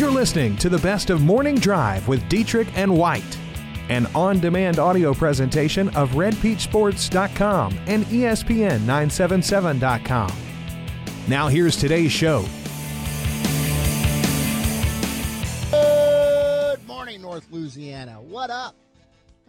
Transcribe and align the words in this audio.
You're 0.00 0.10
listening 0.10 0.56
to 0.56 0.68
the 0.70 0.78
best 0.78 1.10
of 1.10 1.20
Morning 1.20 1.56
Drive 1.56 2.08
with 2.08 2.26
Dietrich 2.30 2.68
and 2.74 2.96
White, 2.96 3.36
an 3.90 4.06
on 4.14 4.40
demand 4.40 4.78
audio 4.78 5.12
presentation 5.12 5.90
of 5.90 6.12
RedPeachSports.com 6.12 7.78
and 7.86 8.10
E 8.10 8.20
ESPN977.com. 8.20 10.32
Now, 11.28 11.48
here's 11.48 11.76
today's 11.76 12.12
show. 12.12 12.46
Good 15.70 16.86
morning, 16.86 17.20
North 17.20 17.46
Louisiana. 17.50 18.22
What 18.22 18.48
up? 18.48 18.74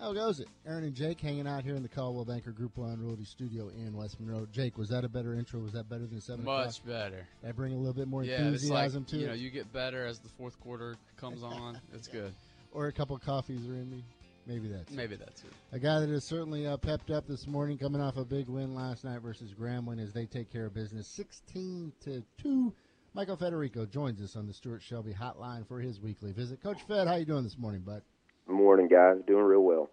How 0.02 0.14
goes 0.14 0.40
it? 0.40 0.48
Aaron 0.66 0.84
and 0.84 0.96
Jake 0.96 1.22
hanging 1.22 1.46
out 1.46 1.64
here 1.64 1.76
in 1.76 1.84
the 1.84 1.90
Coldwell 1.90 2.26
Banker 2.26 2.50
Group 2.50 2.76
One 2.76 3.00
Realty 3.00 3.24
Studio 3.24 3.70
in 3.70 3.96
West 3.96 4.20
Monroe. 4.20 4.48
Jake, 4.52 4.76
was 4.76 4.90
that 4.90 5.06
a 5.06 5.10
better 5.10 5.36
intro? 5.36 5.60
Was 5.60 5.74
that 5.74 5.90
better 5.90 6.08
than 6.08 6.20
seven 6.20 6.44
Much 6.44 6.80
o'clock? 6.80 6.88
better. 6.88 7.28
I 7.48 7.52
bring 7.52 7.74
a 7.74 7.78
little 7.78 7.94
bit 7.94 8.08
more 8.08 8.24
Yeah, 8.24 8.50
it's 8.50 8.68
like 8.68 8.92
to 8.92 9.18
you 9.18 9.26
it, 9.26 9.28
know 9.28 9.36
you 9.36 9.52
get 9.52 9.72
better 9.72 10.04
as 10.04 10.18
the 10.18 10.30
fourth 10.30 10.60
quarter 10.60 10.96
comes 11.18 11.44
on. 11.44 11.80
It's 11.94 12.08
good. 12.08 12.34
or 12.72 12.88
a 12.88 12.92
couple 12.92 13.16
coffees 13.20 13.68
are 13.68 13.76
in 13.76 13.92
me? 13.92 14.04
Maybe 14.48 14.70
that's 14.70 14.92
it. 14.92 14.96
Maybe 14.96 15.18
that's 15.18 15.44
it. 15.44 15.52
A 15.72 15.78
guy 15.78 16.00
that 16.00 16.10
is 16.10 16.24
certainly 16.24 16.66
uh, 16.66 16.78
pepped 16.78 17.12
up 17.12 17.28
this 17.28 17.46
morning, 17.46 17.78
coming 17.78 18.02
off 18.02 18.18
a 18.18 18.26
big 18.26 18.48
win 18.48 18.74
last 18.74 19.04
night 19.04 19.22
versus 19.22 19.54
Grambling 19.54 20.04
as 20.04 20.14
they 20.14 20.26
take 20.26 20.52
care 20.52 20.66
of 20.66 20.74
business, 20.74 21.08
sixteen 21.08 21.94
to 22.06 22.24
two. 22.42 22.74
Michael 23.14 23.36
Federico 23.38 23.86
joins 23.86 24.20
us 24.20 24.36
on 24.36 24.48
the 24.48 24.54
Stuart 24.54 24.82
Shelby 24.82 25.14
Hotline 25.14 25.68
for 25.68 25.80
his 25.80 26.00
weekly 26.00 26.32
visit. 26.32 26.64
Coach 26.64 26.82
Fed, 26.88 27.08
how 27.08 27.16
you 27.18 27.26
doing 27.26 27.44
this 27.44 27.58
morning, 27.58 27.82
bud? 27.82 28.02
Morning, 28.48 28.88
guys. 28.88 29.18
Doing 29.26 29.44
real 29.44 29.64
well. 29.64 29.90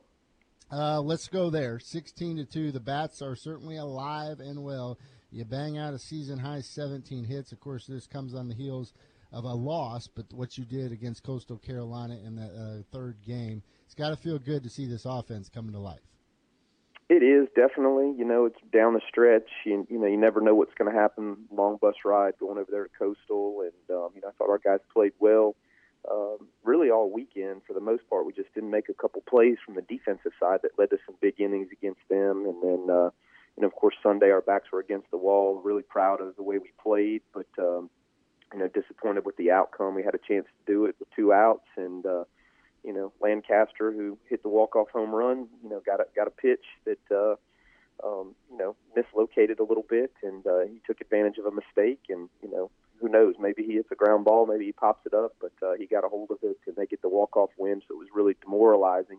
Uh, 0.70 1.01
let's 1.01 1.29
go 1.29 1.51
there. 1.51 1.79
16 1.79 2.37
to 2.37 2.45
2. 2.45 2.73
The 2.73 2.80
Bats 2.80 3.23
are 3.23 3.37
certainly 3.37 3.77
alive 3.77 4.41
and 4.41 4.62
well. 4.62 4.98
You 5.30 5.45
bang 5.45 5.79
out 5.79 5.95
a 5.95 5.98
season 5.98 6.38
high 6.38 6.61
17 6.61 7.24
hits. 7.24 7.52
Of 7.52 7.61
course, 7.61 7.87
this 7.87 8.07
comes 8.07 8.34
on 8.34 8.48
the 8.48 8.55
heels 8.55 8.93
of 9.33 9.45
a 9.45 9.52
loss, 9.52 10.09
but 10.09 10.27
what 10.33 10.57
you 10.57 10.65
did 10.65 10.91
against 10.91 11.23
Coastal 11.23 11.59
Carolina 11.59 12.19
in 12.24 12.37
that 12.37 12.51
uh, 12.52 12.82
third 12.91 13.16
game, 13.26 13.63
it's 13.85 13.95
got 13.95 14.10
to 14.10 14.16
feel 14.16 14.38
good 14.38 14.63
to 14.63 14.71
see 14.71 14.87
this 14.87 15.04
offense 15.04 15.51
coming 15.51 15.73
to 15.73 15.79
life. 15.79 16.01
It 17.10 17.23
is 17.23 17.49
definitely. 17.57 18.15
You 18.19 18.24
know, 18.26 18.45
it's 18.46 18.59
down 18.73 18.95
the 18.95 19.01
stretch. 19.09 19.49
You, 19.65 19.87
you 19.88 19.99
know, 19.99 20.07
you 20.07 20.19
never 20.19 20.41
know 20.41 20.54
what's 20.54 20.74
going 20.74 20.93
to 20.93 20.99
happen. 20.99 21.38
Long 21.51 21.79
bus 21.80 21.95
ride 22.04 22.35
going 22.38 22.59
over 22.59 22.71
there 22.71 22.85
to 22.85 22.91
Coastal, 22.99 23.63
and 23.63 23.96
um, 23.96 24.10
you 24.15 24.21
know, 24.21 24.29
I 24.29 24.32
thought 24.32 24.51
our 24.51 24.59
guys 24.59 24.80
played 24.93 25.13
well. 25.19 25.57
Um, 26.10 26.49
really, 26.65 26.91
all 26.91 27.10
weekend 27.10 27.63
for 27.66 27.74
the 27.74 27.80
most 27.80 28.09
part, 28.09 28.27
we 28.27 28.32
just 28.32 28.52
didn't 28.54 28.71
make 28.71 28.88
a 28.88 28.95
couple 28.95 29.23
plays 29.29 29.57
from 29.65 29.74
the 29.74 29.82
defensive 29.82 30.32
side 30.41 30.60
that 30.63 30.79
led 30.79 30.91
to 30.91 30.99
some 31.04 31.16
big 31.21 31.41
innings 31.41 31.68
against 31.73 32.01
them. 32.09 32.46
And 32.46 32.63
then, 32.63 32.95
uh, 32.95 33.10
know, 33.60 33.66
of 33.66 33.74
course, 33.74 33.95
Sunday 34.02 34.30
our 34.30 34.41
backs 34.41 34.71
were 34.73 34.80
against 34.80 35.10
the 35.10 35.16
wall. 35.16 35.60
Really 35.63 35.82
proud 35.82 36.21
of 36.21 36.37
the 36.37 36.43
way 36.43 36.59
we 36.59 36.71
played, 36.82 37.23
but 37.35 37.46
um, 37.59 37.91
you 38.52 38.59
know, 38.60 38.69
disappointed 38.69 39.24
with 39.24 39.37
the 39.37 39.51
outcome. 39.51 39.95
We 39.95 40.02
had 40.02 40.15
a 40.15 40.19
chance 40.19 40.46
to 40.46 40.73
do 40.73 40.87
it 40.87 40.96
with 40.99 41.09
two 41.15 41.32
outs, 41.32 41.66
and 41.76 42.04
uh, 42.07 42.24
you 42.85 42.93
know, 42.93 43.13
Lancaster, 43.21 43.93
who 43.93 44.19
hit 44.29 44.43
the 44.43 44.49
walk-off 44.49 44.88
home 44.91 45.10
run, 45.10 45.49
you 45.63 45.69
know, 45.69 45.80
got 45.85 46.01
a 46.01 46.07
got 46.15 46.26
a 46.26 46.30
pitch 46.30 46.65
that 46.85 46.99
uh, 47.10 47.35
um, 48.07 48.35
you 48.51 48.59
know 48.59 48.76
mislocated 48.95 49.59
a 49.60 49.65
little 49.65 49.87
bit, 49.88 50.13
and 50.23 50.46
uh, 50.46 50.60
he 50.60 50.80
took 50.87 51.01
advantage 51.01 51.38
of 51.38 51.46
a 51.46 51.52
mistake, 51.52 52.01
and 52.09 52.29
you 52.43 52.51
know, 52.51 52.71
who 53.01 53.09
knows? 53.09 53.35
Maybe 53.38 53.63
he 53.63 53.74
hits 53.74 53.91
a 53.91 53.95
ground 53.95 54.24
ball, 54.24 54.46
maybe 54.46 54.66
he 54.66 54.73
pops 54.73 55.07
it 55.07 55.15
up, 55.15 55.37
but 55.41 55.52
uh, 55.63 55.74
he 55.79 55.87
got 55.87 56.04
a 56.04 56.09
hold 56.09 56.30
of 56.30 56.38
it, 56.43 56.59
and 56.66 56.77
they 56.77 56.87
get 56.87 57.02
the 57.02 57.09
walk-off 57.09 57.51
win. 57.59 57.80
So 57.87 57.95
it 57.95 57.99
was 57.99 58.09
really 58.15 58.37
demoralizing 58.43 59.18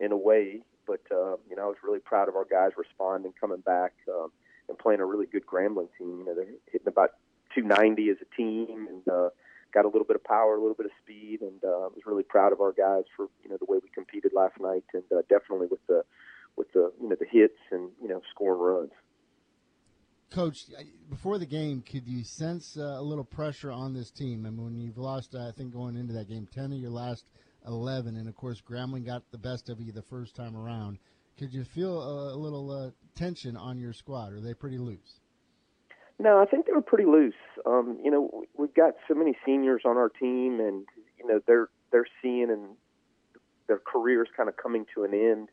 in 0.00 0.12
a 0.12 0.16
way. 0.16 0.60
But 0.86 1.02
uh, 1.10 1.36
you 1.48 1.56
know, 1.56 1.64
I 1.64 1.66
was 1.66 1.76
really 1.82 2.00
proud 2.00 2.28
of 2.28 2.36
our 2.36 2.44
guys 2.44 2.72
responding, 2.76 3.32
coming 3.40 3.60
back, 3.60 3.92
um, 4.08 4.30
and 4.68 4.78
playing 4.78 5.00
a 5.00 5.06
really 5.06 5.26
good 5.26 5.46
Grambling 5.46 5.88
team. 5.98 6.18
You 6.18 6.24
know, 6.26 6.34
they're 6.34 6.46
hitting 6.70 6.88
about 6.88 7.10
290 7.54 8.10
as 8.10 8.16
a 8.20 8.36
team, 8.36 8.88
and 8.88 9.08
uh, 9.08 9.30
got 9.72 9.84
a 9.84 9.88
little 9.88 10.04
bit 10.04 10.16
of 10.16 10.24
power, 10.24 10.56
a 10.56 10.60
little 10.60 10.76
bit 10.76 10.86
of 10.86 10.92
speed, 11.02 11.40
and 11.40 11.62
uh, 11.64 11.88
was 11.94 12.06
really 12.06 12.22
proud 12.22 12.52
of 12.52 12.60
our 12.60 12.72
guys 12.72 13.04
for 13.16 13.28
you 13.42 13.50
know 13.50 13.56
the 13.58 13.66
way 13.66 13.78
we 13.82 13.88
competed 13.94 14.32
last 14.34 14.54
night, 14.60 14.84
and 14.94 15.04
uh, 15.12 15.22
definitely 15.28 15.66
with 15.66 15.84
the 15.88 16.04
with 16.56 16.72
the 16.72 16.92
you 17.00 17.08
know 17.08 17.16
the 17.18 17.26
hits 17.26 17.58
and 17.70 17.90
you 18.00 18.08
know 18.08 18.20
scoring 18.30 18.60
runs. 18.60 18.92
Coach, 20.34 20.64
before 21.08 21.38
the 21.38 21.46
game, 21.46 21.80
could 21.80 22.08
you 22.08 22.24
sense 22.24 22.76
uh, 22.76 22.96
a 22.98 23.02
little 23.02 23.22
pressure 23.22 23.70
on 23.70 23.94
this 23.94 24.10
team? 24.10 24.44
I 24.44 24.50
mean, 24.50 24.64
when 24.64 24.76
you've 24.80 24.98
lost, 24.98 25.32
uh, 25.36 25.46
I 25.46 25.52
think 25.52 25.72
going 25.72 25.96
into 25.96 26.12
that 26.14 26.28
game, 26.28 26.48
10 26.52 26.72
of 26.72 26.78
your 26.78 26.90
last 26.90 27.24
11, 27.68 28.16
and 28.16 28.28
of 28.28 28.34
course, 28.34 28.60
Grambling 28.60 29.06
got 29.06 29.22
the 29.30 29.38
best 29.38 29.68
of 29.68 29.80
you 29.80 29.92
the 29.92 30.02
first 30.02 30.34
time 30.34 30.56
around. 30.56 30.98
Could 31.38 31.54
you 31.54 31.62
feel 31.62 32.02
a, 32.02 32.34
a 32.34 32.36
little 32.36 32.68
uh, 32.72 32.90
tension 33.14 33.56
on 33.56 33.78
your 33.78 33.92
squad? 33.92 34.32
Are 34.32 34.40
they 34.40 34.54
pretty 34.54 34.76
loose? 34.76 35.20
No, 36.18 36.40
I 36.42 36.46
think 36.46 36.66
they 36.66 36.72
were 36.72 36.82
pretty 36.82 37.04
loose. 37.06 37.34
Um, 37.64 38.00
you 38.02 38.10
know, 38.10 38.28
we- 38.32 38.48
we've 38.56 38.74
got 38.74 38.94
so 39.06 39.14
many 39.14 39.36
seniors 39.46 39.82
on 39.84 39.96
our 39.96 40.08
team, 40.08 40.58
and 40.58 40.84
you 41.16 41.28
know 41.28 41.40
they're 41.46 41.68
they're 41.92 42.06
seeing 42.22 42.50
and 42.50 42.76
their 43.68 43.78
careers 43.78 44.28
kind 44.36 44.48
of 44.48 44.56
coming 44.56 44.84
to 44.96 45.04
an 45.04 45.14
end. 45.14 45.48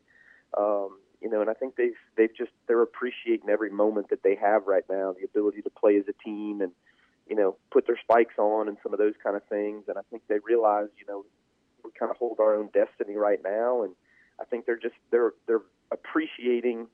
Um, 0.58 0.98
you 1.22 1.30
know, 1.30 1.40
and 1.40 1.48
I 1.48 1.54
think 1.54 1.76
they've 1.76 1.96
they've 2.16 2.34
just 2.36 2.50
they're 2.66 2.82
appreciating 2.82 3.48
every 3.48 3.70
moment 3.70 4.10
that 4.10 4.22
they 4.22 4.34
have 4.36 4.66
right 4.66 4.84
now, 4.90 5.14
the 5.18 5.24
ability 5.24 5.62
to 5.62 5.70
play 5.70 5.96
as 5.96 6.04
a 6.08 6.24
team, 6.24 6.60
and 6.60 6.72
you 7.28 7.36
know, 7.36 7.56
put 7.70 7.86
their 7.86 7.98
spikes 7.98 8.34
on 8.38 8.68
and 8.68 8.76
some 8.82 8.92
of 8.92 8.98
those 8.98 9.14
kind 9.22 9.36
of 9.36 9.44
things. 9.44 9.84
And 9.88 9.96
I 9.96 10.02
think 10.10 10.22
they 10.28 10.38
realize, 10.44 10.88
you 10.98 11.06
know, 11.08 11.24
we 11.84 11.90
kind 11.98 12.10
of 12.10 12.16
hold 12.16 12.38
our 12.40 12.56
own 12.56 12.68
destiny 12.74 13.16
right 13.16 13.40
now, 13.42 13.82
and 13.84 13.94
I 14.40 14.44
think 14.44 14.66
they're 14.66 14.76
just 14.78 14.96
they're 15.10 15.32
they're 15.46 15.62
appreciating 15.92 16.88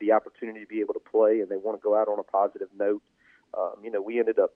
the 0.00 0.12
opportunity 0.12 0.60
to 0.60 0.66
be 0.66 0.80
able 0.80 0.94
to 0.94 1.00
play, 1.00 1.40
and 1.40 1.48
they 1.48 1.56
want 1.56 1.78
to 1.78 1.82
go 1.82 1.94
out 1.94 2.08
on 2.08 2.18
a 2.18 2.22
positive 2.22 2.68
note. 2.78 3.02
Um, 3.56 3.74
you 3.82 3.90
know, 3.90 4.00
we 4.00 4.18
ended 4.18 4.38
up 4.38 4.54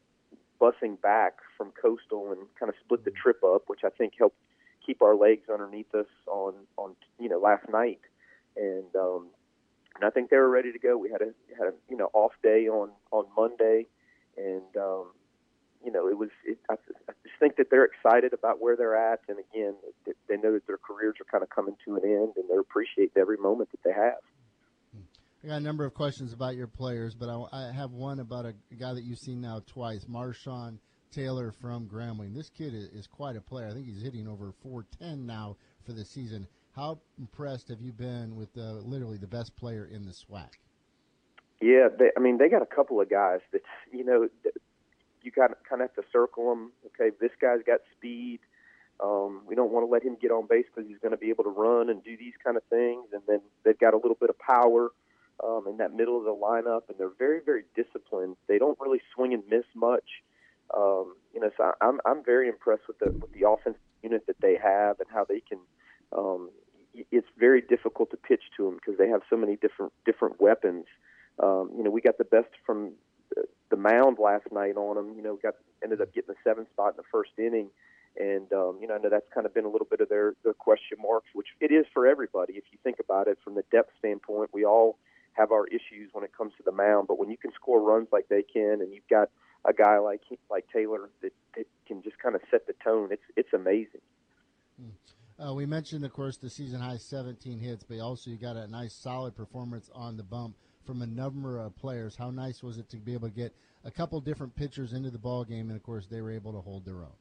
busing 0.61 1.01
back 1.01 1.35
from 1.57 1.73
Coastal 1.81 2.33
and 2.33 2.41
kind 2.59 2.69
of 2.69 2.75
split 2.85 3.05
the 3.05 3.11
trip 3.11 3.43
up, 3.45 3.65
which 3.67 3.81
I 3.85 3.91
think 3.91 4.15
helped 4.19 4.37
keep 4.85 5.03
our 5.03 5.15
legs 5.15 5.49
underneath 5.53 5.95
us 5.95 6.07
on 6.27 6.55
on 6.77 6.97
you 7.21 7.29
know 7.29 7.39
last 7.39 7.69
night, 7.71 8.01
and 8.59 8.95
um, 8.97 9.29
and 9.97 10.05
I 10.05 10.11
think 10.11 10.31
they 10.31 10.37
were 10.37 10.51
ready 10.51 10.73
to 10.73 10.79
go. 10.79 10.97
We 10.97 11.11
had 11.11 11.23
a 11.23 11.33
had 11.57 11.69
a 11.69 11.73
you 11.89 11.97
know 11.97 12.11
off 12.13 12.33
day 12.43 12.69
on 12.69 12.91
on 13.11 13.25
Monday, 13.37 13.87
and 14.37 14.77
um, 14.77 15.13
you 15.85 15.93
know 15.93 16.09
it 16.09 16.19
was 16.19 16.31
it, 16.45 16.59
I, 16.69 16.75
I 17.09 17.13
just 17.23 17.39
think 17.41 17.57
that 17.57 17.71
they're 17.71 17.85
excited 17.85 18.33
about 18.33 18.61
where 18.61 18.77
they're 18.77 18.97
at, 18.97 19.21
and 19.29 19.39
again 19.39 19.75
they, 20.29 20.37
know 20.37 20.53
that 20.53 20.67
their 20.67 20.79
careers 20.79 21.17
are 21.21 21.25
kind 21.31 21.43
of 21.43 21.51
coming 21.51 21.77
to 21.85 21.97
an 21.97 22.03
end, 22.05 22.33
and 22.37 22.45
they're 22.49 22.61
appreciating 22.61 23.15
every 23.17 23.37
moment 23.39 23.71
that 23.73 23.83
they 23.85 23.93
have. 23.93 24.23
I 25.43 25.47
got 25.47 25.57
a 25.57 25.61
number 25.61 25.85
of 25.85 25.95
questions 25.95 26.33
about 26.33 26.57
your 26.57 26.67
players, 26.67 27.15
but 27.15 27.29
I, 27.29 27.69
I 27.69 27.73
have 27.73 27.93
one 27.93 28.19
about 28.19 28.45
a, 28.45 28.55
guy 28.77 28.93
that 28.93 29.05
you've 29.05 29.21
seen 29.21 29.41
now 29.41 29.63
twice, 29.67 30.05
Marshawn 30.05 30.79
Taylor 31.13 31.53
from 31.53 31.89
Grambling. 31.89 32.35
This 32.35 32.51
kid 32.51 32.75
is, 32.75 32.89
is 32.89 33.07
quite 33.07 33.37
a 33.37 33.41
player. 33.41 33.69
I 33.69 33.73
think 33.73 33.87
he's 33.87 34.03
hitting 34.03 34.27
over 34.27 34.53
410 34.63 35.27
now 35.27 35.57
for 35.87 35.93
the 35.93 36.05
season. 36.05 36.49
How 36.79 37.01
impressed 37.19 37.71
have 37.71 37.81
you 37.81 37.91
been 37.91 38.37
with 38.37 38.57
uh, 38.57 38.75
literally 38.87 39.17
the 39.17 39.27
best 39.27 39.57
player 39.57 39.91
in 39.93 40.05
the 40.05 40.13
SWAC? 40.13 40.51
Yeah, 41.61 41.89
they, 41.99 42.11
I 42.17 42.21
mean 42.21 42.39
they 42.39 42.49
got 42.49 42.63
a 42.63 42.67
couple 42.67 43.01
of 43.01 43.11
guys 43.11 43.41
that 43.51 43.63
you 43.93 44.05
know 44.05 44.29
you 45.23 45.33
got 45.33 45.51
kind 45.69 45.83
of 45.83 45.91
have 45.91 46.05
to 46.05 46.09
circle 46.13 46.51
them. 46.51 46.71
Okay, 46.87 47.15
this 47.21 47.33
guy's 47.41 47.65
got 47.67 47.81
speed. 47.97 48.39
Um, 49.03 49.43
we 49.45 49.57
don't 49.57 49.73
want 49.73 49.87
to 49.87 49.91
let 49.91 50.05
him 50.05 50.17
get 50.23 50.31
on 50.31 50.47
base 50.47 50.67
because 50.73 50.89
he's 50.89 50.99
going 50.99 51.11
to 51.11 51.19
be 51.19 51.31
able 51.31 51.43
to 51.45 51.51
run 51.51 51.91
and 51.91 52.03
do 52.05 52.17
these 52.17 52.35
kind 52.45 52.57
of 52.57 52.63
things. 52.71 53.07
And 53.13 53.23
then 53.27 53.41
they've 53.65 53.79
got 53.79 53.93
a 53.95 53.97
little 53.97 54.17
bit 54.21 54.31
of 54.31 54.39
power 54.39 54.91
um, 55.43 55.65
in 55.69 55.79
that 55.79 55.93
middle 55.93 56.17
of 56.17 56.25
the 56.25 56.35
lineup, 56.35 56.83
and 56.89 56.97
they're 56.97 57.11
very, 57.19 57.41
very 57.45 57.65
disciplined. 57.75 58.37
They 58.47 58.59
don't 58.59 58.79
really 58.81 59.01
swing 59.15 59.35
and 59.35 59.43
miss 59.51 59.65
much. 59.75 60.23
Um, 60.77 61.17
you 61.35 61.41
know, 61.41 61.51
so 61.57 61.73
I'm 61.81 62.01
I'm 62.07 62.23
very 62.23 62.49
impressed 62.49 62.87
with 62.87 63.01
the 63.01 63.11
with 63.11 63.33
the 63.33 63.49
offensive 63.49 63.81
unit 64.05 64.29
that 64.29 64.41
they 64.41 64.57
have 64.63 65.01
and 65.01 65.09
how 65.13 65.25
they 65.25 65.41
can. 65.41 65.59
Um, 66.17 66.51
it's 67.11 67.29
very 67.39 67.61
difficult 67.61 68.11
to 68.11 68.17
pitch 68.17 68.43
to 68.57 68.65
them 68.65 68.75
because 68.75 68.99
they 68.99 69.09
have 69.09 69.23
so 69.31 69.37
many 69.37 69.57
different 69.57 69.93
different 70.05 70.41
weapons. 70.41 70.87
Um, 71.43 71.71
you 71.77 71.83
know, 71.85 71.91
we 71.91 72.01
got 72.01 72.19
the 72.19 72.25
best 72.25 72.49
from 72.67 72.93
the, 73.35 73.45
the 73.71 73.77
mound 73.77 74.19
last 74.19 74.51
night 74.53 74.77
on 74.77 74.97
them. 74.97 75.15
You 75.17 75.23
know, 75.23 75.39
got 75.43 75.55
ended 75.83 76.01
up 76.01 76.13
getting 76.15 76.35
the 76.35 76.49
seventh 76.49 76.69
spot 76.71 76.95
in 76.95 76.97
the 76.97 77.09
first 77.11 77.31
inning. 77.39 77.71
And 78.19 78.53
um, 78.53 78.79
you 78.81 78.89
know, 78.89 78.95
I 78.95 78.99
know 78.99 79.11
that's 79.11 79.29
kind 79.33 79.47
of 79.47 79.55
been 79.55 79.65
a 79.65 79.69
little 79.69 79.87
bit 79.89 80.01
of 80.01 80.09
their, 80.09 80.35
their 80.43 80.55
question 80.55 80.99
marks, 81.01 81.29
which 81.35 81.49
it 81.61 81.71
is 81.71 81.87
for 81.93 82.07
everybody. 82.07 82.55
If 82.55 82.65
you 82.73 82.79
think 82.83 82.97
about 82.99 83.29
it 83.29 83.39
from 83.45 83.55
the 83.55 83.63
depth 83.71 83.93
standpoint, 83.99 84.51
we 84.53 84.65
all 84.65 84.99
have 85.35 85.53
our 85.53 85.67
issues 85.69 86.11
when 86.13 86.25
it 86.25 86.33
comes 86.37 86.53
to 86.57 86.65
the 86.65 86.73
mound. 86.73 87.07
But 87.07 87.19
when 87.19 87.31
you 87.31 87.37
can 87.37 87.53
score 87.53 87.81
runs 87.81 88.09
like 88.11 88.27
they 88.29 88.43
can, 88.43 88.81
and 88.81 88.93
you've 88.93 89.09
got 89.09 89.31
a 89.65 89.73
guy 89.73 89.99
like 89.99 90.23
like 90.51 90.67
Taylor 90.73 91.11
that, 91.23 91.33
that 91.57 91.67
can 91.87 92.03
just 92.03 92.19
kind 92.19 92.35
of 92.35 92.41
set 92.51 92.67
the 92.67 92.75
tone, 92.85 93.11
it's 93.13 93.23
it's 93.37 93.53
amazing. 93.53 94.01
Uh, 95.41 95.55
we 95.55 95.67
mentioned, 95.67 96.05
of 96.05 96.13
course, 96.13 96.37
the 96.37 96.51
season 96.51 96.81
high 96.81 96.97
17 96.97 97.61
hits, 97.61 97.85
but 97.85 98.01
also 98.01 98.29
you 98.29 98.37
got 98.37 98.57
a 98.57 98.67
nice 98.67 98.93
solid 98.93 99.37
performance 99.37 99.89
on 99.95 100.17
the 100.17 100.23
bump 100.23 100.57
from 100.85 101.01
a 101.03 101.07
number 101.07 101.61
of 101.61 101.77
players. 101.77 102.17
How 102.17 102.31
nice 102.31 102.61
was 102.63 102.79
it 102.79 102.89
to 102.91 102.97
be 102.97 103.15
able 103.15 103.29
to 103.29 103.35
get 103.35 103.55
a 103.85 103.91
couple 103.91 104.21
different 104.21 104.57
pitchers 104.57 104.93
into 104.93 105.11
the 105.11 105.19
ball 105.19 105.45
game, 105.45 105.69
and 105.69 105.77
of 105.77 105.83
course 105.85 106.07
they 106.11 106.21
were 106.21 106.33
able 106.33 106.53
to 106.53 106.61
hold 106.61 106.85
their 106.85 106.97
own. 106.97 107.13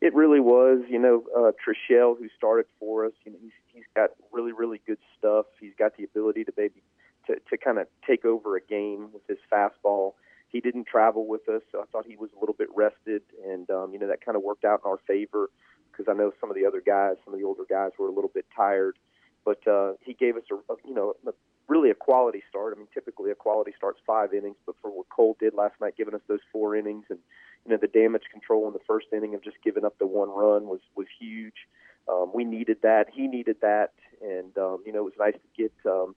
It 0.00 0.14
really 0.14 0.38
was, 0.38 0.82
you 0.88 1.00
know, 1.00 1.24
uh, 1.36 1.50
who 1.66 2.28
started 2.36 2.66
for 2.78 3.04
us. 3.06 3.12
You 3.24 3.32
know, 3.32 3.38
he's 3.42 3.52
he's 3.72 3.84
got 3.96 4.10
really 4.30 4.52
really 4.52 4.80
good 4.86 4.98
stuff. 5.18 5.46
He's 5.60 5.74
got 5.76 5.96
the 5.96 6.04
ability 6.04 6.44
to 6.44 6.52
maybe 6.56 6.82
to 7.26 7.34
to 7.50 7.56
kind 7.58 7.78
of 7.78 7.88
take 8.06 8.24
over 8.24 8.56
a 8.56 8.60
game 8.60 9.08
with 9.12 9.26
his 9.26 9.38
fastball. 9.52 10.12
he 10.50 10.60
didn't 10.60 10.86
travel 10.86 11.26
with 11.26 11.48
us, 11.48 11.62
so 11.72 11.80
I 11.80 11.84
thought 11.90 12.06
he 12.06 12.16
was 12.16 12.30
a 12.36 12.38
little 12.38 12.54
bit 12.54 12.68
rested, 12.76 13.22
and 13.44 13.68
um, 13.70 13.92
you 13.92 13.98
know 13.98 14.06
that 14.06 14.24
kind 14.24 14.36
of 14.36 14.42
worked 14.44 14.64
out 14.64 14.82
in 14.84 14.90
our 14.90 14.98
favor 14.98 15.50
because 15.98 16.10
I 16.10 16.16
know 16.16 16.32
some 16.40 16.50
of 16.50 16.56
the 16.56 16.64
other 16.64 16.80
guys, 16.84 17.16
some 17.24 17.34
of 17.34 17.40
the 17.40 17.46
older 17.46 17.64
guys, 17.68 17.90
were 17.98 18.08
a 18.08 18.12
little 18.12 18.30
bit 18.32 18.46
tired. 18.54 18.96
But 19.44 19.66
uh, 19.66 19.92
he 20.00 20.14
gave 20.14 20.36
us 20.36 20.44
a, 20.50 20.54
a 20.72 20.76
you 20.86 20.94
know 20.94 21.14
a, 21.26 21.32
really 21.66 21.90
a 21.90 21.94
quality 21.94 22.42
start. 22.48 22.74
I 22.74 22.78
mean, 22.78 22.88
typically 22.92 23.30
a 23.30 23.34
quality 23.34 23.72
start's 23.76 24.00
five 24.06 24.32
innings, 24.32 24.56
but 24.66 24.76
for 24.80 24.90
what 24.90 25.08
Cole 25.08 25.36
did 25.40 25.54
last 25.54 25.74
night, 25.80 25.94
giving 25.96 26.14
us 26.14 26.20
those 26.28 26.40
four 26.52 26.76
innings, 26.76 27.04
and 27.10 27.18
you 27.64 27.72
know 27.72 27.78
the 27.80 27.88
damage 27.88 28.24
control 28.30 28.66
in 28.66 28.72
the 28.72 28.84
first 28.86 29.06
inning 29.12 29.34
of 29.34 29.42
just 29.42 29.56
giving 29.64 29.84
up 29.84 29.98
the 29.98 30.06
one 30.06 30.28
run 30.28 30.66
was 30.66 30.80
was 30.94 31.06
huge. 31.18 31.66
Um, 32.08 32.30
we 32.32 32.44
needed 32.44 32.78
that. 32.82 33.06
He 33.12 33.26
needed 33.26 33.56
that, 33.62 33.92
and 34.22 34.56
um, 34.58 34.82
you 34.86 34.92
know 34.92 35.00
it 35.00 35.04
was 35.04 35.18
nice 35.18 35.34
to 35.34 35.62
get 35.62 35.72
um, 35.90 36.14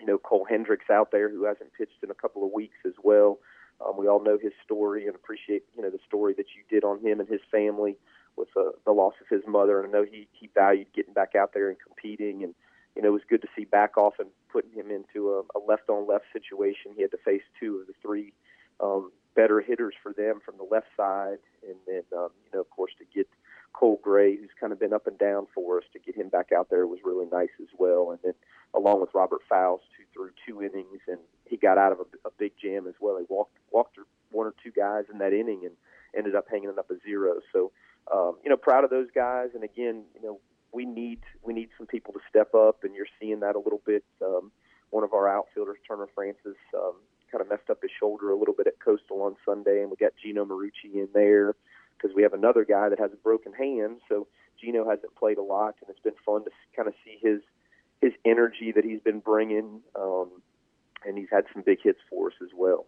you 0.00 0.06
know 0.06 0.18
Cole 0.18 0.46
Hendricks 0.48 0.90
out 0.90 1.10
there 1.12 1.28
who 1.28 1.44
hasn't 1.44 1.72
pitched 1.74 2.02
in 2.02 2.10
a 2.10 2.14
couple 2.14 2.44
of 2.44 2.52
weeks 2.52 2.78
as 2.86 2.94
well. 3.02 3.38
Um, 3.84 3.96
we 3.98 4.06
all 4.06 4.22
know 4.22 4.38
his 4.40 4.52
story 4.64 5.06
and 5.06 5.14
appreciate 5.14 5.64
you 5.76 5.82
know 5.82 5.90
the 5.90 6.00
story 6.06 6.34
that 6.34 6.46
you 6.56 6.62
did 6.70 6.84
on 6.84 7.00
him 7.00 7.20
and 7.20 7.28
his 7.28 7.40
family 7.50 7.96
with 8.36 8.48
uh, 8.56 8.70
the 8.84 8.92
loss 8.92 9.14
of 9.20 9.28
his 9.28 9.46
mother. 9.46 9.80
And 9.80 9.88
I 9.88 9.98
know 9.98 10.04
he 10.04 10.28
he 10.32 10.50
valued 10.54 10.88
getting 10.94 11.14
back 11.14 11.34
out 11.34 11.52
there 11.54 11.68
and 11.68 11.78
competing, 11.80 12.42
and 12.42 12.54
you 12.96 13.02
know 13.02 13.08
it 13.08 13.12
was 13.12 13.22
good 13.28 13.42
to 13.42 13.48
see 13.56 13.64
back 13.64 13.96
off 13.96 14.14
and 14.18 14.28
putting 14.52 14.72
him 14.72 14.90
into 14.90 15.44
a, 15.54 15.58
left 15.58 15.88
on 15.88 16.06
left 16.06 16.26
situation. 16.32 16.92
He 16.94 17.02
had 17.02 17.10
to 17.12 17.18
face 17.24 17.42
two 17.58 17.78
of 17.78 17.86
the 17.86 17.94
three 18.02 18.32
um, 18.80 19.12
better 19.34 19.60
hitters 19.60 19.94
for 20.02 20.12
them 20.12 20.40
from 20.44 20.56
the 20.56 20.68
left 20.70 20.88
side, 20.96 21.38
and 21.66 21.76
then 21.86 22.02
um, 22.16 22.30
you 22.44 22.50
know 22.52 22.60
of 22.60 22.70
course 22.70 22.92
to 22.98 23.04
get 23.14 23.28
Cole 23.74 24.00
Gray, 24.02 24.36
who's 24.36 24.54
kind 24.58 24.72
of 24.72 24.78
been 24.78 24.92
up 24.92 25.06
and 25.06 25.18
down 25.18 25.46
for 25.54 25.78
us, 25.78 25.84
to 25.92 25.98
get 25.98 26.16
him 26.16 26.28
back 26.28 26.50
out 26.56 26.70
there 26.70 26.86
was 26.86 27.00
really 27.04 27.26
nice 27.30 27.50
as 27.60 27.68
well. 27.76 28.10
And 28.12 28.20
then 28.22 28.34
along 28.72 29.00
with 29.00 29.10
Robert 29.14 29.40
Faust, 29.48 29.84
who 29.98 30.04
threw 30.12 30.30
two 30.46 30.62
innings 30.62 31.00
and 31.08 31.18
he 31.44 31.56
got 31.56 31.76
out 31.76 31.92
of 31.92 31.98
a, 31.98 32.28
a 32.28 32.30
big 32.38 32.52
jam 32.60 32.86
as 32.86 32.94
well. 33.00 33.18
He 33.18 33.26
walked 33.28 33.58
walked 33.70 33.98
one 34.30 34.46
or 34.46 34.54
two 34.62 34.70
guys 34.70 35.04
in 35.12 35.18
that 35.18 35.32
inning 35.32 35.62
and 35.64 35.74
ended 36.16 36.34
up 36.34 36.46
hanging 36.50 36.70
it 36.70 36.78
up 36.78 36.90
a 36.90 36.94
zero. 37.04 37.40
So 37.52 37.72
um, 38.12 38.36
you 38.44 38.50
know, 38.50 38.56
proud 38.56 38.84
of 38.84 38.90
those 38.90 39.08
guys. 39.14 39.50
And 39.54 39.64
again, 39.64 40.04
you 40.14 40.22
know, 40.22 40.40
we 40.72 40.84
need 40.84 41.20
we 41.42 41.54
need 41.54 41.68
some 41.78 41.86
people 41.86 42.12
to 42.12 42.20
step 42.28 42.54
up, 42.54 42.84
and 42.84 42.94
you're 42.94 43.06
seeing 43.20 43.40
that 43.40 43.56
a 43.56 43.58
little 43.58 43.82
bit. 43.86 44.04
Um, 44.22 44.50
one 44.90 45.04
of 45.04 45.12
our 45.12 45.28
outfielders, 45.28 45.78
Turner 45.88 46.08
Francis, 46.14 46.56
um, 46.76 46.94
kind 47.30 47.42
of 47.42 47.48
messed 47.48 47.70
up 47.70 47.82
his 47.82 47.90
shoulder 47.98 48.30
a 48.30 48.36
little 48.36 48.54
bit 48.54 48.66
at 48.66 48.78
Coastal 48.78 49.22
on 49.22 49.36
Sunday, 49.44 49.80
and 49.80 49.90
we 49.90 49.96
got 49.96 50.12
Gino 50.22 50.44
Marucci 50.44 50.94
in 50.94 51.08
there 51.12 51.54
because 51.96 52.14
we 52.14 52.22
have 52.22 52.32
another 52.32 52.64
guy 52.64 52.88
that 52.88 52.98
has 52.98 53.12
a 53.12 53.16
broken 53.16 53.52
hand. 53.52 53.98
So 54.08 54.26
Gino 54.60 54.88
hasn't 54.88 55.14
played 55.16 55.38
a 55.38 55.42
lot, 55.42 55.74
and 55.80 55.90
it's 55.90 56.00
been 56.00 56.14
fun 56.24 56.44
to 56.44 56.50
kind 56.76 56.88
of 56.88 56.94
see 57.04 57.18
his 57.20 57.40
his 58.00 58.12
energy 58.24 58.72
that 58.72 58.84
he's 58.84 59.00
been 59.00 59.20
bringing, 59.20 59.80
um, 59.98 60.28
and 61.06 61.16
he's 61.16 61.28
had 61.32 61.44
some 61.52 61.62
big 61.62 61.78
hits 61.82 62.00
for 62.10 62.28
us 62.28 62.34
as 62.42 62.50
well. 62.54 62.86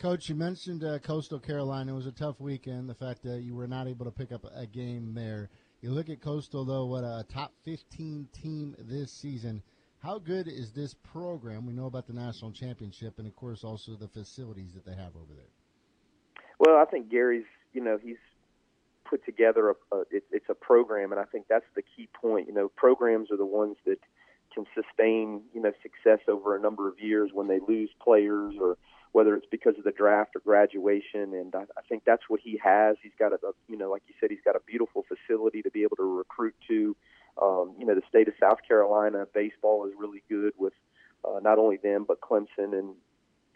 Coach, 0.00 0.30
you 0.30 0.34
mentioned 0.34 0.82
uh, 0.82 0.98
Coastal 0.98 1.38
Carolina. 1.38 1.92
It 1.92 1.94
was 1.94 2.06
a 2.06 2.12
tough 2.12 2.40
weekend. 2.40 2.88
The 2.88 2.94
fact 2.94 3.22
that 3.24 3.42
you 3.42 3.54
were 3.54 3.66
not 3.66 3.86
able 3.86 4.06
to 4.06 4.10
pick 4.10 4.32
up 4.32 4.46
a 4.56 4.64
game 4.66 5.12
there. 5.12 5.50
You 5.82 5.90
look 5.90 6.08
at 6.08 6.22
Coastal, 6.22 6.64
though, 6.64 6.86
what 6.86 7.04
a 7.04 7.26
top 7.28 7.52
15 7.66 8.26
team 8.32 8.74
this 8.78 9.12
season. 9.12 9.62
How 10.02 10.18
good 10.18 10.48
is 10.48 10.72
this 10.72 10.94
program? 10.94 11.66
We 11.66 11.74
know 11.74 11.84
about 11.84 12.06
the 12.06 12.14
national 12.14 12.52
championship, 12.52 13.18
and 13.18 13.26
of 13.26 13.36
course, 13.36 13.62
also 13.62 13.94
the 13.94 14.08
facilities 14.08 14.72
that 14.72 14.86
they 14.86 14.94
have 14.94 15.14
over 15.16 15.34
there. 15.36 15.52
Well, 16.58 16.78
I 16.78 16.86
think 16.86 17.10
Gary's, 17.10 17.44
you 17.74 17.84
know, 17.84 17.98
he's 18.02 18.16
put 19.04 19.22
together 19.26 19.68
a, 19.68 19.96
a 19.96 20.00
it, 20.10 20.24
it's 20.32 20.48
a 20.48 20.54
program, 20.54 21.12
and 21.12 21.20
I 21.20 21.24
think 21.24 21.44
that's 21.46 21.66
the 21.76 21.82
key 21.82 22.08
point. 22.14 22.48
You 22.48 22.54
know, 22.54 22.70
programs 22.74 23.30
are 23.30 23.36
the 23.36 23.44
ones 23.44 23.76
that 23.84 23.98
can 24.54 24.64
sustain, 24.74 25.42
you 25.52 25.60
know, 25.60 25.72
success 25.82 26.20
over 26.26 26.56
a 26.56 26.60
number 26.60 26.88
of 26.88 26.98
years 27.00 27.32
when 27.34 27.48
they 27.48 27.58
lose 27.68 27.90
players 28.02 28.54
or 28.58 28.78
whether 29.12 29.34
it's 29.34 29.46
because 29.50 29.76
of 29.76 29.84
the 29.84 29.90
draft 29.90 30.36
or 30.36 30.40
graduation. 30.40 31.34
And 31.34 31.54
I, 31.54 31.62
I 31.76 31.82
think 31.88 32.04
that's 32.04 32.22
what 32.28 32.40
he 32.40 32.60
has. 32.62 32.96
He's 33.02 33.12
got 33.18 33.32
a, 33.32 33.38
you 33.68 33.76
know, 33.76 33.90
like 33.90 34.02
you 34.06 34.14
said, 34.20 34.30
he's 34.30 34.40
got 34.44 34.56
a 34.56 34.60
beautiful 34.66 35.04
facility 35.08 35.62
to 35.62 35.70
be 35.70 35.82
able 35.82 35.96
to 35.96 36.04
recruit 36.04 36.54
to. 36.68 36.96
Um, 37.40 37.74
you 37.78 37.86
know, 37.86 37.94
the 37.94 38.02
state 38.08 38.28
of 38.28 38.34
South 38.40 38.58
Carolina 38.66 39.26
baseball 39.32 39.86
is 39.86 39.92
really 39.98 40.22
good 40.28 40.52
with 40.58 40.74
uh, 41.24 41.40
not 41.42 41.58
only 41.58 41.76
them 41.76 42.04
but 42.06 42.20
Clemson 42.20 42.78
and 42.78 42.94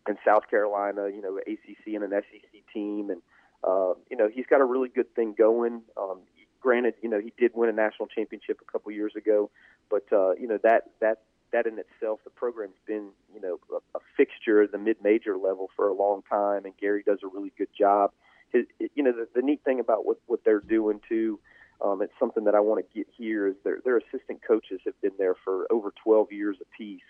and 0.07 0.19
South 0.25 0.49
Carolina. 0.51 1.09
You 1.09 1.23
know, 1.23 1.39
ACC 1.39 1.95
and 1.95 2.05
an 2.05 2.11
SEC 2.11 2.63
team, 2.73 3.11
and 3.11 3.23
uh, 3.63 3.95
you 4.11 4.17
know 4.17 4.29
he's 4.33 4.47
got 4.47 4.61
a 4.61 4.65
really 4.65 4.89
good 4.89 5.15
thing 5.15 5.35
going. 5.37 5.83
Um, 5.97 6.21
granted, 6.61 6.95
you 7.03 7.09
know 7.09 7.21
he 7.21 7.33
did 7.39 7.53
win 7.55 7.69
a 7.69 7.73
national 7.73 8.09
championship 8.09 8.61
a 8.67 8.71
couple 8.71 8.93
years 8.93 9.13
ago, 9.17 9.51
but 9.91 10.05
uh, 10.13 10.33
you 10.33 10.47
know 10.47 10.59
that 10.63 10.91
that 11.01 11.23
that 11.55 11.67
in 11.67 11.79
itself, 11.79 12.19
the 12.25 12.31
program's 12.31 12.77
been 12.87 13.11
you 13.33 13.41
know 13.41 13.59
a, 13.73 13.99
a 13.99 14.01
fixture 14.17 14.63
at 14.63 14.73
the 14.73 14.79
mid-major 14.79 15.37
level 15.37 15.71
for 15.77 15.89
a 15.89 15.95
long 15.95 16.23
time, 16.29 16.65
and 16.65 16.77
Gary 16.77 17.03
does 17.07 17.21
a 17.23 17.29
really 17.29 17.53
good 17.57 17.69
job. 17.79 18.11
His, 18.53 18.67
you 18.95 19.03
know, 19.03 19.13
the, 19.13 19.29
the 19.35 19.43
neat 19.43 19.63
thing 19.65 19.81
about 19.81 20.05
what 20.05 20.19
what 20.27 20.41
they're 20.45 20.61
doing 20.61 21.01
too. 21.09 21.39
Um, 21.85 22.03
it's 22.03 22.13
something 22.19 22.45
that 22.45 22.55
I 22.55 22.61
want 22.61 22.85
to 22.85 22.99
get 22.99 23.07
here 23.17 23.47
is 23.47 23.55
their 23.65 23.79
their 23.85 23.99
assistant 23.99 24.41
coaches 24.47 24.81
have 24.85 25.01
been 25.01 25.13
there 25.17 25.35
for 25.45 25.67
over 25.71 25.93
12 26.03 26.33
years 26.33 26.57
apiece, 26.61 27.01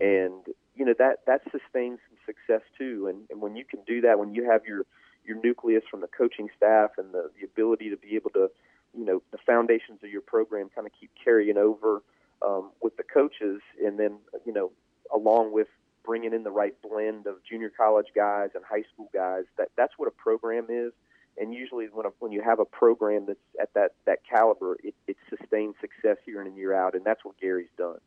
and 0.00 0.44
you 0.76 0.84
know 0.84 0.94
that 0.98 1.20
that 1.26 1.42
sustains 1.44 1.98
some 2.08 2.18
success 2.26 2.62
too. 2.76 3.06
And, 3.08 3.22
and 3.30 3.40
when 3.40 3.56
you 3.56 3.64
can 3.64 3.80
do 3.86 4.02
that, 4.02 4.18
when 4.18 4.34
you 4.34 4.50
have 4.50 4.66
your 4.66 4.84
your 5.24 5.40
nucleus 5.42 5.82
from 5.90 6.02
the 6.02 6.08
coaching 6.08 6.48
staff 6.54 6.90
and 6.98 7.12
the 7.14 7.30
the 7.40 7.46
ability 7.46 7.88
to 7.88 7.96
be 7.96 8.16
able 8.16 8.30
to, 8.30 8.50
you 8.94 9.06
know, 9.06 9.22
the 9.32 9.38
foundations 9.46 10.00
of 10.02 10.10
your 10.10 10.22
program 10.22 10.68
kind 10.74 10.86
of 10.86 10.92
keep 10.98 11.10
carrying 11.24 11.56
over 11.56 12.02
um, 12.46 12.70
with 12.82 12.96
the 12.96 13.02
coaches, 13.02 13.60
and 13.84 13.98
then 13.98 14.18
you 14.44 14.52
know, 14.52 14.72
along 15.14 15.52
with 15.52 15.68
bringing 16.08 16.32
in 16.32 16.42
the 16.42 16.50
right 16.50 16.74
blend 16.82 17.26
of 17.26 17.36
junior 17.48 17.70
college 17.70 18.06
guys 18.14 18.48
and 18.54 18.64
high 18.64 18.82
school 18.92 19.10
guys. 19.12 19.44
That 19.58 19.68
that's 19.76 19.92
what 19.98 20.08
a 20.08 20.10
program 20.10 20.66
is. 20.70 20.92
And 21.36 21.54
usually, 21.54 21.86
when 21.92 22.06
a, 22.06 22.08
when 22.18 22.32
you 22.32 22.42
have 22.42 22.58
a 22.58 22.64
program 22.64 23.26
that's 23.26 23.38
at 23.60 23.72
that 23.74 23.92
that 24.06 24.20
caliber, 24.28 24.76
it, 24.82 24.94
it 25.06 25.16
sustains 25.28 25.74
success 25.80 26.16
year 26.26 26.40
in 26.40 26.48
and 26.48 26.56
year 26.56 26.74
out, 26.74 26.94
and 26.94 27.04
that's 27.04 27.24
what 27.24 27.38
Gary's 27.38 27.68
done. 27.76 27.98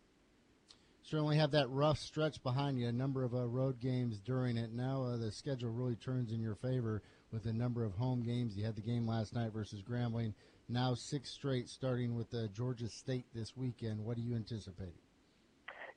Certainly 1.04 1.38
have 1.38 1.52
that 1.52 1.70
rough 1.70 2.00
stretch 2.00 2.42
behind 2.44 2.80
you, 2.80 2.88
a 2.88 2.92
number 2.92 3.24
of 3.24 3.34
uh, 3.34 3.48
road 3.48 3.80
games 3.80 4.20
during 4.20 4.58
it. 4.58 4.72
Now 4.74 5.04
uh, 5.04 5.18
the 5.18 5.32
schedule 5.32 5.70
really 5.70 5.96
turns 5.96 6.32
in 6.32 6.40
your 6.40 6.56
favor 6.56 7.02
with 7.32 7.46
a 7.46 7.54
number 7.54 7.84
of 7.84 7.94
home 7.94 8.22
games. 8.22 8.56
You 8.56 8.66
had 8.66 8.76
the 8.76 8.82
game 8.82 9.08
last 9.08 9.34
night 9.34 9.54
versus 9.54 9.82
Grambling. 9.82 10.34
Now 10.72 10.94
six 10.94 11.30
straight, 11.30 11.68
starting 11.68 12.16
with 12.16 12.34
uh, 12.34 12.48
Georgia 12.56 12.88
State 12.88 13.26
this 13.36 13.58
weekend. 13.58 14.00
What 14.06 14.18
are 14.18 14.22
you 14.22 14.36
anticipating? 14.36 14.94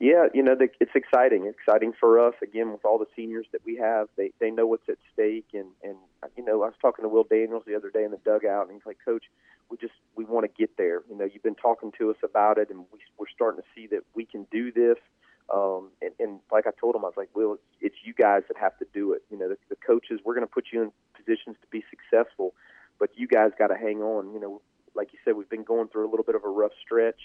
Yeah, 0.01 0.27
you 0.35 0.43
know, 0.43 0.57
the, 0.57 0.67
it's 0.81 0.97
exciting. 0.97 1.47
exciting 1.47 1.93
for 1.99 2.19
us 2.19 2.35
again 2.43 2.73
with 2.73 2.85
all 2.85 2.99
the 2.99 3.07
seniors 3.15 3.47
that 3.53 3.61
we 3.65 3.77
have. 3.77 4.09
They 4.17 4.33
they 4.41 4.51
know 4.51 4.67
what's 4.67 4.89
at 4.89 4.97
stake, 5.13 5.47
and 5.55 5.69
and 5.85 5.95
you 6.37 6.45
know, 6.45 6.65
I 6.65 6.67
was 6.67 6.75
talking 6.83 7.05
to 7.05 7.09
Will 7.09 7.23
Daniels 7.23 7.63
the 7.69 7.77
other 7.77 7.89
day 7.89 8.03
in 8.03 8.11
the 8.11 8.19
dugout, 8.25 8.67
and 8.67 8.73
he's 8.73 8.85
like, 8.85 8.99
Coach, 9.05 9.23
we 9.71 9.77
just 9.77 9.95
we 10.17 10.25
want 10.25 10.45
to 10.45 10.51
get 10.61 10.77
there. 10.77 11.03
You 11.09 11.17
know, 11.17 11.25
you've 11.25 11.45
been 11.45 11.55
talking 11.55 11.93
to 12.01 12.11
us 12.11 12.17
about 12.25 12.59
it, 12.59 12.69
and 12.71 12.81
we, 12.93 12.99
we're 13.17 13.31
starting 13.33 13.63
to 13.63 13.69
see 13.77 13.87
that 13.95 14.01
we 14.13 14.25
can 14.25 14.45
do 14.51 14.73
this. 14.73 14.99
Um, 15.55 15.91
and, 16.03 16.11
and 16.19 16.41
like 16.51 16.67
I 16.67 16.71
told 16.81 16.97
him, 16.97 17.05
I 17.05 17.09
was 17.09 17.17
like, 17.17 17.29
Will, 17.33 17.53
it's, 17.55 17.63
it's 17.81 17.97
you 18.03 18.13
guys 18.13 18.43
that 18.49 18.57
have 18.57 18.77
to 18.79 18.87
do 18.93 19.13
it. 19.13 19.23
You 19.31 19.39
know, 19.39 19.49
the, 19.51 19.59
the 19.69 19.77
coaches, 19.77 20.19
we're 20.25 20.35
going 20.35 20.47
to 20.47 20.53
put 20.53 20.67
you 20.73 20.83
in 20.83 20.91
positions 21.15 21.57
to 21.61 21.69
be 21.71 21.85
successful 21.91 22.55
but 23.05 23.11
you 23.17 23.29
guys 23.29 23.51
got 23.59 23.67
to 23.67 23.75
hang 23.77 24.01
on. 24.01 24.33
You 24.33 24.41
know, 24.41 24.63
like 24.95 25.13
you 25.13 25.19
said, 25.27 25.37
we've 25.37 25.51
been 25.51 25.63
going 25.63 25.89
through 25.89 26.09
a 26.09 26.11
little 26.11 26.25
bit 26.25 26.37
of 26.37 26.43
a 26.43 26.49
rough 26.49 26.73
stretch. 26.83 27.21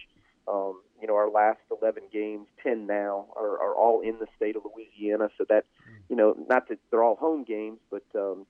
Um, 0.45 0.81
you 0.99 1.07
know, 1.07 1.15
our 1.15 1.29
last 1.29 1.61
11 1.71 2.03
games, 2.11 2.47
10 2.61 2.85
now, 2.85 3.27
are, 3.37 3.57
are 3.61 3.73
all 3.73 4.01
in 4.01 4.19
the 4.19 4.27
state 4.35 4.57
of 4.57 4.63
Louisiana. 4.65 5.29
So 5.37 5.45
that, 5.47 5.63
you 6.09 6.17
know, 6.17 6.35
not 6.49 6.67
that 6.67 6.79
they're 6.91 7.01
all 7.01 7.15
home 7.15 7.45
games, 7.45 7.79
but 7.89 8.03
um, 8.13 8.45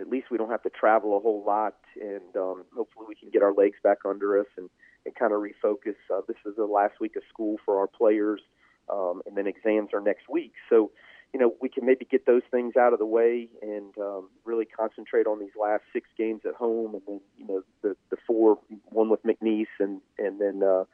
at 0.00 0.08
least 0.08 0.30
we 0.30 0.38
don't 0.38 0.48
have 0.48 0.62
to 0.62 0.70
travel 0.70 1.14
a 1.18 1.20
whole 1.20 1.44
lot, 1.46 1.76
and 2.00 2.34
um, 2.34 2.64
hopefully 2.74 3.04
we 3.06 3.14
can 3.14 3.28
get 3.28 3.42
our 3.42 3.52
legs 3.52 3.76
back 3.84 3.98
under 4.06 4.40
us 4.40 4.46
and, 4.56 4.70
and 5.04 5.14
kind 5.14 5.34
of 5.34 5.40
refocus. 5.40 5.96
Uh, 6.10 6.22
this 6.26 6.38
is 6.46 6.56
the 6.56 6.64
last 6.64 6.94
week 6.98 7.14
of 7.16 7.22
school 7.28 7.58
for 7.66 7.78
our 7.78 7.88
players, 7.88 8.40
um, 8.90 9.20
and 9.26 9.36
then 9.36 9.46
exams 9.46 9.90
are 9.92 10.00
next 10.00 10.30
week. 10.30 10.54
So, 10.70 10.92
you 11.34 11.40
know, 11.40 11.52
we 11.60 11.68
can 11.68 11.84
maybe 11.84 12.06
get 12.08 12.26
those 12.26 12.42
things 12.52 12.76
out 12.76 12.92
of 12.92 13.00
the 13.00 13.04
way 13.04 13.48
and 13.60 13.98
um, 13.98 14.28
really 14.44 14.64
concentrate 14.64 15.26
on 15.26 15.40
these 15.40 15.56
last 15.60 15.82
six 15.92 16.08
games 16.16 16.42
at 16.46 16.54
home, 16.54 16.94
and 16.94 17.02
then 17.08 17.20
you 17.36 17.44
know 17.44 17.62
the 17.82 17.96
the 18.10 18.16
four, 18.24 18.60
one 18.90 19.10
with 19.10 19.20
McNeese, 19.24 19.66
and 19.80 20.00
and 20.16 20.40
then 20.40 20.62
uh, 20.62 20.84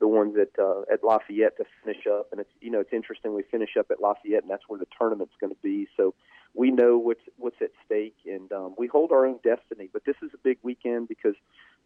the 0.00 0.08
ones 0.08 0.36
at 0.40 0.58
uh, 0.58 0.80
at 0.90 1.04
Lafayette 1.04 1.58
to 1.58 1.64
finish 1.84 2.06
up. 2.10 2.28
And 2.32 2.40
it's 2.40 2.50
you 2.62 2.70
know 2.70 2.80
it's 2.80 2.94
interesting 2.94 3.34
we 3.34 3.42
finish 3.42 3.76
up 3.78 3.90
at 3.90 4.00
Lafayette, 4.00 4.40
and 4.40 4.50
that's 4.50 4.62
where 4.68 4.78
the 4.78 4.86
tournament's 4.98 5.34
going 5.38 5.52
to 5.52 5.60
be. 5.62 5.86
So 5.98 6.14
we 6.54 6.70
know 6.70 6.96
what's 6.96 7.20
what's 7.36 7.60
at 7.60 7.72
stake, 7.84 8.16
and 8.24 8.50
um, 8.52 8.74
we 8.78 8.86
hold 8.86 9.12
our 9.12 9.26
own 9.26 9.38
destiny. 9.44 9.90
But 9.92 10.06
this 10.06 10.16
is 10.22 10.30
a 10.32 10.38
big 10.38 10.56
weekend 10.62 11.08
because 11.08 11.34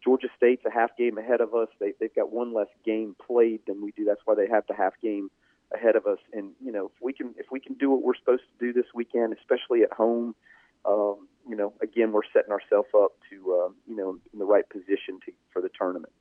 Georgia 0.01 0.29
State's 0.37 0.63
a 0.65 0.71
half 0.71 0.95
game 0.97 1.17
ahead 1.17 1.41
of 1.41 1.53
us. 1.53 1.67
They, 1.81 1.91
they've 1.99 2.15
got 2.15 2.31
one 2.31 2.53
less 2.53 2.69
game 2.85 3.13
played 3.27 3.59
than 3.67 3.83
we 3.83 3.91
do. 3.91 4.05
That's 4.05 4.21
why 4.23 4.35
they 4.35 4.47
have 4.47 4.63
the 4.69 4.73
half 4.73 4.93
game 5.01 5.29
ahead 5.75 5.95
of 5.95 6.05
us. 6.05 6.19
And 6.33 6.51
you 6.63 6.71
know, 6.71 6.85
if 6.85 7.01
we 7.01 7.13
can 7.13 7.35
if 7.37 7.47
we 7.51 7.59
can 7.59 7.75
do 7.75 7.91
what 7.91 8.01
we're 8.01 8.15
supposed 8.15 8.43
to 8.43 8.65
do 8.65 8.73
this 8.73 8.89
weekend, 8.93 9.35
especially 9.37 9.83
at 9.83 9.91
home, 9.91 10.35
um, 10.85 11.27
you 11.47 11.55
know, 11.55 11.73
again, 11.81 12.11
we're 12.11 12.21
setting 12.33 12.51
ourselves 12.51 12.89
up 12.95 13.11
to 13.29 13.35
uh, 13.53 13.69
you 13.87 13.95
know 13.95 14.17
in 14.33 14.39
the 14.39 14.45
right 14.45 14.67
position 14.69 15.19
to 15.25 15.31
for 15.51 15.61
the 15.61 15.69
tournament. 15.77 16.13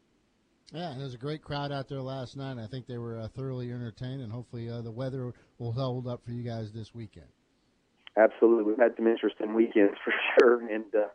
Yeah, 0.72 0.94
there's 0.98 1.14
a 1.14 1.18
great 1.18 1.42
crowd 1.42 1.70
out 1.70 1.88
there 1.88 2.00
last 2.00 2.36
night. 2.36 2.58
I 2.58 2.66
think 2.66 2.86
they 2.86 2.98
were 2.98 3.18
uh, 3.18 3.28
thoroughly 3.28 3.70
entertained, 3.70 4.22
and 4.22 4.32
hopefully 4.32 4.68
uh, 4.68 4.80
the 4.80 4.90
weather 4.90 5.32
will 5.58 5.72
hold 5.72 6.08
up 6.08 6.24
for 6.24 6.32
you 6.32 6.42
guys 6.42 6.72
this 6.72 6.94
weekend. 6.94 7.28
Absolutely, 8.16 8.64
we've 8.64 8.78
had 8.78 8.94
some 8.96 9.06
interesting 9.06 9.54
weekends 9.54 9.94
for 10.04 10.12
sure, 10.38 10.68
and 10.68 10.86
uh, 10.94 11.06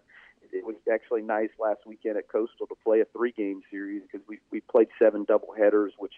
it 0.52 0.66
was 0.66 0.76
actually 0.92 1.22
nice 1.22 1.50
last 1.60 1.80
weekend 1.86 2.18
at 2.18 2.28
Coastal 2.28 2.68
to 2.68 2.76
play 2.84 3.02
a 3.02 3.06
three-game 3.06 3.62
series 3.70 4.02
because 4.04 4.26
we 4.28 4.40
we 4.52 4.62
played 4.62 4.88
seven 4.98 5.26
double 5.28 5.54
headers, 5.58 5.94
which 5.98 6.14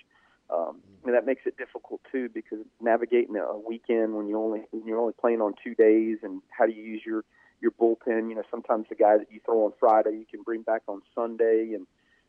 um, 0.52 0.82
and 1.06 1.16
that 1.16 1.26
makes 1.26 1.42
it 1.46 1.58
difficult 1.58 2.02
too 2.12 2.30
because 2.30 2.60
navigating 2.82 3.36
a 3.38 3.58
weekend 3.58 4.16
when 4.16 4.28
you 4.28 4.38
only 4.38 4.62
when 4.72 4.86
you're 4.86 5.00
only 5.00 5.14
playing 5.20 5.42
on 5.42 5.54
two 5.64 5.76
days 5.76 6.20
and 6.24 6.42
how 6.50 6.66
do 6.66 6.74
you 6.74 6.84
use 6.84 7.02
your 7.06 7.24
your 7.62 7.72
bullpen? 7.72 8.30
You 8.30 8.36
know, 8.36 8.44
sometimes 8.52 8.88
the 8.90 8.96
guy 8.96 9.18
that 9.18 9.32
you 9.32 9.40
throw 9.46 9.66
on 9.66 9.74
Friday 9.80 10.12
you 10.12 10.26
can 10.30 10.44
bring 10.44 10.62
back 10.62 10.82
on 10.88 11.02
Sunday, 11.16 11.74
and 11.74 11.88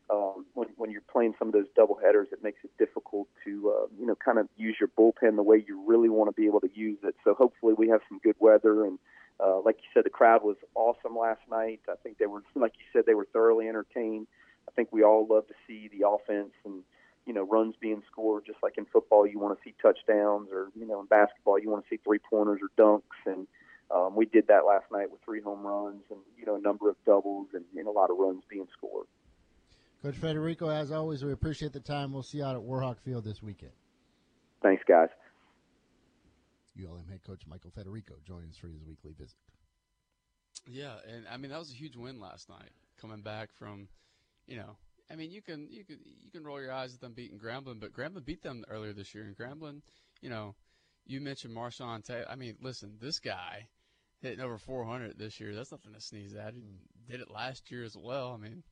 um, 0.09 0.45
when 0.53 0.69
when 0.77 0.89
you're 0.89 1.01
playing 1.11 1.33
some 1.37 1.49
of 1.49 1.53
those 1.53 1.67
double 1.75 1.95
headers, 2.01 2.27
it 2.31 2.43
makes 2.43 2.59
it 2.63 2.71
difficult 2.77 3.27
to 3.45 3.73
uh, 3.75 3.87
you 3.99 4.05
know 4.05 4.15
kind 4.15 4.39
of 4.39 4.47
use 4.57 4.77
your 4.79 4.89
bullpen 4.97 5.35
the 5.35 5.43
way 5.43 5.63
you 5.67 5.83
really 5.85 6.09
want 6.09 6.29
to 6.29 6.39
be 6.39 6.47
able 6.47 6.61
to 6.61 6.69
use 6.73 6.99
it. 7.03 7.15
So 7.23 7.33
hopefully 7.33 7.73
we 7.77 7.89
have 7.89 8.01
some 8.09 8.19
good 8.23 8.35
weather 8.39 8.85
and. 8.85 8.99
Uh, 9.43 9.59
like 9.65 9.77
you 9.77 9.89
said, 9.95 10.05
the 10.05 10.11
crowd 10.11 10.43
was 10.43 10.57
awesome 10.75 11.17
last 11.17 11.41
night. 11.49 11.81
I 11.89 11.95
think 12.03 12.19
they 12.19 12.27
were, 12.27 12.43
like 12.55 12.73
you 12.77 12.85
said, 12.93 13.07
they 13.07 13.15
were 13.15 13.27
thoroughly 13.33 13.67
entertained. 13.67 14.27
I 14.69 14.71
think 14.71 14.89
we 14.91 15.03
all 15.03 15.25
love 15.27 15.47
to 15.47 15.55
see 15.67 15.89
the 15.91 16.07
offense 16.07 16.53
and 16.63 16.83
you 17.25 17.33
know 17.33 17.43
runs 17.43 17.75
being 17.79 18.01
scored 18.11 18.45
just 18.45 18.59
like 18.61 18.77
in 18.77 18.85
football 18.85 19.25
you 19.25 19.39
want 19.39 19.57
to 19.57 19.63
see 19.63 19.73
touchdowns 19.81 20.49
or 20.51 20.69
you 20.75 20.85
know 20.85 20.99
in 20.99 21.05
basketball 21.07 21.57
you 21.59 21.69
want 21.69 21.83
to 21.83 21.89
see 21.89 21.99
three 22.03 22.19
pointers 22.19 22.59
or 22.61 22.69
dunks. 22.77 23.31
And 23.31 23.47
um, 23.93 24.15
we 24.15 24.25
did 24.25 24.47
that 24.47 24.65
last 24.65 24.85
night 24.91 25.11
with 25.11 25.21
three 25.23 25.41
home 25.41 25.65
runs 25.65 26.03
and 26.09 26.19
you 26.37 26.45
know 26.45 26.55
a 26.55 26.61
number 26.61 26.89
of 26.89 26.95
doubles 27.05 27.47
and, 27.53 27.63
and 27.75 27.87
a 27.87 27.91
lot 27.91 28.09
of 28.09 28.17
runs 28.17 28.43
being 28.49 28.67
scored. 28.77 29.07
Coach 30.01 30.15
federico 30.15 30.69
as 30.69 30.91
always 30.91 31.23
we 31.23 31.31
appreciate 31.31 31.71
the 31.71 31.79
time. 31.79 32.11
We'll 32.11 32.23
see 32.23 32.39
you 32.39 32.45
out 32.45 32.55
at 32.55 32.61
warhawk 32.61 32.99
field 32.99 33.23
this 33.23 33.41
weekend. 33.41 33.71
Thanks 34.61 34.83
guys. 34.87 35.09
Ulm 36.81 37.05
head 37.09 37.21
coach 37.25 37.43
michael 37.47 37.71
federico 37.73 38.15
joins 38.25 38.51
us 38.51 38.57
for 38.57 38.67
his 38.67 38.83
weekly 38.83 39.13
visit. 39.17 39.35
Yeah 40.67 40.95
and 41.07 41.25
i 41.31 41.37
mean 41.37 41.51
that 41.51 41.59
was 41.59 41.71
a 41.71 41.75
huge 41.75 41.95
win 41.95 42.19
last 42.19 42.49
night 42.49 42.71
coming 42.99 43.21
back 43.21 43.49
from 43.57 43.87
you 44.47 44.57
know 44.57 44.75
I 45.11 45.15
mean, 45.15 45.31
you 45.31 45.41
can 45.41 45.67
you 45.69 45.83
can 45.83 45.99
you 46.03 46.31
can 46.31 46.43
roll 46.43 46.61
your 46.61 46.71
eyes 46.71 46.93
at 46.93 47.01
them 47.01 47.13
beating 47.13 47.39
Grambling, 47.39 47.79
but 47.79 47.93
Grambling 47.93 48.25
beat 48.25 48.41
them 48.41 48.63
earlier 48.69 48.93
this 48.93 49.13
year. 49.13 49.25
And 49.25 49.35
Grambling, 49.37 49.81
you 50.21 50.29
know, 50.29 50.55
you 51.05 51.21
mentioned 51.21 51.55
Marshawn 51.55 52.03
Taylor. 52.03 52.25
I 52.29 52.35
mean, 52.35 52.57
listen, 52.61 52.97
this 52.99 53.19
guy 53.19 53.67
hitting 54.21 54.39
over 54.39 54.57
400 54.57 55.17
this 55.17 55.39
year. 55.39 55.53
That's 55.53 55.71
nothing 55.71 55.93
to 55.93 56.01
sneeze 56.01 56.33
at. 56.33 56.53
He 56.53 56.63
did 57.09 57.19
it 57.19 57.29
last 57.29 57.69
year 57.69 57.83
as 57.83 57.95
well. 57.95 58.33
I 58.33 58.41
mean, 58.41 58.63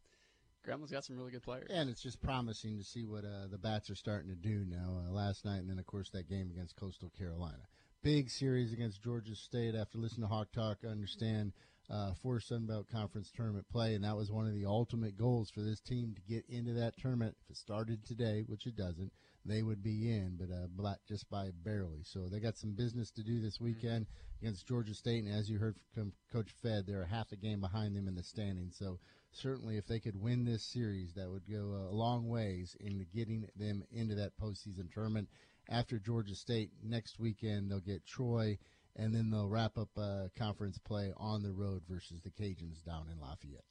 Grambling's 0.66 0.92
got 0.92 1.04
some 1.04 1.18
really 1.18 1.32
good 1.32 1.44
players. 1.44 1.70
And 1.70 1.90
it's 1.90 2.02
just 2.02 2.22
promising 2.22 2.78
to 2.78 2.84
see 2.84 3.04
what 3.04 3.26
uh, 3.26 3.48
the 3.52 3.58
bats 3.58 3.90
are 3.90 3.96
starting 3.96 4.30
to 4.30 4.36
do 4.36 4.64
now. 4.68 5.02
Uh, 5.06 5.12
last 5.12 5.44
night, 5.44 5.58
and 5.58 5.70
then 5.70 5.80
of 5.80 5.86
course 5.86 6.10
that 6.12 6.30
game 6.30 6.50
against 6.52 6.76
Coastal 6.76 7.12
Carolina. 7.18 7.68
Big 8.04 8.30
series 8.30 8.74
against 8.74 9.04
Georgia 9.04 9.36
State. 9.36 9.76
After 9.76 9.98
listening 9.98 10.28
to 10.28 10.34
Hawk 10.34 10.52
Talk, 10.52 10.80
I 10.84 10.88
understand 10.88 11.54
uh, 11.90 12.14
for 12.22 12.40
Sunbelt 12.40 12.90
Conference 12.90 13.32
tournament 13.36 13.66
play, 13.72 13.96
and 13.96 14.04
that 14.04 14.16
was 14.16 14.32
one 14.32 14.48
of 14.48 14.54
the 14.54 14.66
ultimate 14.66 15.18
goals 15.18 15.50
for 15.50 15.62
this 15.62 15.82
team 15.82 16.16
to 16.16 16.34
get 16.34 16.46
into 16.48 16.74
that 16.74 16.98
tournament. 16.98 17.36
If 17.44 17.52
it 17.52 17.58
started 17.58 18.06
today, 18.06 18.44
which 18.48 18.66
it 18.66 18.76
doesn't, 18.76 19.12
they 19.46 19.64
would 19.64 19.84
be 19.84 20.10
in, 20.10 20.38
but 20.40 20.50
uh, 20.54 20.96
just 21.08 21.30
by 21.30 21.50
barely. 21.64 22.04
So 22.04 22.30
they 22.30 22.40
got 22.40 22.58
some 22.58 22.74
business 22.74 23.12
to 23.12 23.24
do 23.24 23.42
this 23.42 23.56
mm-hmm. 23.56 23.66
weekend 23.66 24.06
against 24.42 24.68
Georgia 24.68 24.94
State, 24.94 25.24
and 25.24 25.34
as 25.34 25.50
you 25.50 25.58
heard 25.58 25.76
from 25.94 26.14
Coach 26.32 26.50
Fed, 26.62 26.86
they're 26.88 27.06
half 27.06 27.32
a 27.32 27.36
game 27.36 27.60
behind 27.60 27.96
them 27.96 28.08
in 28.08 28.16
the 28.16 28.24
standings. 28.24 28.78
So 28.78 29.00
certainly, 29.32 29.78
if 29.78 29.88
they 29.88 30.00
could 30.00 30.20
win 30.20 30.46
this 30.46 30.64
series, 30.64 31.14
that 31.16 31.30
would 31.30 31.50
go 31.50 31.88
a 31.90 31.94
long 31.94 32.28
ways 32.28 32.76
in 32.80 33.06
getting 33.14 33.48
them 33.56 33.84
into 33.92 34.16
that 34.16 34.38
postseason 34.42 34.92
tournament. 34.94 35.28
After 35.70 36.00
Georgia 36.00 36.36
State 36.36 36.72
next 36.84 37.20
weekend, 37.20 37.70
they'll 37.70 37.80
get 37.80 38.06
Troy 38.06 38.58
and 38.96 39.14
then 39.14 39.30
they'll 39.30 39.48
wrap 39.50 39.78
up 39.78 39.90
uh, 39.98 40.28
conference 40.38 40.78
play 40.78 41.14
on 41.18 41.44
the 41.44 41.52
road 41.52 41.82
versus 41.90 42.22
the 42.22 42.30
Cajuns 42.30 42.84
down 42.86 43.08
in 43.12 43.20
Lafayette. 43.20 43.64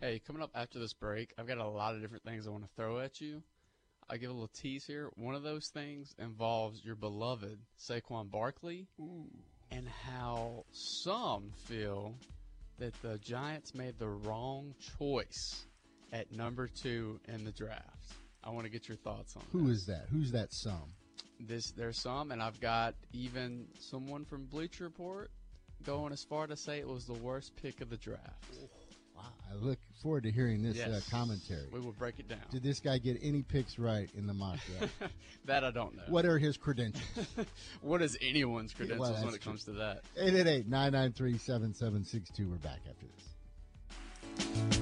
Hey, 0.00 0.20
coming 0.26 0.42
up 0.42 0.50
after 0.54 0.78
this 0.78 0.94
break, 0.94 1.32
I've 1.38 1.46
got 1.46 1.58
a 1.58 1.68
lot 1.68 1.94
of 1.94 2.00
different 2.00 2.24
things 2.24 2.46
I 2.46 2.50
want 2.50 2.64
to 2.64 2.70
throw 2.76 2.98
at 3.00 3.20
you. 3.20 3.42
I'll 4.08 4.18
give 4.18 4.30
a 4.30 4.32
little 4.32 4.48
tease 4.48 4.84
here. 4.86 5.10
One 5.16 5.34
of 5.34 5.42
those 5.42 5.68
things 5.72 6.14
involves 6.18 6.84
your 6.84 6.96
beloved 6.96 7.58
Saquon 7.78 8.30
Barkley 8.30 8.86
Ooh. 9.00 9.26
and 9.70 9.86
how 9.88 10.64
some 10.72 11.52
feel 11.66 12.14
that 12.78 12.94
the 13.02 13.18
Giants 13.18 13.74
made 13.74 13.98
the 13.98 14.08
wrong 14.08 14.74
choice 14.98 15.66
at 16.12 16.32
number 16.32 16.68
two 16.68 17.20
in 17.28 17.44
the 17.44 17.52
draft. 17.52 18.14
I 18.42 18.50
want 18.50 18.64
to 18.64 18.70
get 18.70 18.88
your 18.88 18.96
thoughts 18.96 19.36
on 19.36 19.42
Who 19.52 19.68
this. 19.68 19.78
is 19.78 19.86
that? 19.86 20.06
Who's 20.10 20.32
that 20.32 20.48
some? 20.52 20.94
This 21.46 21.72
there's 21.72 21.98
some, 21.98 22.30
and 22.30 22.42
I've 22.42 22.60
got 22.60 22.94
even 23.12 23.66
someone 23.78 24.24
from 24.24 24.46
Bleacher 24.46 24.84
Report 24.84 25.30
going 25.84 26.12
as 26.12 26.22
far 26.22 26.46
to 26.46 26.56
say 26.56 26.78
it 26.78 26.88
was 26.88 27.06
the 27.06 27.14
worst 27.14 27.54
pick 27.56 27.80
of 27.80 27.90
the 27.90 27.96
draft. 27.96 28.54
Wow, 29.16 29.24
I 29.50 29.54
look 29.54 29.78
forward 30.02 30.22
to 30.24 30.30
hearing 30.30 30.62
this 30.62 30.76
uh, 30.76 30.88
yes. 30.88 31.06
uh, 31.06 31.10
commentary. 31.10 31.66
We 31.72 31.80
will 31.80 31.92
break 31.92 32.18
it 32.18 32.28
down. 32.28 32.40
Did 32.50 32.62
this 32.62 32.80
guy 32.80 32.98
get 32.98 33.18
any 33.22 33.42
picks 33.42 33.78
right 33.78 34.08
in 34.16 34.26
the 34.26 34.34
mock 34.34 34.58
draft? 34.78 34.94
that 35.44 35.64
I 35.64 35.70
don't 35.70 35.96
know. 35.96 36.04
What 36.08 36.24
are 36.24 36.38
his 36.38 36.56
credentials? 36.56 37.04
what 37.82 38.02
is 38.02 38.16
anyone's 38.20 38.72
credentials 38.72 39.10
well, 39.10 39.24
when 39.24 39.34
it 39.34 39.42
true. 39.42 39.52
comes 39.52 39.64
to 39.64 39.72
that? 39.72 40.02
888 40.16 40.68
993 40.68 41.38
7762. 41.38 42.48
We're 42.48 42.56
back 42.56 42.80
after 42.88 43.06
this. 44.66 44.81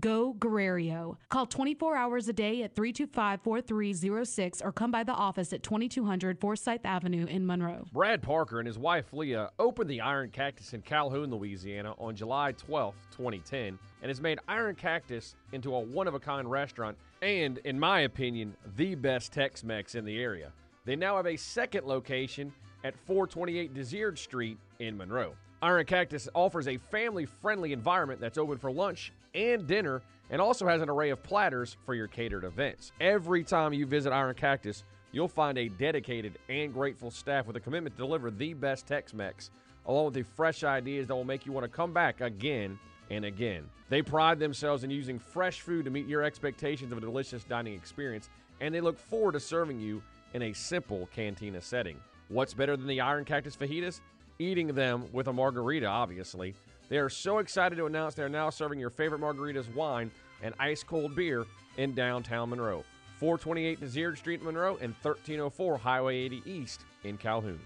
Go 0.00 0.32
Guerrero. 0.32 1.18
Call 1.28 1.46
24 1.46 1.96
hours 1.96 2.28
a 2.28 2.32
day 2.32 2.62
at 2.62 2.74
325 2.74 3.40
4306 3.42 4.62
or 4.62 4.72
come 4.72 4.90
by 4.90 5.04
the 5.04 5.12
office 5.12 5.52
at 5.52 5.62
2200 5.62 6.40
Forsyth 6.40 6.84
Avenue 6.84 7.26
in 7.26 7.46
Monroe. 7.46 7.84
Brad 7.92 8.22
Parker 8.22 8.58
and 8.58 8.66
his 8.66 8.78
wife 8.78 9.12
Leah 9.12 9.50
opened 9.58 9.88
the 9.88 10.00
Iron 10.00 10.30
Cactus 10.30 10.72
in 10.72 10.82
Calhoun, 10.82 11.30
Louisiana 11.30 11.94
on 11.98 12.16
July 12.16 12.52
12, 12.52 12.94
2010, 13.12 13.78
and 14.02 14.08
has 14.08 14.20
made 14.20 14.40
Iron 14.48 14.74
Cactus 14.74 15.36
into 15.52 15.74
a 15.74 15.80
one 15.80 16.08
of 16.08 16.14
a 16.14 16.20
kind 16.20 16.50
restaurant 16.50 16.96
and, 17.22 17.58
in 17.58 17.78
my 17.78 18.00
opinion, 18.00 18.56
the 18.76 18.94
best 18.94 19.32
Tex 19.32 19.62
Mex 19.62 19.94
in 19.94 20.04
the 20.04 20.18
area. 20.18 20.50
They 20.84 20.96
now 20.96 21.16
have 21.16 21.26
a 21.26 21.36
second 21.36 21.86
location 21.86 22.52
at 22.82 22.94
428 23.06 23.74
DeSiard 23.74 24.18
Street 24.18 24.58
in 24.80 24.96
Monroe. 24.96 25.34
Iron 25.62 25.86
Cactus 25.86 26.28
offers 26.34 26.68
a 26.68 26.76
family 26.76 27.24
friendly 27.24 27.72
environment 27.72 28.20
that's 28.20 28.36
open 28.36 28.58
for 28.58 28.70
lunch 28.70 29.12
and 29.34 29.66
dinner 29.66 30.02
and 30.30 30.40
also 30.40 30.66
has 30.66 30.80
an 30.80 30.88
array 30.88 31.10
of 31.10 31.22
platters 31.22 31.76
for 31.84 31.94
your 31.94 32.06
catered 32.06 32.44
events. 32.44 32.92
Every 33.00 33.44
time 33.44 33.72
you 33.72 33.86
visit 33.86 34.12
Iron 34.12 34.34
Cactus, 34.34 34.84
you'll 35.12 35.28
find 35.28 35.58
a 35.58 35.68
dedicated 35.68 36.38
and 36.48 36.72
grateful 36.72 37.10
staff 37.10 37.46
with 37.46 37.56
a 37.56 37.60
commitment 37.60 37.96
to 37.96 38.02
deliver 38.02 38.30
the 38.30 38.54
best 38.54 38.86
Tex 38.86 39.12
Mex, 39.12 39.50
along 39.86 40.06
with 40.06 40.14
the 40.14 40.22
fresh 40.22 40.64
ideas 40.64 41.06
that 41.06 41.14
will 41.14 41.24
make 41.24 41.46
you 41.46 41.52
want 41.52 41.64
to 41.64 41.68
come 41.68 41.92
back 41.92 42.20
again 42.20 42.78
and 43.10 43.24
again. 43.24 43.68
They 43.90 44.02
pride 44.02 44.38
themselves 44.38 44.82
in 44.82 44.90
using 44.90 45.18
fresh 45.18 45.60
food 45.60 45.84
to 45.84 45.90
meet 45.90 46.06
your 46.06 46.22
expectations 46.22 46.90
of 46.90 46.98
a 46.98 47.02
delicious 47.02 47.44
dining 47.44 47.74
experience, 47.74 48.30
and 48.60 48.74
they 48.74 48.80
look 48.80 48.98
forward 48.98 49.32
to 49.32 49.40
serving 49.40 49.78
you 49.78 50.02
in 50.32 50.42
a 50.42 50.52
simple 50.52 51.08
cantina 51.14 51.60
setting. 51.60 51.98
What's 52.28 52.54
better 52.54 52.76
than 52.76 52.86
the 52.86 53.00
Iron 53.00 53.24
Cactus 53.24 53.56
fajitas? 53.56 54.00
Eating 54.38 54.68
them 54.68 55.04
with 55.12 55.28
a 55.28 55.32
margarita, 55.32 55.86
obviously. 55.86 56.54
They 56.94 57.00
are 57.00 57.10
so 57.10 57.38
excited 57.38 57.74
to 57.74 57.86
announce 57.86 58.14
they're 58.14 58.28
now 58.28 58.50
serving 58.50 58.78
your 58.78 58.88
favorite 58.88 59.20
margaritas, 59.20 59.66
wine, 59.74 60.12
and 60.44 60.54
ice 60.60 60.84
cold 60.84 61.16
beer 61.16 61.44
in 61.76 61.92
downtown 61.92 62.50
Monroe. 62.50 62.84
428 63.18 63.80
DeSiard 63.80 64.16
Street 64.16 64.38
in 64.38 64.46
Monroe 64.46 64.78
and 64.80 64.94
1304 65.02 65.76
Highway 65.76 66.18
80 66.18 66.42
East 66.46 66.84
in 67.02 67.16
Calhoun. 67.16 67.58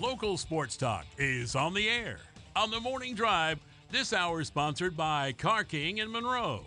Local 0.00 0.38
sports 0.38 0.78
talk 0.78 1.04
is 1.18 1.54
on 1.54 1.74
the 1.74 1.90
air 1.90 2.20
On 2.56 2.70
the 2.70 2.80
morning 2.80 3.14
drive, 3.14 3.58
this 3.90 4.14
hour 4.14 4.40
is 4.40 4.48
sponsored 4.48 4.96
by 4.96 5.32
Car 5.32 5.62
King 5.62 5.98
in 5.98 6.10
Monroe. 6.10 6.64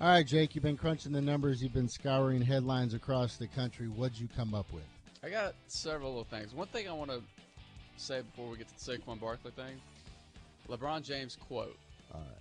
All 0.00 0.08
right, 0.08 0.26
Jake, 0.26 0.56
you've 0.56 0.64
been 0.64 0.76
crunching 0.76 1.12
the 1.12 1.20
numbers. 1.20 1.62
You've 1.62 1.72
been 1.72 1.86
scouring 1.86 2.42
headlines 2.42 2.94
across 2.94 3.36
the 3.36 3.46
country. 3.46 3.86
What'd 3.86 4.18
you 4.18 4.26
come 4.36 4.54
up 4.54 4.72
with? 4.72 4.82
I 5.22 5.28
got 5.28 5.54
several 5.68 6.10
little 6.10 6.24
things. 6.24 6.52
One 6.52 6.66
thing 6.66 6.88
I 6.88 6.92
want 6.92 7.12
to 7.12 7.22
say 8.00 8.22
before 8.22 8.48
we 8.48 8.56
get 8.56 8.68
to 8.68 8.86
the 8.86 8.98
Saquon 8.98 9.20
Barkley 9.20 9.52
thing 9.52 9.80
LeBron 10.68 11.02
James 11.02 11.36
quote. 11.36 11.76
All 12.14 12.20
right. 12.20 12.38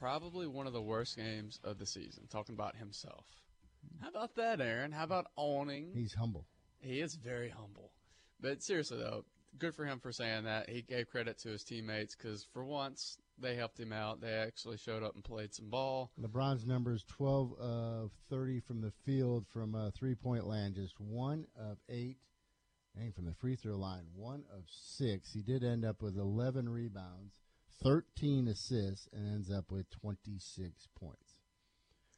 Probably 0.00 0.46
one 0.46 0.66
of 0.66 0.72
the 0.72 0.82
worst 0.82 1.16
games 1.16 1.60
of 1.64 1.78
the 1.78 1.86
season, 1.86 2.24
talking 2.28 2.54
about 2.54 2.76
himself. 2.76 3.24
How 4.00 4.08
about 4.08 4.34
that, 4.36 4.60
Aaron? 4.60 4.92
How 4.92 5.04
about 5.04 5.26
owning? 5.36 5.90
He's 5.94 6.14
humble. 6.14 6.44
He 6.80 7.00
is 7.00 7.14
very 7.14 7.48
humble. 7.48 7.92
But 8.40 8.62
seriously, 8.62 8.98
though, 8.98 9.24
good 9.58 9.74
for 9.74 9.84
him 9.84 9.98
for 10.00 10.12
saying 10.12 10.44
that. 10.44 10.68
He 10.68 10.82
gave 10.82 11.08
credit 11.08 11.38
to 11.38 11.48
his 11.50 11.64
teammates 11.64 12.14
because 12.16 12.46
for 12.52 12.64
once 12.64 13.18
they 13.40 13.54
helped 13.54 13.78
him 13.78 13.92
out. 13.92 14.20
They 14.20 14.32
actually 14.32 14.76
showed 14.76 15.02
up 15.02 15.14
and 15.14 15.22
played 15.22 15.54
some 15.54 15.68
ball. 15.68 16.10
LeBron's 16.20 16.66
numbers 16.66 17.04
12 17.08 17.54
of 17.60 18.10
30 18.30 18.60
from 18.60 18.80
the 18.80 18.92
field 19.04 19.46
from 19.52 19.74
uh, 19.74 19.90
three 19.92 20.14
point 20.14 20.46
land, 20.46 20.74
just 20.74 20.98
one 21.00 21.46
of 21.56 21.78
eight. 21.88 22.18
And 23.00 23.14
from 23.14 23.26
the 23.26 23.34
free 23.34 23.54
throw 23.54 23.76
line, 23.76 24.04
one 24.14 24.44
of 24.52 24.64
six. 24.68 25.32
He 25.32 25.42
did 25.42 25.62
end 25.62 25.84
up 25.84 26.02
with 26.02 26.16
11 26.16 26.68
rebounds, 26.68 27.40
13 27.82 28.48
assists, 28.48 29.08
and 29.12 29.34
ends 29.34 29.50
up 29.52 29.70
with 29.70 29.88
26 29.90 30.88
points. 30.98 31.38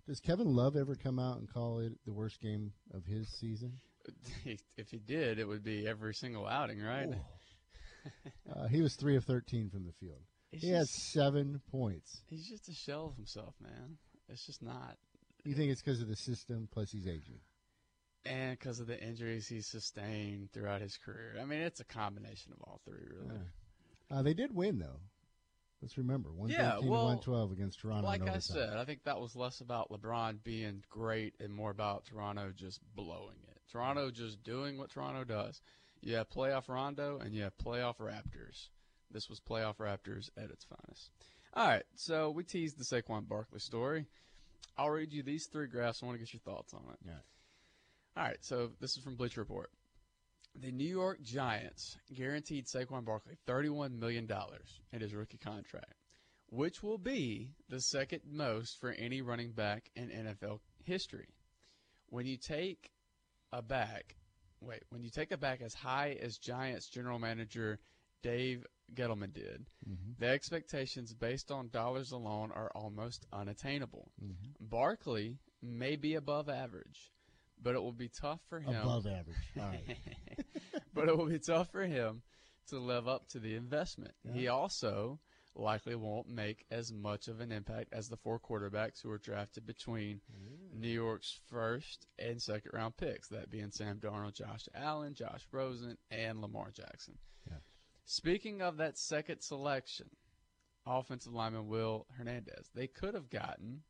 Does 0.06 0.20
Kevin 0.20 0.54
Love 0.54 0.76
ever 0.76 0.96
come 0.96 1.18
out 1.18 1.38
and 1.38 1.52
call 1.52 1.80
it 1.80 1.92
the 2.06 2.12
worst 2.12 2.40
game 2.40 2.72
of 2.92 3.04
his 3.04 3.28
season? 3.28 3.80
if 4.76 4.90
he 4.90 4.98
did, 4.98 5.38
it 5.38 5.46
would 5.46 5.62
be 5.62 5.86
every 5.86 6.14
single 6.14 6.46
outing, 6.46 6.80
right? 6.80 7.08
uh, 8.56 8.66
he 8.68 8.80
was 8.80 8.94
three 8.94 9.16
of 9.16 9.24
13 9.24 9.68
from 9.68 9.84
the 9.84 9.92
field. 9.92 10.22
He 10.50 10.58
just- 10.58 10.72
has 10.72 10.90
seven 11.12 11.60
points. 11.70 12.22
He's 12.28 12.48
just 12.48 12.68
a 12.68 12.74
shell 12.74 13.06
of 13.06 13.16
himself, 13.16 13.54
man. 13.60 13.98
It's 14.28 14.46
just 14.46 14.62
not. 14.62 14.96
You 15.44 15.54
think 15.54 15.70
it's 15.70 15.82
because 15.82 16.00
of 16.00 16.08
the 16.08 16.16
system, 16.16 16.68
plus 16.72 16.90
he's 16.90 17.06
aging? 17.06 17.40
And 18.24 18.58
because 18.58 18.80
of 18.80 18.86
the 18.86 19.02
injuries 19.02 19.48
he 19.48 19.62
sustained 19.62 20.52
throughout 20.52 20.80
his 20.80 20.96
career. 20.96 21.36
I 21.40 21.44
mean, 21.44 21.60
it's 21.60 21.80
a 21.80 21.84
combination 21.84 22.52
of 22.52 22.60
all 22.62 22.80
three, 22.84 23.06
really. 23.08 23.40
Uh, 24.10 24.22
they 24.22 24.34
did 24.34 24.54
win, 24.54 24.78
though. 24.78 25.00
Let's 25.82 25.96
remember, 25.96 26.30
113 26.30 26.90
well, 26.90 27.04
112 27.04 27.52
against 27.52 27.80
Toronto. 27.80 28.06
Like 28.06 28.28
I 28.28 28.38
said, 28.38 28.76
I 28.76 28.84
think 28.84 29.04
that 29.04 29.18
was 29.18 29.34
less 29.34 29.62
about 29.62 29.90
LeBron 29.90 30.42
being 30.44 30.82
great 30.90 31.34
and 31.40 31.54
more 31.54 31.70
about 31.70 32.04
Toronto 32.04 32.52
just 32.54 32.80
blowing 32.94 33.38
it. 33.48 33.58
Toronto 33.72 34.10
just 34.10 34.42
doing 34.42 34.76
what 34.76 34.90
Toronto 34.90 35.24
does. 35.24 35.62
You 36.02 36.16
have 36.16 36.28
playoff 36.28 36.68
Rondo 36.68 37.18
and 37.18 37.34
you 37.34 37.44
have 37.44 37.56
playoff 37.56 37.96
Raptors. 37.96 38.68
This 39.10 39.30
was 39.30 39.40
playoff 39.40 39.76
Raptors 39.76 40.28
at 40.36 40.50
its 40.50 40.64
finest. 40.64 41.10
All 41.54 41.66
right, 41.66 41.84
so 41.94 42.30
we 42.30 42.44
teased 42.44 42.78
the 42.78 42.84
Saquon 42.84 43.26
Barkley 43.26 43.60
story. 43.60 44.06
I'll 44.76 44.90
read 44.90 45.12
you 45.12 45.22
these 45.22 45.46
three 45.46 45.66
graphs. 45.66 46.02
I 46.02 46.06
want 46.06 46.16
to 46.16 46.24
get 46.24 46.32
your 46.32 46.40
thoughts 46.40 46.74
on 46.74 46.82
it. 46.92 46.98
Yeah. 47.06 47.12
All 48.16 48.24
right, 48.24 48.38
so 48.40 48.70
this 48.80 48.96
is 48.96 49.04
from 49.04 49.16
Bleacher 49.16 49.40
Report. 49.40 49.70
The 50.60 50.72
New 50.72 50.88
York 50.88 51.22
Giants 51.22 51.96
guaranteed 52.12 52.66
Saquon 52.66 53.04
Barkley 53.04 53.36
$31 53.46 53.98
million 53.98 54.28
in 54.92 55.00
his 55.00 55.14
rookie 55.14 55.38
contract, 55.38 55.94
which 56.48 56.82
will 56.82 56.98
be 56.98 57.50
the 57.68 57.80
second 57.80 58.22
most 58.26 58.78
for 58.80 58.90
any 58.90 59.22
running 59.22 59.52
back 59.52 59.90
in 59.94 60.08
NFL 60.08 60.58
history. 60.82 61.28
When 62.08 62.26
you 62.26 62.36
take 62.36 62.90
a 63.52 63.62
back, 63.62 64.16
wait, 64.60 64.82
when 64.90 65.04
you 65.04 65.10
take 65.10 65.30
a 65.30 65.38
back 65.38 65.60
as 65.62 65.72
high 65.72 66.18
as 66.20 66.36
Giants 66.36 66.88
general 66.88 67.20
manager 67.20 67.78
Dave 68.22 68.66
Gettleman 68.92 69.32
did, 69.32 69.66
mm-hmm. 69.88 70.12
the 70.18 70.26
expectations 70.26 71.14
based 71.14 71.52
on 71.52 71.68
dollars 71.68 72.10
alone 72.10 72.50
are 72.52 72.72
almost 72.74 73.24
unattainable. 73.32 74.10
Mm-hmm. 74.22 74.50
Barkley 74.60 75.38
may 75.62 75.94
be 75.94 76.16
above 76.16 76.48
average, 76.48 77.12
but 77.62 77.74
it 77.74 77.82
will 77.82 77.92
be 77.92 78.08
tough 78.08 78.40
for 78.48 78.60
him 78.60 78.74
Above 78.74 79.06
average. 79.06 79.36
All 79.58 79.64
right. 79.64 79.96
but 80.94 81.08
it 81.08 81.16
will 81.16 81.26
be 81.26 81.38
tough 81.38 81.70
for 81.70 81.82
him 81.82 82.22
to 82.68 82.78
live 82.78 83.08
up 83.08 83.28
to 83.28 83.38
the 83.38 83.54
investment. 83.54 84.14
He 84.32 84.48
also 84.48 85.18
likely 85.56 85.96
won't 85.96 86.28
make 86.28 86.64
as 86.70 86.92
much 86.92 87.28
of 87.28 87.40
an 87.40 87.50
impact 87.50 87.92
as 87.92 88.08
the 88.08 88.16
four 88.16 88.38
quarterbacks 88.38 89.02
who 89.02 89.08
were 89.08 89.18
drafted 89.18 89.66
between 89.66 90.20
mm. 90.32 90.80
New 90.80 90.88
York's 90.88 91.40
first 91.48 92.06
and 92.18 92.40
second 92.40 92.70
round 92.72 92.96
picks, 92.96 93.28
that 93.28 93.50
being 93.50 93.70
Sam 93.70 93.98
Darnold, 93.98 94.34
Josh 94.34 94.68
Allen, 94.74 95.14
Josh 95.14 95.44
Rosen, 95.50 95.98
and 96.10 96.40
Lamar 96.40 96.70
Jackson. 96.70 97.18
Speaking 98.10 98.60
of 98.60 98.78
that 98.78 98.98
second 98.98 99.40
selection, 99.40 100.10
offensive 100.84 101.32
lineman 101.32 101.68
Will 101.68 102.06
Hernandez, 102.18 102.68
they 102.74 102.88
could 102.88 103.14
have 103.14 103.30
gotten 103.30 103.82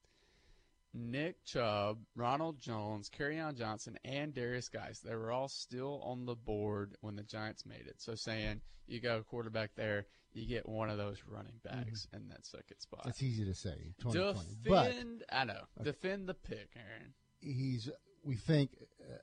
Nick 0.92 1.44
Chubb, 1.44 1.98
Ronald 2.16 2.60
Jones, 2.60 3.10
Kerryon 3.10 3.56
Johnson, 3.56 3.98
and 4.04 4.34
Derrius 4.34 4.70
Guice. 4.70 5.00
They 5.00 5.14
were 5.14 5.30
all 5.30 5.48
still 5.48 6.00
on 6.04 6.26
the 6.26 6.34
board 6.34 6.96
when 7.00 7.16
the 7.16 7.22
Giants 7.22 7.64
made 7.64 7.86
it. 7.86 7.96
So 7.98 8.14
saying 8.14 8.60
you 8.86 9.00
go 9.00 9.22
quarterback 9.22 9.70
there, 9.76 10.06
you 10.32 10.46
get 10.46 10.68
one 10.68 10.90
of 10.90 10.98
those 10.98 11.22
running 11.26 11.60
mm-hmm. 11.66 11.80
backs 11.82 12.06
in 12.12 12.28
that 12.28 12.44
second 12.44 12.80
spot. 12.80 13.02
That's 13.04 13.22
easy 13.22 13.44
to 13.44 13.54
say. 13.54 13.94
2020. 14.00 14.38
But 14.66 14.94
I 15.32 15.44
know, 15.44 15.62
defend 15.82 16.28
the 16.28 16.34
pick, 16.34 16.70
Aaron. 16.76 17.14
he's, 17.40 17.88
we 18.24 18.36
think, 18.36 18.70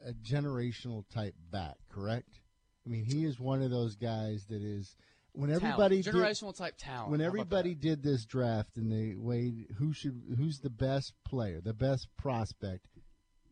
a 0.05 0.13
generational 0.13 1.03
type 1.13 1.35
back, 1.51 1.77
correct? 1.89 2.39
I 2.85 2.89
mean, 2.89 3.03
he 3.03 3.25
is 3.25 3.39
one 3.39 3.61
of 3.61 3.69
those 3.69 3.95
guys 3.95 4.45
that 4.49 4.61
is 4.61 4.95
when 5.37 5.51
everybody 5.51 6.01
talent. 6.01 6.25
generational 6.25 6.57
type 6.57 6.75
talent. 6.77 7.11
when 7.11 7.21
everybody 7.21 7.75
did 7.75 8.03
this 8.03 8.25
draft 8.25 8.75
and 8.77 8.91
they 8.91 9.15
weighed 9.15 9.67
who 9.77 9.93
should 9.93 10.21
who's 10.37 10.59
the 10.59 10.69
best 10.69 11.13
player, 11.23 11.61
the 11.61 11.73
best 11.73 12.07
prospect, 12.17 12.87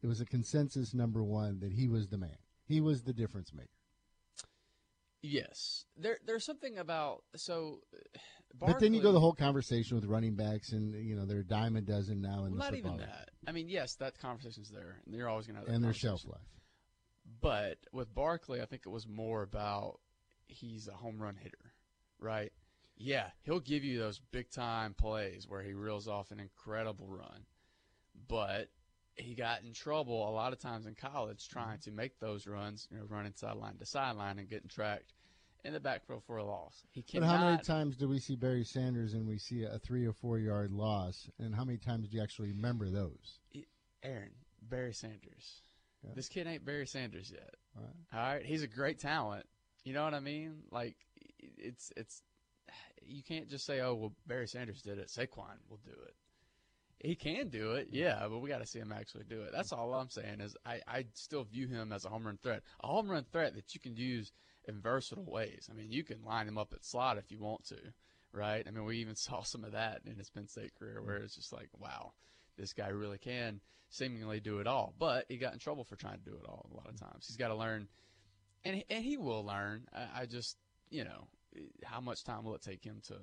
it 0.01 0.07
was 0.07 0.19
a 0.21 0.25
consensus 0.25 0.93
number 0.93 1.23
one 1.23 1.59
that 1.59 1.71
he 1.71 1.87
was 1.87 2.07
the 2.07 2.17
man. 2.17 2.37
He 2.67 2.81
was 2.81 3.03
the 3.03 3.13
difference 3.13 3.53
maker. 3.53 3.69
yes, 5.21 5.85
there 5.97 6.17
there's 6.25 6.45
something 6.45 6.77
about 6.77 7.23
so. 7.35 7.81
uh, 7.93 8.19
But 8.59 8.79
then 8.79 8.93
you 8.93 9.01
go 9.01 9.11
the 9.11 9.19
whole 9.19 9.33
conversation 9.33 9.95
with 9.95 10.05
running 10.05 10.35
backs, 10.35 10.71
and 10.71 10.93
you 10.95 11.15
know 11.15 11.25
they're 11.25 11.39
a 11.39 11.43
dime 11.47 11.75
a 11.75 11.81
dozen 11.81 12.21
now 12.21 12.45
in 12.45 12.51
Well, 12.51 12.71
not 12.71 12.75
even 12.75 12.97
that. 12.97 13.29
I 13.47 13.51
mean, 13.51 13.69
yes, 13.69 13.95
that 13.95 14.19
conversation's 14.19 14.69
there, 14.69 15.01
and 15.05 15.13
you're 15.13 15.29
always 15.29 15.45
going 15.45 15.55
to 15.55 15.59
have 15.59 15.67
that 15.67 15.75
and 15.75 15.83
their 15.83 15.93
shelf 15.93 16.25
life. 16.25 16.41
But 17.41 17.77
with 17.91 18.13
Barkley, 18.13 18.61
I 18.61 18.65
think 18.65 18.83
it 18.85 18.89
was 18.89 19.07
more 19.07 19.41
about 19.43 19.99
he's 20.47 20.87
a 20.87 20.93
home 20.93 21.19
run 21.21 21.35
hitter, 21.35 21.73
right? 22.25 22.51
Yeah, 22.97 23.27
he'll 23.43 23.59
give 23.59 23.83
you 23.83 23.99
those 23.99 24.19
big 24.31 24.49
time 24.51 24.93
plays 24.93 25.45
where 25.47 25.61
he 25.61 25.73
reels 25.73 26.07
off 26.07 26.31
an 26.31 26.39
incredible 26.39 27.07
run. 27.07 27.45
But 28.27 28.69
he 29.15 29.35
got 29.35 29.63
in 29.63 29.73
trouble 29.73 30.27
a 30.27 30.31
lot 30.31 30.53
of 30.53 30.59
times 30.59 30.85
in 30.85 30.95
college 30.95 31.47
mm-hmm. 31.47 31.59
trying 31.59 31.79
to 31.79 31.91
make 31.91 32.19
those 32.19 32.47
runs, 32.47 32.87
you 32.91 32.97
know, 32.97 33.05
running 33.07 33.33
sideline 33.35 33.77
to 33.77 33.85
sideline 33.85 34.39
and 34.39 34.49
getting 34.49 34.69
tracked 34.69 35.13
in 35.63 35.73
the 35.73 35.79
backfield 35.79 36.23
for 36.25 36.37
a 36.37 36.45
loss. 36.45 36.83
He 36.91 37.01
But 37.01 37.11
cannot. 37.11 37.37
how 37.37 37.49
many 37.49 37.63
times 37.63 37.97
do 37.97 38.07
we 38.07 38.19
see 38.19 38.35
Barry 38.35 38.63
Sanders 38.63 39.13
and 39.13 39.27
we 39.27 39.37
see 39.37 39.63
a 39.63 39.79
three 39.79 40.05
or 40.05 40.13
four 40.13 40.37
yard 40.37 40.71
loss? 40.71 41.29
And 41.39 41.55
how 41.55 41.65
many 41.65 41.77
times 41.77 42.07
do 42.07 42.17
you 42.17 42.23
actually 42.23 42.51
remember 42.51 42.89
those? 42.89 43.39
Aaron, 44.03 44.31
Barry 44.61 44.93
Sanders. 44.93 45.61
Yeah. 46.03 46.11
This 46.15 46.29
kid 46.29 46.45
ain't 46.45 46.63
Barry 46.63 46.85
Sanders 46.85 47.31
yet. 47.31 47.55
All 47.75 47.83
right. 47.83 48.19
All 48.19 48.33
right, 48.35 48.45
he's 48.45 48.61
a 48.61 48.67
great 48.67 48.99
talent. 48.99 49.45
You 49.83 49.93
know 49.93 50.03
what 50.03 50.13
I 50.13 50.19
mean? 50.19 50.63
Like 50.71 50.95
it's 51.57 51.91
it's 51.95 52.21
you 53.01 53.23
can't 53.23 53.49
just 53.49 53.65
say, 53.65 53.81
"Oh, 53.81 53.95
well, 53.95 54.13
Barry 54.25 54.47
Sanders 54.47 54.81
did 54.81 54.97
it. 54.97 55.07
Saquon 55.07 55.57
will 55.69 55.79
do 55.83 55.91
it." 55.91 56.15
He 56.99 57.15
can 57.15 57.49
do 57.49 57.73
it, 57.73 57.89
yeah, 57.91 58.25
but 58.29 58.39
we 58.39 58.49
got 58.49 58.59
to 58.59 58.65
see 58.65 58.79
him 58.79 58.93
actually 58.93 59.25
do 59.29 59.41
it. 59.41 59.51
That's 59.51 59.73
all 59.73 59.93
I'm 59.93 60.09
saying 60.09 60.39
is 60.39 60.55
I, 60.65 60.79
I 60.87 61.05
still 61.13 61.43
view 61.43 61.67
him 61.67 61.91
as 61.91 62.05
a 62.05 62.09
home 62.09 62.25
run 62.25 62.39
threat, 62.41 62.63
a 62.81 62.87
home 62.87 63.09
run 63.09 63.25
threat 63.31 63.53
that 63.55 63.75
you 63.75 63.81
can 63.81 63.95
use 63.95 64.31
in 64.67 64.81
versatile 64.81 65.25
ways. 65.25 65.67
I 65.69 65.75
mean, 65.75 65.91
you 65.91 66.03
can 66.03 66.23
line 66.23 66.47
him 66.47 66.57
up 66.57 66.73
at 66.73 66.85
slot 66.85 67.17
if 67.17 67.31
you 67.31 67.37
want 67.37 67.65
to, 67.65 67.77
right? 68.31 68.65
I 68.65 68.71
mean, 68.71 68.85
we 68.85 68.97
even 68.97 69.15
saw 69.15 69.43
some 69.43 69.63
of 69.63 69.73
that 69.73 70.01
in 70.05 70.15
his 70.15 70.29
Penn 70.29 70.47
State 70.47 70.73
career 70.79 71.01
where 71.03 71.17
it's 71.17 71.35
just 71.35 71.53
like, 71.53 71.69
wow, 71.77 72.13
this 72.57 72.73
guy 72.73 72.87
really 72.87 73.17
can 73.17 73.59
seemingly 73.89 74.39
do 74.39 74.59
it 74.59 74.67
all. 74.67 74.93
But 74.97 75.25
he 75.29 75.37
got 75.37 75.53
in 75.53 75.59
trouble 75.59 75.83
for 75.83 75.95
trying 75.95 76.19
to 76.19 76.29
do 76.29 76.35
it 76.35 76.47
all 76.47 76.69
a 76.71 76.75
lot 76.75 76.87
of 76.87 76.95
mm-hmm. 76.95 77.05
times. 77.05 77.27
He's 77.27 77.37
got 77.37 77.49
to 77.49 77.55
learn, 77.55 77.87
and 78.63 78.83
and 78.89 79.03
he 79.03 79.17
will 79.17 79.45
learn. 79.45 79.87
I, 79.93 80.21
I 80.21 80.25
just, 80.25 80.57
you 80.89 81.03
know, 81.03 81.27
how 81.83 82.01
much 82.01 82.23
time 82.23 82.43
will 82.43 82.55
it 82.55 82.61
take 82.61 82.83
him 82.83 83.01
to 83.07 83.15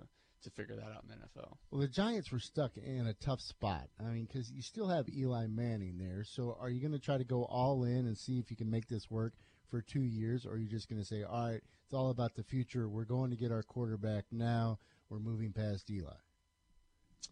to 0.42 0.50
figure 0.50 0.74
that 0.74 0.86
out 0.86 1.04
in 1.04 1.08
the 1.08 1.14
NFL? 1.14 1.56
Well, 1.70 1.80
the 1.80 1.88
Giants 1.88 2.32
were 2.32 2.40
stuck 2.40 2.76
in 2.76 3.06
a 3.06 3.14
tough 3.14 3.40
spot. 3.40 3.88
I 4.00 4.10
mean, 4.10 4.24
because 4.24 4.50
you 4.50 4.60
still 4.62 4.88
have 4.88 5.08
Eli 5.08 5.46
Manning 5.46 5.98
there. 5.98 6.24
So, 6.24 6.56
are 6.60 6.68
you 6.68 6.80
going 6.80 6.92
to 6.92 6.98
try 6.98 7.16
to 7.16 7.24
go 7.24 7.44
all 7.44 7.84
in 7.84 8.06
and 8.06 8.18
see 8.18 8.38
if 8.38 8.50
you 8.50 8.56
can 8.56 8.70
make 8.70 8.88
this 8.88 9.10
work 9.10 9.34
for 9.70 9.80
two 9.80 10.02
years, 10.02 10.44
or 10.44 10.54
are 10.54 10.58
you 10.58 10.68
just 10.68 10.88
going 10.88 11.00
to 11.00 11.06
say, 11.06 11.22
"All 11.22 11.48
right, 11.48 11.62
it's 11.84 11.94
all 11.94 12.10
about 12.10 12.34
the 12.34 12.42
future. 12.42 12.88
We're 12.88 13.04
going 13.04 13.30
to 13.30 13.36
get 13.36 13.52
our 13.52 13.62
quarterback 13.62 14.24
now. 14.30 14.78
We're 15.08 15.20
moving 15.20 15.52
past 15.52 15.90
Eli." 15.90 16.16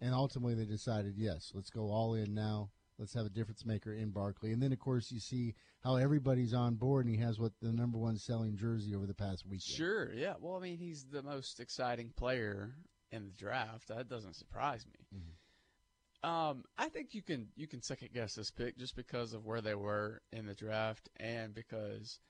And 0.01 0.15
ultimately, 0.15 0.55
they 0.55 0.65
decided, 0.65 1.15
yes, 1.17 1.53
let's 1.55 1.71
go 1.71 1.91
all 1.91 2.15
in 2.15 2.35
now. 2.35 2.71
Let's 3.01 3.15
have 3.15 3.25
a 3.25 3.31
difference 3.31 3.65
maker 3.65 3.95
in 3.95 4.11
Barkley. 4.11 4.53
And 4.53 4.63
then, 4.63 4.73
of 4.73 4.79
course, 4.79 5.11
you 5.11 5.21
see 5.21 5.55
how 5.83 5.97
everybody's 5.97 6.53
on 6.53 6.75
board, 6.75 7.07
and 7.07 7.15
he 7.15 7.21
has 7.23 7.41
what 7.41 7.53
the 7.63 7.73
number 7.73 7.97
one 7.97 8.19
selling 8.19 8.57
jersey 8.57 8.95
over 8.95 9.07
the 9.07 9.15
past 9.15 9.47
week. 9.47 9.63
Sure, 9.65 10.13
yeah. 10.13 10.35
Well, 10.39 10.57
I 10.57 10.61
mean, 10.61 10.77
he's 10.77 11.07
the 11.11 11.23
most 11.23 11.61
exciting 11.61 12.13
player 12.15 12.75
in 13.11 13.25
the 13.25 13.33
draft. 13.33 13.89
That 13.89 14.09
doesn't 14.09 14.37
surprise 14.37 14.85
me. 14.87 15.19
Mm-hmm. 15.19 16.29
Um, 16.31 16.65
I 16.77 16.91
think 16.91 17.15
you 17.15 17.23
can 17.23 17.49
you 17.57 17.67
can 17.67 17.81
second 17.81 18.11
guess 18.13 18.35
this 18.35 18.51
pick 18.51 18.77
just 18.77 18.95
because 18.95 19.33
of 19.33 19.47
where 19.47 19.63
they 19.63 19.75
were 19.75 20.21
in 20.33 20.45
the 20.45 20.55
draft 20.55 21.09
and 21.17 21.55
because 21.55 22.21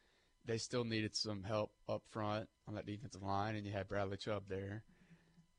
they 0.45 0.59
still 0.59 0.85
needed 0.85 1.17
some 1.17 1.43
help 1.43 1.73
up 1.89 2.03
front 2.11 2.49
on 2.69 2.77
that 2.77 2.87
defensive 2.87 3.23
line, 3.25 3.57
and 3.57 3.67
you 3.67 3.73
had 3.73 3.89
Bradley 3.89 4.17
Chubb 4.17 4.45
there. 4.49 4.85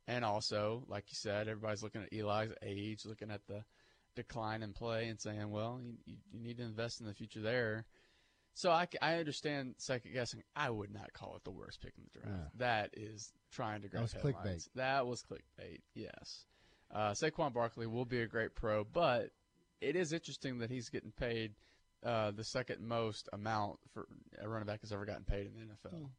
And 0.08 0.26
also, 0.26 0.84
like 0.88 1.06
you 1.10 1.16
said, 1.16 1.48
everybody's 1.48 1.84
looking 1.84 2.02
at 2.02 2.14
Eli's 2.14 2.52
age, 2.64 3.06
looking 3.06 3.30
at 3.30 3.46
the 3.48 3.64
decline 4.16 4.64
in 4.64 4.74
play, 4.74 5.08
and 5.08 5.20
saying, 5.20 5.50
well, 5.50 5.80
you, 5.84 6.16
you 6.32 6.40
need 6.40 6.58
to 6.58 6.64
invest 6.64 7.02
in 7.02 7.08
the 7.08 7.14
future 7.14 7.42
there. 7.42 7.86
So 8.54 8.70
I, 8.70 8.88
I 9.02 9.16
understand 9.16 9.76
second 9.78 10.14
guessing. 10.14 10.44
I 10.56 10.70
would 10.70 10.94
not 10.94 11.14
call 11.14 11.36
it 11.38 11.44
the 11.44 11.52
worst 11.52 11.82
pick 11.82 11.94
in 11.98 12.04
the 12.04 12.20
draft. 12.20 12.42
Yeah. 12.42 12.50
That 12.58 12.90
is 12.94 13.32
trying 13.52 13.82
to 13.82 13.88
grab 13.88 14.04
was 14.04 14.14
headlines. 14.14 14.36
clickbait. 14.38 14.68
That 14.76 15.08
was 15.08 15.24
clickbait. 15.24 15.80
Yes. 15.96 16.46
Uh, 16.94 17.12
Saquon 17.12 17.54
Barkley 17.54 17.88
will 17.88 18.06
be 18.06 18.22
a 18.22 18.28
great 18.28 18.54
pro, 18.54 18.84
but 18.84 19.30
it 19.80 19.96
is 19.96 20.12
interesting 20.12 20.60
that 20.60 20.70
he's 20.70 20.90
getting 20.90 21.12
paid 21.12 21.54
uh, 22.06 22.32
the 22.32 22.44
second 22.44 22.82
most 22.82 23.30
amount 23.32 23.80
for 23.94 24.06
a 24.42 24.50
running 24.50 24.66
back 24.66 24.82
has 24.82 24.92
ever 24.92 25.06
gotten 25.06 25.24
paid 25.24 25.46
in 25.48 25.54
the 25.54 25.90
NFL. 25.90 26.10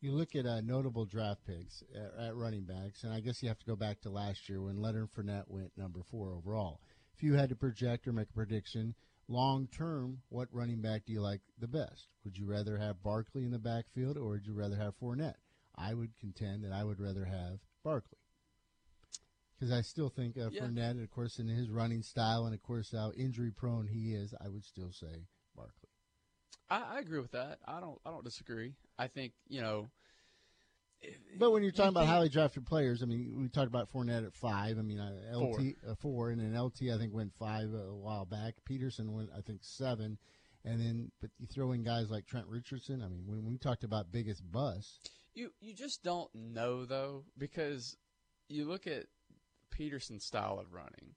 You 0.00 0.12
look 0.12 0.34
at 0.34 0.46
uh, 0.46 0.62
notable 0.62 1.04
draft 1.04 1.44
picks 1.46 1.82
at, 1.94 2.28
at 2.28 2.34
running 2.34 2.64
backs, 2.64 3.04
and 3.04 3.12
I 3.12 3.20
guess 3.20 3.42
you 3.42 3.48
have 3.48 3.58
to 3.58 3.66
go 3.66 3.76
back 3.76 4.00
to 4.02 4.10
last 4.10 4.48
year 4.48 4.62
when 4.62 4.80
Leonard 4.80 5.10
Fournette 5.12 5.48
went 5.48 5.76
number 5.76 6.00
four 6.10 6.32
overall. 6.32 6.80
If 7.14 7.22
you 7.22 7.34
had 7.34 7.50
to 7.50 7.56
project 7.56 8.08
or 8.08 8.12
make 8.12 8.30
a 8.30 8.32
prediction 8.32 8.94
long 9.28 9.68
term, 9.68 10.22
what 10.30 10.48
running 10.52 10.80
back 10.80 11.04
do 11.06 11.12
you 11.12 11.20
like 11.20 11.42
the 11.58 11.68
best? 11.68 12.08
Would 12.24 12.38
you 12.38 12.46
rather 12.46 12.78
have 12.78 13.02
Barkley 13.02 13.44
in 13.44 13.50
the 13.50 13.58
backfield, 13.58 14.16
or 14.16 14.28
would 14.30 14.46
you 14.46 14.54
rather 14.54 14.76
have 14.76 14.98
Fournette? 14.98 15.34
I 15.76 15.92
would 15.92 16.18
contend 16.18 16.64
that 16.64 16.72
I 16.72 16.82
would 16.82 16.98
rather 16.98 17.26
have 17.26 17.58
Barkley 17.84 18.18
because 19.60 19.72
I 19.72 19.82
still 19.82 20.08
think 20.08 20.38
uh, 20.38 20.48
Yeah. 20.50 20.62
Fournette, 20.62 21.02
of 21.02 21.10
course, 21.10 21.38
in 21.38 21.46
his 21.46 21.68
running 21.68 22.02
style, 22.02 22.46
and 22.46 22.54
of 22.54 22.62
course 22.62 22.92
how 22.92 23.12
injury 23.12 23.50
prone 23.50 23.86
he 23.86 24.14
is, 24.14 24.34
I 24.40 24.48
would 24.48 24.64
still 24.64 24.90
say. 24.90 25.26
I, 26.70 26.96
I 26.96 26.98
agree 27.00 27.20
with 27.20 27.32
that. 27.32 27.58
I 27.66 27.80
don't. 27.80 27.98
I 28.06 28.10
don't 28.10 28.24
disagree. 28.24 28.74
I 28.98 29.08
think 29.08 29.32
you 29.48 29.60
know. 29.60 29.90
But 31.38 31.50
when 31.52 31.62
you're 31.62 31.72
talking 31.72 31.88
about 31.88 32.06
highly 32.06 32.28
drafted 32.28 32.66
players, 32.66 33.02
I 33.02 33.06
mean, 33.06 33.34
we 33.40 33.48
talked 33.48 33.68
about 33.68 33.90
Fournette 33.90 34.26
at 34.26 34.34
five. 34.34 34.78
I 34.78 34.82
mean, 34.82 34.98
uh, 34.98 35.12
LT 35.34 35.56
four, 35.56 35.90
uh, 35.90 35.94
four 35.94 36.30
and 36.30 36.38
then 36.40 36.60
LT 36.60 36.82
I 36.94 36.98
think 36.98 37.14
went 37.14 37.32
five 37.34 37.72
a 37.72 37.94
while 37.94 38.26
back. 38.26 38.54
Peterson 38.66 39.14
went 39.14 39.30
I 39.36 39.40
think 39.40 39.60
seven, 39.62 40.18
and 40.64 40.78
then 40.78 41.10
but 41.20 41.30
you 41.38 41.46
throw 41.46 41.72
in 41.72 41.82
guys 41.82 42.10
like 42.10 42.26
Trent 42.26 42.46
Richardson. 42.48 43.02
I 43.02 43.08
mean, 43.08 43.24
when 43.26 43.46
we 43.46 43.56
talked 43.56 43.82
about 43.82 44.12
biggest 44.12 44.42
bust, 44.52 45.10
You 45.34 45.52
you 45.60 45.72
just 45.74 46.02
don't 46.02 46.28
know 46.34 46.84
though 46.84 47.24
because 47.38 47.96
you 48.50 48.66
look 48.66 48.86
at 48.86 49.06
Peterson's 49.70 50.26
style 50.26 50.58
of 50.60 50.74
running. 50.74 51.14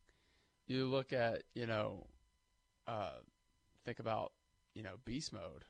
You 0.65 0.85
look 0.85 1.11
at 1.11 1.43
you 1.55 1.67
know, 1.67 2.07
uh, 2.87 3.17
think 3.83 3.99
about 3.99 4.31
you 4.73 4.83
know 4.83 4.95
beast 5.05 5.33
mode, 5.33 5.65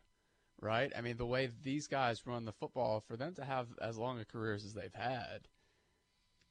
right? 0.61 0.91
I 0.95 1.01
mean 1.01 1.17
the 1.17 1.25
way 1.25 1.49
these 1.61 1.87
guys 1.87 2.25
run 2.25 2.45
the 2.45 2.51
football 2.51 3.01
for 3.01 3.17
them 3.17 3.33
to 3.35 3.45
have 3.45 3.67
as 3.81 3.97
long 3.97 4.19
a 4.19 4.25
careers 4.25 4.65
as 4.65 4.73
they've 4.73 4.93
had. 4.93 5.47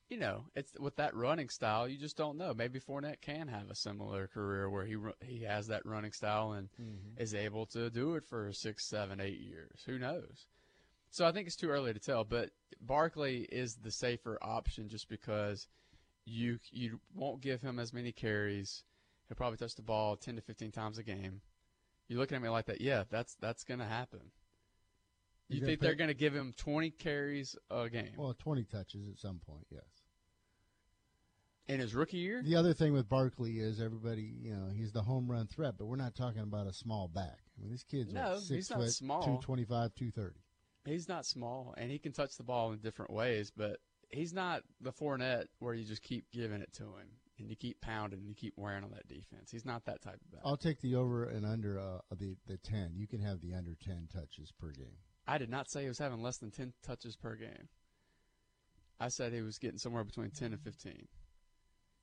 You 0.09 0.19
know, 0.19 0.45
it's 0.55 0.73
with 0.79 0.97
that 0.97 1.15
running 1.15 1.49
style. 1.49 1.89
You 1.89 1.97
just 1.97 2.19
don't 2.19 2.37
know. 2.37 2.53
Maybe 2.53 2.79
Fournette 2.79 3.23
can 3.23 3.49
have 3.49 3.71
a 3.71 3.75
similar 3.75 4.27
career 4.27 4.69
where 4.69 4.85
he 4.85 4.97
he 5.25 5.45
has 5.45 5.69
that 5.69 5.87
running 5.87 6.13
style 6.13 6.53
and 6.53 6.69
mm-hmm. 6.81 7.23
is 7.23 7.35
able 7.35 7.67
to 7.67 7.89
do 7.89 8.17
it 8.17 8.25
for 8.27 8.53
six, 8.53 8.89
seven, 8.89 9.21
eight 9.21 9.41
years. 9.41 9.83
Who 9.87 9.99
knows? 9.99 10.47
So 11.13 11.27
I 11.27 11.33
think 11.33 11.47
it's 11.47 11.57
too 11.57 11.69
early 11.69 11.93
to 11.93 12.01
tell, 12.01 12.25
but 12.25 12.51
Barkley 12.81 13.47
is 13.53 13.77
the 13.77 13.91
safer 13.91 14.39
option 14.41 14.89
just 14.89 15.09
because 15.09 15.69
you 16.25 16.59
you 16.71 17.01
won't 17.15 17.41
give 17.41 17.61
him 17.61 17.79
as 17.79 17.93
many 17.93 18.13
carries. 18.13 18.85
He'll 19.29 19.37
probably 19.37 19.59
touch 19.59 19.75
the 19.75 19.83
ball 19.83 20.17
10 20.17 20.37
to 20.37 20.43
15 20.43 20.73
times 20.73 20.99
a 20.99 21.03
game. 21.03 21.41
You 22.13 22.19
looking 22.19 22.37
at 22.37 22.43
me 22.43 22.51
like 22.51 22.67
that? 22.67 22.83
Yeah, 22.83 23.05
that's 23.09 23.37
that's 23.41 23.65
going 23.65 23.81
to 23.81 23.87
happen. 23.87 24.21
You 25.49 25.57
You're 25.57 25.61
gonna 25.61 25.71
think 25.71 25.81
they're 25.81 25.95
going 25.95 26.09
to 26.09 26.15
give 26.15 26.35
him 26.35 26.53
20 26.59 26.91
carries 26.91 27.57
a 27.71 27.89
game 27.89 28.11
well, 28.19 28.35
20 28.39 28.65
touches 28.65 29.09
at 29.09 29.19
some 29.19 29.41
point, 29.47 29.67
yes. 29.71 29.81
in 31.69 31.81
his 31.81 31.95
rookie 31.95 32.19
year? 32.19 32.43
The 32.45 32.55
other 32.55 32.75
thing 32.75 32.93
with 32.93 33.09
Barkley 33.09 33.61
is 33.61 33.81
everybody, 33.81 34.31
you 34.43 34.55
know, 34.55 34.69
he's 34.75 34.93
the 34.93 35.01
home 35.01 35.27
run 35.31 35.47
threat, 35.47 35.77
but 35.79 35.87
we're 35.87 35.97
not 35.97 36.15
talking 36.15 36.43
about 36.43 36.67
a 36.67 36.73
small 36.75 37.09
back. 37.09 37.39
I 37.57 37.63
mean, 37.63 37.73
this 37.73 37.83
kid's 37.83 38.13
No, 38.13 38.33
what, 38.33 38.41
six 38.41 38.51
he's 38.51 38.71
not 38.71 38.81
foot, 38.81 38.91
small. 38.91 39.23
225, 39.23 39.95
230. 39.95 40.37
He's 40.85 41.09
not 41.09 41.25
small, 41.25 41.75
and 41.79 41.91
he 41.91 41.99
can 41.99 42.13
touch 42.13 42.37
the 42.37 42.45
ball 42.45 42.73
in 42.73 42.79
different 42.81 43.11
ways, 43.11 43.51
but 43.57 43.79
he's 44.11 44.35
not 44.35 44.65
the 44.83 44.93
Fournette 44.93 45.47
where 45.61 45.73
you 45.73 45.85
just 45.85 46.03
keep 46.03 46.31
giving 46.31 46.61
it 46.61 46.75
to 46.75 46.83
him 46.83 47.09
and 47.39 47.49
you 47.49 47.57
keep 47.57 47.81
pounding 47.81 48.21
and 48.21 48.29
you 48.29 48.35
keep 48.35 48.55
wearing 48.57 48.85
on 48.85 48.91
that 48.91 49.09
defense. 49.09 49.51
He's 49.51 49.65
not 49.65 49.85
that 49.87 50.03
type 50.03 50.21
of 50.25 50.33
back. 50.33 50.43
I'll 50.45 50.57
take 50.57 50.81
the 50.81 50.95
over 50.97 51.25
and 51.25 51.45
under 51.47 51.79
uh, 51.79 51.99
the 52.17 52.37
the 52.47 52.57
10. 52.59 52.93
You 52.95 53.07
can 53.07 53.21
have 53.21 53.41
the 53.41 53.55
under 53.55 53.75
10 53.85 54.09
touches 54.13 54.53
per 54.59 54.71
game. 54.73 54.97
I 55.27 55.39
did 55.39 55.51
not 55.51 55.71
say 55.71 55.83
he 55.83 55.89
was 55.89 55.99
having 55.99 56.23
less 56.23 56.39
than 56.39 56.51
10 56.51 56.73
touches 56.85 57.17
per 57.17 57.37
game. 57.37 57.69
I 59.01 59.09
said 59.09 59.33
he 59.33 59.41
was 59.43 59.59
getting 59.59 59.79
somewhere 59.79 60.05
between 60.05 60.31
10 60.31 60.53
and 60.53 60.61
15. 60.61 61.09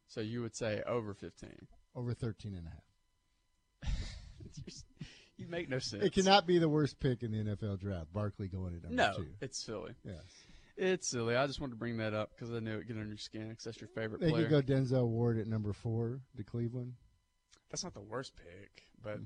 So 0.07 0.21
you 0.21 0.41
would 0.41 0.55
say 0.55 0.81
over 0.87 1.13
15. 1.13 1.49
Over 1.95 2.13
13 2.13 2.55
and 2.55 2.65
a 2.67 2.69
half. 2.69 3.93
you 5.37 5.47
make 5.47 5.69
no 5.69 5.79
sense. 5.79 6.03
It 6.03 6.13
cannot 6.13 6.47
be 6.47 6.59
the 6.59 6.69
worst 6.69 6.99
pick 6.99 7.23
in 7.23 7.31
the 7.31 7.55
NFL 7.55 7.79
draft. 7.79 8.11
Barkley 8.11 8.47
going 8.47 8.73
at 8.75 8.83
number 8.83 8.95
No, 8.95 9.13
two. 9.17 9.27
it's 9.41 9.63
silly. 9.63 9.93
Yes. 10.03 10.23
It's 10.81 11.09
silly. 11.09 11.35
I 11.35 11.45
just 11.45 11.59
wanted 11.59 11.71
to 11.71 11.77
bring 11.77 11.97
that 11.97 12.13
up 12.13 12.31
because 12.33 12.53
I 12.53 12.59
knew 12.59 12.75
it 12.75 12.77
would 12.77 12.87
get 12.87 12.95
under 12.95 13.09
your 13.09 13.17
skin 13.17 13.49
because 13.49 13.65
that's 13.65 13.81
your 13.81 13.89
favorite 13.89 14.21
They 14.21 14.29
player. 14.29 14.47
could 14.47 14.65
go 14.65 14.73
Denzel 14.73 15.07
Ward 15.07 15.37
at 15.37 15.45
number 15.45 15.73
four 15.73 16.21
to 16.37 16.43
Cleveland. 16.43 16.93
That's 17.69 17.83
not 17.83 17.93
the 17.93 17.99
worst 17.99 18.31
pick, 18.37 18.83
but 19.03 19.19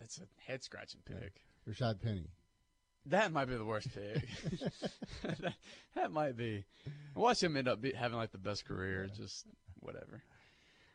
it's 0.00 0.20
a 0.20 0.48
head 0.48 0.62
scratching 0.62 1.00
pick. 1.04 1.42
Rashad 1.68 2.00
Penny. 2.00 2.28
That 3.06 3.32
might 3.32 3.46
be 3.46 3.56
the 3.56 3.64
worst 3.64 3.88
pick. 3.92 4.28
that, 5.22 5.54
that 5.96 6.12
might 6.12 6.36
be. 6.36 6.64
Watch 7.16 7.42
him 7.42 7.56
end 7.56 7.66
up 7.66 7.80
be, 7.82 7.92
having 7.92 8.16
like 8.16 8.30
the 8.30 8.38
best 8.38 8.64
career. 8.64 9.08
Just 9.16 9.46
whatever. 9.80 10.22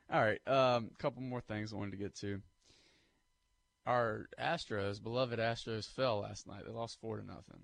All 0.09 0.21
right. 0.21 0.39
A 0.47 0.57
um, 0.57 0.91
couple 0.97 1.23
more 1.23 1.41
things 1.41 1.73
I 1.73 1.75
wanted 1.75 1.91
to 1.91 1.97
get 1.97 2.15
to. 2.21 2.41
Our 3.85 4.27
Astros, 4.39 5.03
beloved 5.03 5.39
Astros, 5.39 5.91
fell 5.91 6.21
last 6.21 6.47
night. 6.47 6.63
They 6.65 6.71
lost 6.71 7.01
four 7.01 7.17
to 7.17 7.25
nothing, 7.25 7.59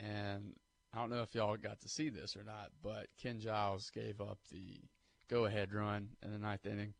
and 0.00 0.54
I 0.92 0.98
don't 0.98 1.10
know 1.10 1.22
if 1.22 1.34
y'all 1.34 1.56
got 1.56 1.80
to 1.80 1.88
see 1.88 2.08
this 2.08 2.36
or 2.36 2.44
not, 2.44 2.70
but 2.82 3.06
Ken 3.22 3.40
Giles 3.40 3.90
gave 3.90 4.20
up 4.20 4.38
the 4.50 4.80
go-ahead 5.28 5.72
run 5.72 6.08
in 6.22 6.32
the 6.32 6.38
ninth 6.38 6.66
inning. 6.66 6.94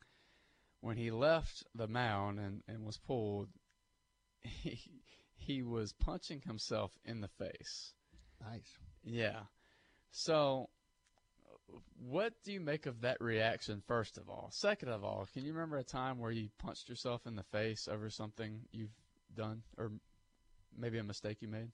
When 0.81 0.96
he 0.96 1.11
left 1.11 1.64
the 1.74 1.88
mound 1.88 2.38
and, 2.38 2.62
and 2.68 2.85
was 2.85 2.98
pulled, 2.98 3.48
he, 4.42 4.79
he 5.35 5.62
was 5.62 5.92
punching 5.92 6.42
himself 6.42 6.92
in 7.05 7.20
the 7.20 7.29
face. 7.29 7.94
Nice. 8.40 8.79
Yeah. 9.05 9.40
So, 10.11 10.68
what 11.98 12.33
do 12.44 12.53
you 12.53 12.61
make 12.61 12.87
of 12.87 13.01
that 13.01 13.20
reaction, 13.20 13.83
first 13.87 14.18
of 14.18 14.29
all? 14.29 14.48
Second 14.53 14.90
of 14.90 15.05
all, 15.05 15.27
can 15.33 15.44
you 15.44 15.53
remember 15.53 15.79
a 15.79 15.85
time 15.85 16.18
where 16.18 16.31
you 16.31 16.48
punched 16.59 16.88
yourself 16.88 17.27
in 17.27 17.37
the 17.37 17.42
face 17.44 17.88
over 17.90 18.11
something 18.11 18.61
you've 18.70 18.94
done 19.35 19.62
or 19.77 19.92
maybe 20.77 20.98
a 20.98 21.05
mistake 21.05 21.38
you 21.40 21.48
made? 21.48 21.70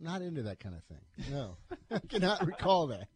Not 0.00 0.22
into 0.22 0.42
that 0.44 0.58
kind 0.60 0.74
of 0.74 0.82
thing. 0.84 1.30
No. 1.30 1.56
I 1.90 1.98
cannot 1.98 2.46
recall 2.46 2.86
that. 2.88 3.08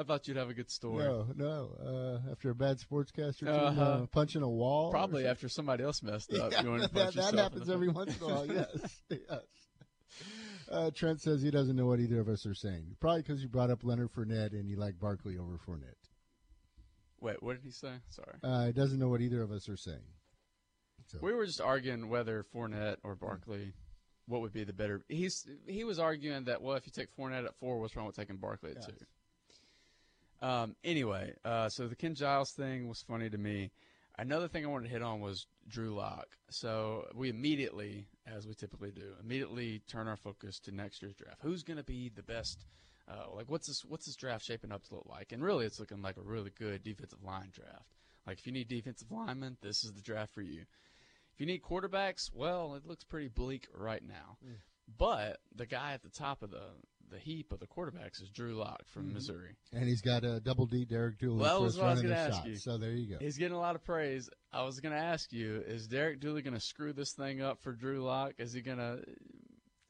I 0.00 0.04
thought 0.04 0.28
you'd 0.28 0.36
have 0.36 0.50
a 0.50 0.54
good 0.54 0.70
story. 0.70 1.04
No, 1.04 1.26
no. 1.34 2.20
Uh, 2.28 2.30
after 2.30 2.50
a 2.50 2.54
bad 2.54 2.78
sportscaster 2.78 3.40
team, 3.40 3.48
Uh-huh. 3.48 3.82
uh, 3.82 4.06
punching 4.06 4.42
a 4.42 4.48
wall. 4.48 4.90
Probably 4.90 5.26
after 5.26 5.48
somebody 5.48 5.82
else 5.82 6.02
messed 6.02 6.32
up. 6.34 6.52
Yeah, 6.52 6.62
you 6.62 6.70
wanted 6.70 6.88
to 6.88 6.94
that, 6.94 7.14
that 7.14 7.34
happens 7.34 7.68
every 7.68 7.88
once 7.88 8.16
in 8.16 8.22
a 8.22 8.26
while. 8.26 8.46
Yes, 8.52 9.00
yes. 9.10 9.40
Uh, 10.70 10.90
Trent 10.94 11.20
says 11.22 11.40
he 11.42 11.50
doesn't 11.50 11.76
know 11.76 11.86
what 11.86 11.98
either 11.98 12.20
of 12.20 12.28
us 12.28 12.44
are 12.46 12.54
saying. 12.54 12.94
Probably 13.00 13.22
because 13.22 13.42
you 13.42 13.48
brought 13.48 13.70
up 13.70 13.82
Leonard 13.84 14.12
Fournette 14.12 14.52
and 14.52 14.68
you 14.68 14.76
like 14.76 14.98
Barkley 15.00 15.38
over 15.38 15.58
Fournette. 15.66 15.94
Wait, 17.20 17.42
what 17.42 17.54
did 17.56 17.64
he 17.64 17.70
say? 17.72 17.92
Sorry. 18.10 18.34
Uh, 18.44 18.66
he 18.66 18.72
doesn't 18.72 18.98
know 18.98 19.08
what 19.08 19.20
either 19.22 19.42
of 19.42 19.50
us 19.50 19.68
are 19.68 19.76
saying. 19.78 20.04
So, 21.08 21.18
We 21.20 21.32
were 21.32 21.46
just 21.46 21.60
arguing 21.60 22.08
whether 22.08 22.44
Fournette 22.54 22.96
or 23.02 23.14
Barkley, 23.14 23.72
what 24.26 24.40
would 24.42 24.52
be 24.52 24.64
the 24.64 24.72
better. 24.72 25.02
He's 25.08 25.46
he 25.66 25.84
was 25.84 25.98
arguing 25.98 26.44
that 26.44 26.62
well, 26.62 26.76
if 26.76 26.86
you 26.86 26.92
take 26.92 27.14
Fournette 27.16 27.46
at 27.46 27.54
four, 27.56 27.80
what's 27.80 27.96
wrong 27.96 28.06
with 28.06 28.16
taking 28.16 28.36
Barkley 28.36 28.70
at 28.72 28.76
Yes. 28.76 28.86
two? 28.86 30.46
Um. 30.46 30.76
Anyway, 30.84 31.34
uh, 31.44 31.68
so 31.68 31.88
the 31.88 31.96
Ken 31.96 32.14
Giles 32.14 32.52
thing 32.52 32.88
was 32.88 33.02
funny 33.02 33.28
to 33.28 33.38
me. 33.38 33.70
Another 34.18 34.48
thing 34.48 34.64
I 34.64 34.68
wanted 34.68 34.88
to 34.88 34.92
hit 34.92 35.02
on 35.02 35.20
was 35.20 35.46
Drew 35.68 35.94
Lock. 35.94 36.26
So 36.50 37.06
we 37.14 37.28
immediately, 37.28 38.08
as 38.26 38.46
we 38.46 38.54
typically 38.54 38.90
do, 38.90 39.14
immediately 39.20 39.80
turn 39.88 40.08
our 40.08 40.16
focus 40.16 40.58
to 40.60 40.72
next 40.72 41.02
year's 41.02 41.14
draft. 41.14 41.38
Who's 41.42 41.62
going 41.62 41.76
to 41.76 41.84
be 41.84 42.08
the 42.08 42.22
best 42.22 42.66
uh, 43.08 43.24
like 43.34 43.50
what's 43.50 43.66
this 43.66 43.84
what's 43.84 44.06
this 44.06 44.16
draft 44.16 44.44
shaping 44.44 44.70
up 44.72 44.84
to 44.84 44.94
look 44.94 45.06
like? 45.08 45.32
And 45.32 45.42
really, 45.42 45.64
it's 45.64 45.80
looking 45.80 46.02
like 46.02 46.16
a 46.16 46.22
really 46.22 46.50
good 46.58 46.82
defensive 46.82 47.22
line 47.24 47.50
draft. 47.52 47.86
Like 48.26 48.38
if 48.38 48.46
you 48.46 48.52
need 48.52 48.68
defensive 48.68 49.10
linemen, 49.10 49.56
this 49.62 49.82
is 49.84 49.92
the 49.92 50.02
draft 50.02 50.34
for 50.34 50.42
you. 50.42 50.64
If 51.38 51.46
you 51.46 51.52
need 51.52 51.62
quarterbacks, 51.62 52.32
well, 52.34 52.74
it 52.74 52.84
looks 52.84 53.04
pretty 53.04 53.28
bleak 53.28 53.68
right 53.72 54.02
now. 54.04 54.38
Hmm. 54.42 54.54
But 54.98 55.38
the 55.54 55.66
guy 55.66 55.92
at 55.92 56.02
the 56.02 56.08
top 56.08 56.42
of 56.42 56.50
the 56.50 56.64
the 57.10 57.18
heap 57.18 57.52
of 57.52 57.60
the 57.60 57.66
quarterbacks 57.66 58.20
is 58.20 58.28
Drew 58.28 58.56
Lock 58.56 58.82
from 58.88 59.04
hmm. 59.04 59.14
Missouri. 59.14 59.54
And 59.72 59.84
he's 59.84 60.00
got 60.00 60.24
a 60.24 60.40
double 60.40 60.66
D 60.66 60.84
Derek 60.84 61.20
Dooley 61.20 61.40
Well, 61.40 61.62
that's 61.62 61.76
what 61.76 61.86
I 61.86 61.90
was 61.92 62.02
gonna 62.02 62.14
ask 62.16 62.38
shot. 62.38 62.46
you. 62.48 62.56
So 62.56 62.76
there 62.76 62.90
you 62.90 63.08
go. 63.14 63.18
He's 63.20 63.38
getting 63.38 63.56
a 63.56 63.60
lot 63.60 63.76
of 63.76 63.84
praise. 63.84 64.28
I 64.52 64.64
was 64.64 64.80
going 64.80 64.94
to 64.94 65.00
ask 65.00 65.32
you: 65.32 65.62
Is 65.64 65.86
Derek 65.86 66.18
Dooley 66.18 66.42
going 66.42 66.54
to 66.54 66.60
screw 66.60 66.92
this 66.92 67.12
thing 67.12 67.40
up 67.40 67.62
for 67.62 67.72
Drew 67.72 68.02
Lock? 68.02 68.32
Is 68.38 68.52
he 68.52 68.60
going 68.60 68.78
to 68.78 69.04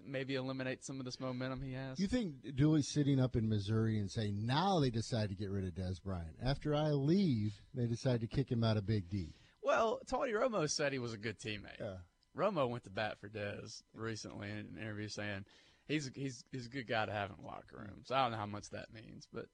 maybe 0.05 0.35
eliminate 0.35 0.85
some 0.85 0.99
of 0.99 1.07
this 1.07 1.19
momentum 1.19 1.63
he 1.63 1.73
has? 1.73 1.99
You 1.99 2.09
think 2.09 2.57
Dooley's 2.57 2.89
sitting 2.89 3.21
up 3.21 3.37
in 3.37 3.49
Missouri 3.49 3.99
and 3.99 4.11
saying, 4.11 4.45
now 4.45 4.81
they 4.81 4.91
decide 4.91 5.29
to 5.31 5.35
get 5.35 5.51
rid 5.51 5.65
of 5.65 5.75
Dez 5.75 6.03
Bryant. 6.03 6.37
After 6.43 6.75
I 6.75 6.91
leave, 6.91 7.53
they 7.75 7.87
decide 7.87 8.21
to 8.21 8.27
kick 8.27 8.51
him 8.51 8.65
out 8.65 8.77
of 8.77 8.87
Big 8.87 9.09
D. 9.09 9.35
well, 9.79 10.01
Tony 10.09 10.33
Romo 10.33 10.69
said 10.69 10.93
he 10.93 10.99
was 10.99 11.13
a 11.13 11.19
good 11.19 11.39
teammate. 11.39 11.81
Yeah. 11.81 11.97
Romo 12.37 12.69
went 12.69 12.85
to 12.85 12.91
bat 12.91 13.19
for 13.21 13.29
Dez 13.29 13.83
recently 13.95 14.51
in 14.51 14.59
an 14.59 14.79
interview 14.81 15.09
saying 15.09 15.45
he's 15.87 16.11
he's 16.15 16.45
he's 16.53 16.67
a 16.67 16.71
good 16.71 16.87
guy 16.87 17.07
to 17.07 17.13
have 17.13 17.31
in 17.31 17.37
the 17.41 17.47
locker 17.47 17.77
room. 17.79 18.03
So 18.05 18.15
I 18.15 18.23
don't 18.23 18.33
know 18.33 18.39
how 18.39 18.47
much 18.47 18.71
that 18.71 18.93
means, 18.93 19.27
but 19.33 19.47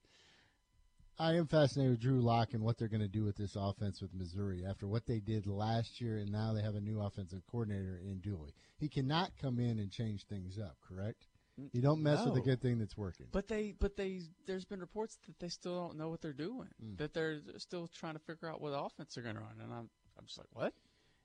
I 1.18 1.34
am 1.34 1.46
fascinated 1.46 1.92
with 1.92 2.00
Drew 2.00 2.20
Lock 2.20 2.54
and 2.54 2.62
what 2.62 2.76
they're 2.76 2.88
going 2.88 3.00
to 3.00 3.08
do 3.08 3.24
with 3.24 3.36
this 3.36 3.56
offense 3.56 4.02
with 4.02 4.12
Missouri 4.12 4.64
after 4.68 4.88
what 4.88 5.06
they 5.06 5.20
did 5.20 5.46
last 5.46 6.00
year, 6.00 6.18
and 6.18 6.30
now 6.30 6.52
they 6.52 6.62
have 6.62 6.74
a 6.74 6.80
new 6.80 7.00
offensive 7.00 7.42
coordinator 7.48 8.00
in 8.04 8.18
Dooley. 8.18 8.52
He 8.78 8.88
cannot 8.88 9.30
come 9.40 9.60
in 9.60 9.78
and 9.78 9.90
change 9.90 10.24
things 10.26 10.58
up, 10.58 10.76
correct? 10.86 11.26
You 11.72 11.80
don't 11.80 12.02
mess 12.02 12.24
with 12.26 12.36
a 12.36 12.40
good 12.40 12.60
thing 12.60 12.80
that's 12.80 12.96
working. 12.96 13.26
but 13.30 13.46
they 13.46 13.74
but 13.78 13.96
they 13.96 14.22
there's 14.44 14.64
been 14.64 14.80
reports 14.80 15.18
that 15.26 15.38
they 15.38 15.48
still 15.48 15.76
don't 15.76 15.96
know 15.96 16.08
what 16.08 16.20
they're 16.20 16.32
doing. 16.32 16.68
Hmm. 16.82 16.96
That 16.96 17.14
they're 17.14 17.40
still 17.58 17.86
trying 17.86 18.14
to 18.14 18.18
figure 18.18 18.50
out 18.50 18.60
what 18.60 18.70
offense 18.70 19.14
they're 19.14 19.22
going 19.22 19.36
to 19.36 19.40
run, 19.40 19.60
and 19.62 19.72
I'm 19.72 19.88
I'm 20.18 20.26
just 20.26 20.38
like 20.38 20.48
what? 20.52 20.72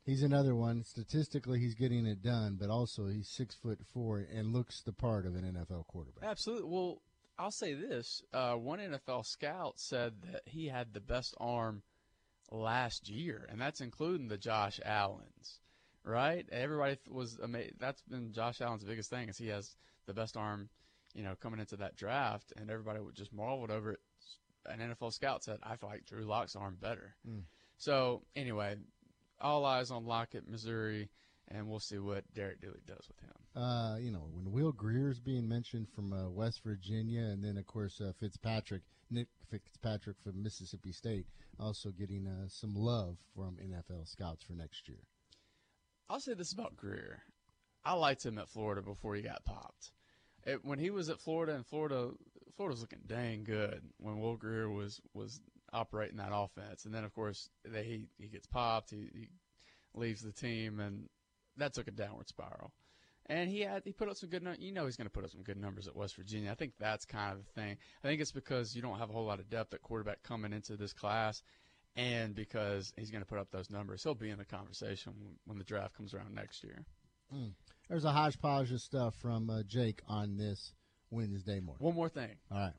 He's 0.06 0.24
another 0.24 0.56
one. 0.56 0.84
Statistically, 0.84 1.60
he's 1.60 1.76
getting 1.76 2.06
it 2.06 2.24
done, 2.24 2.58
but 2.60 2.70
also 2.70 3.08
he's 3.08 3.28
six 3.28 3.54
foot 3.54 3.80
four 3.94 4.26
and 4.34 4.54
looks 4.54 4.82
the 4.82 4.94
part 4.94 5.26
of 5.26 5.36
an 5.36 5.44
NFL 5.44 5.86
quarterback. 5.88 6.28
Absolutely. 6.28 6.70
Well, 6.70 7.02
I'll 7.38 7.52
say 7.52 7.74
this: 7.74 8.24
uh, 8.34 8.54
one 8.54 8.80
NFL 8.80 9.26
scout 9.26 9.80
said 9.80 10.14
that 10.32 10.42
he 10.46 10.68
had 10.68 10.94
the 10.94 11.00
best 11.00 11.36
arm 11.40 11.84
last 12.52 13.10
year, 13.10 13.48
and 13.50 13.62
that's 13.62 13.82
including 13.82 14.28
the 14.28 14.38
Josh 14.38 14.80
Allen's. 14.84 15.60
Right? 16.04 16.48
Everybody 16.52 16.98
was 17.10 17.38
amazed. 17.38 17.76
That's 17.80 18.02
been 18.02 18.32
Josh 18.34 18.62
Allen's 18.62 18.84
biggest 18.84 19.10
thing 19.10 19.30
is 19.30 19.38
he 19.38 19.50
has 19.50 19.76
the 20.08 20.14
best 20.14 20.38
arm, 20.38 20.70
you 21.14 21.24
know, 21.24 21.36
coming 21.40 21.60
into 21.60 21.78
that 21.78 21.96
draft, 21.96 22.52
and 22.58 22.72
everybody 22.72 23.00
would 23.00 23.16
just 23.16 23.34
marveled 23.34 23.70
over 23.70 23.92
it. 23.92 24.00
An 24.66 24.80
NFL 24.80 25.14
scout 25.14 25.44
said, 25.44 25.60
"I 25.62 25.76
feel 25.76 25.90
like 25.90 26.06
Drew 26.06 26.24
Lock's 26.24 26.56
arm 26.56 26.78
better." 26.82 27.16
So 27.80 28.24
anyway, 28.36 28.76
all 29.40 29.66
eyes 29.66 29.90
on 29.90 30.06
Lockett, 30.06 30.48
Missouri, 30.48 31.10
and 31.48 31.68
we'll 31.68 31.80
see 31.80 31.98
what 31.98 32.26
Derek 32.34 32.62
Dooley 32.62 32.82
does 32.86 33.08
with 33.08 33.20
him. 33.22 33.64
Uh, 33.64 33.98
you 33.98 34.12
know, 34.12 34.28
when 34.32 34.52
Will 34.52 34.74
Grier's 34.74 35.20
being 35.20 35.48
mentioned 35.48 35.88
from 35.96 36.12
uh, 36.12 36.30
West 36.30 36.62
Virginia, 36.64 37.22
and 37.22 37.44
then 37.44 37.58
of 37.58 37.66
course 37.66 38.02
uh, 38.02 38.12
Fitzpatrick, 38.20 38.82
Nick 39.10 39.28
Fitzpatrick 39.50 40.18
from 40.22 40.44
Mississippi 40.44 40.92
State, 40.92 41.26
also 41.58 41.90
getting 41.90 42.28
uh, 42.28 42.48
some 42.50 42.76
love 42.76 43.18
from 43.34 43.58
NFL 43.58 44.08
scouts 44.08 44.44
for 44.44 44.54
next 44.54 44.90
year. 44.90 45.00
I'll 46.10 46.20
say 46.20 46.34
this 46.34 46.52
about 46.52 46.76
Grier. 46.76 47.24
I 47.86 47.94
liked 47.94 48.26
him 48.26 48.38
at 48.38 48.50
Florida 48.50 48.82
before 48.82 49.16
he 49.16 49.22
got 49.22 49.46
popped. 49.46 49.92
It, 50.46 50.66
when 50.66 50.80
he 50.80 50.90
was 50.90 51.10
at 51.10 51.22
Florida, 51.22 51.56
and 51.56 51.66
Florida, 51.66 52.12
Florida 52.58 52.74
was 52.74 52.82
looking 52.82 53.00
dang 53.08 53.46
good 53.46 53.82
when 54.00 54.20
Will 54.20 54.36
Grier 54.36 54.70
was 54.70 55.00
was 55.14 55.40
operating 55.74 56.18
that 56.18 56.32
offense. 56.34 56.86
And 56.86 56.94
then, 56.94 57.04
of 57.04 57.14
course, 57.14 57.50
they, 57.66 57.84
he 57.84 58.08
he 58.18 58.28
gets 58.28 58.48
popped. 58.48 58.92
He, 58.92 59.10
he 59.14 59.28
leaves 59.94 60.22
the 60.22 60.32
team, 60.32 60.80
and 60.80 61.08
that 61.58 61.74
took 61.74 61.88
a 61.88 61.92
downward 61.92 62.28
spiral. 62.28 62.72
And 63.28 63.50
he 63.50 63.62
had 63.62 63.84
he 63.86 63.92
put 63.94 64.10
up 64.10 64.18
some 64.18 64.30
good. 64.30 64.44
num- 64.44 64.56
You 64.60 64.72
know, 64.72 64.86
he's 64.86 64.98
going 64.98 65.08
to 65.08 65.14
put 65.14 65.24
up 65.24 65.30
some 65.32 65.44
good 65.44 65.58
numbers 65.58 65.88
at 65.88 65.96
West 65.96 66.16
Virginia. 66.16 66.52
I 66.52 66.56
think 66.56 66.74
that's 66.80 67.06
kind 67.06 67.34
of 67.34 67.46
the 67.46 67.62
thing. 67.62 67.78
I 68.04 68.08
think 68.08 68.22
it's 68.22 68.32
because 68.32 68.76
you 68.76 68.82
don't 68.82 68.98
have 68.98 69.10
a 69.10 69.14
whole 69.14 69.26
lot 69.26 69.40
of 69.40 69.50
depth 69.50 69.74
at 69.74 69.82
quarterback 69.82 70.24
coming 70.24 70.52
into 70.54 70.76
this 70.78 70.94
class, 70.94 71.44
and 71.96 72.34
because 72.34 72.92
he's 72.98 73.12
going 73.12 73.22
to 73.22 73.28
put 73.30 73.38
up 73.38 73.52
those 73.52 73.70
numbers, 73.70 74.04
he'll 74.04 74.16
be 74.16 74.30
in 74.30 74.40
the 74.40 74.46
conversation 74.46 75.14
when, 75.20 75.36
when 75.46 75.58
the 75.60 75.64
draft 75.64 75.96
comes 75.96 76.14
around 76.14 76.34
next 76.34 76.64
year. 76.64 76.84
There's 77.88 78.06
a 78.06 78.12
hodgepodge 78.12 78.72
of 78.72 78.82
stuff 78.82 79.16
from 79.22 79.50
uh, 79.50 79.62
Jake 79.64 80.02
on 80.08 80.38
this 80.38 80.74
Wednesday 81.12 81.60
morning. 81.60 81.86
One 81.86 81.96
more 81.96 82.10
thing. 82.10 82.36
All 82.52 82.58
right. 82.58 82.74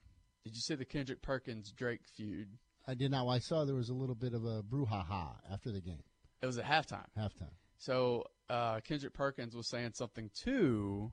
Did 0.44 0.54
you 0.54 0.60
see 0.60 0.74
the 0.74 0.84
Kendrick 0.84 1.22
Perkins 1.22 1.70
Drake 1.70 2.00
feud? 2.16 2.48
I 2.86 2.94
did 2.94 3.10
not. 3.10 3.26
I 3.28 3.38
saw 3.38 3.64
there 3.64 3.74
was 3.74 3.88
a 3.90 3.94
little 3.94 4.14
bit 4.14 4.34
of 4.34 4.44
a 4.44 4.62
brouhaha 4.62 5.34
after 5.52 5.70
the 5.70 5.80
game, 5.80 6.02
It 6.42 6.46
was 6.46 6.58
at 6.58 6.64
halftime. 6.64 7.06
halftime. 7.18 7.52
So 7.76 8.24
uh, 8.48 8.80
Kendrick 8.80 9.14
Perkins 9.14 9.54
was 9.54 9.68
saying 9.68 9.92
something 9.94 10.30
to 10.44 11.12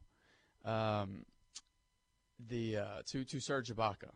um, 0.66 1.26
the 2.50 2.78
uh, 2.78 3.02
to 3.08 3.24
to 3.26 3.40
Serge 3.40 3.70
Ibaka 3.70 4.10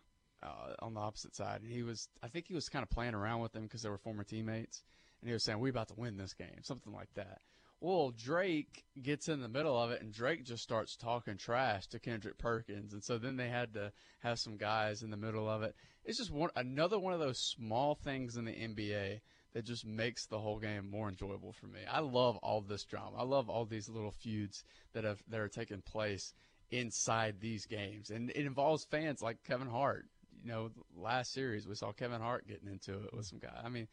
uh, 0.43 0.73
on 0.79 0.93
the 0.93 0.99
opposite 0.99 1.35
side, 1.35 1.61
and 1.61 1.71
he 1.71 1.83
was 1.83 2.07
I 2.23 2.27
think 2.27 2.47
he 2.47 2.53
was 2.53 2.67
kind 2.69 2.83
of 2.83 2.89
playing 2.89 3.13
around 3.13 3.41
with 3.41 3.51
them 3.53 3.63
because 3.63 3.81
they 3.83 3.89
were 3.89 3.97
former 3.97 4.23
teammates, 4.23 4.83
and 5.21 5.27
he 5.29 5.33
was 5.33 5.43
saying 5.43 5.59
we 5.59 5.69
about 5.69 5.87
to 5.89 5.95
win 5.95 6.17
this 6.17 6.33
game, 6.33 6.61
something 6.63 6.93
like 6.93 7.13
that. 7.15 7.39
Well, 7.83 8.11
Drake 8.11 8.83
gets 9.01 9.27
in 9.27 9.41
the 9.41 9.49
middle 9.49 9.75
of 9.75 9.89
it, 9.89 10.03
and 10.03 10.13
Drake 10.13 10.45
just 10.45 10.61
starts 10.61 10.95
talking 10.95 11.35
trash 11.35 11.87
to 11.87 11.99
Kendrick 11.99 12.37
Perkins, 12.37 12.93
and 12.93 13.03
so 13.03 13.17
then 13.17 13.37
they 13.37 13.49
had 13.49 13.73
to 13.73 13.91
have 14.19 14.37
some 14.37 14.55
guys 14.55 15.01
in 15.01 15.09
the 15.09 15.17
middle 15.17 15.49
of 15.49 15.63
it. 15.63 15.75
It's 16.05 16.19
just 16.19 16.29
one 16.29 16.51
another 16.55 16.99
one 16.99 17.13
of 17.13 17.19
those 17.19 17.39
small 17.39 17.95
things 17.95 18.37
in 18.37 18.45
the 18.45 18.51
NBA 18.51 19.21
that 19.53 19.65
just 19.65 19.83
makes 19.83 20.27
the 20.27 20.37
whole 20.37 20.59
game 20.59 20.91
more 20.91 21.09
enjoyable 21.09 21.53
for 21.53 21.65
me. 21.65 21.79
I 21.91 22.01
love 22.01 22.37
all 22.37 22.61
this 22.61 22.85
drama. 22.85 23.17
I 23.17 23.23
love 23.23 23.49
all 23.49 23.65
these 23.65 23.89
little 23.89 24.11
feuds 24.11 24.63
that 24.93 25.03
have 25.03 25.23
that 25.27 25.39
are 25.39 25.49
taking 25.49 25.81
place 25.81 26.35
inside 26.69 27.39
these 27.39 27.65
games, 27.65 28.11
and 28.11 28.29
it 28.29 28.45
involves 28.45 28.85
fans 28.85 29.23
like 29.23 29.43
Kevin 29.43 29.67
Hart. 29.67 30.05
You 30.43 30.51
know, 30.51 30.71
last 30.95 31.33
series 31.33 31.67
we 31.67 31.73
saw 31.73 31.91
Kevin 31.93 32.21
Hart 32.21 32.47
getting 32.47 32.69
into 32.69 33.05
it 33.05 33.13
with 33.13 33.25
some 33.25 33.39
guy. 33.39 33.59
I 33.63 33.69
mean, 33.69 33.87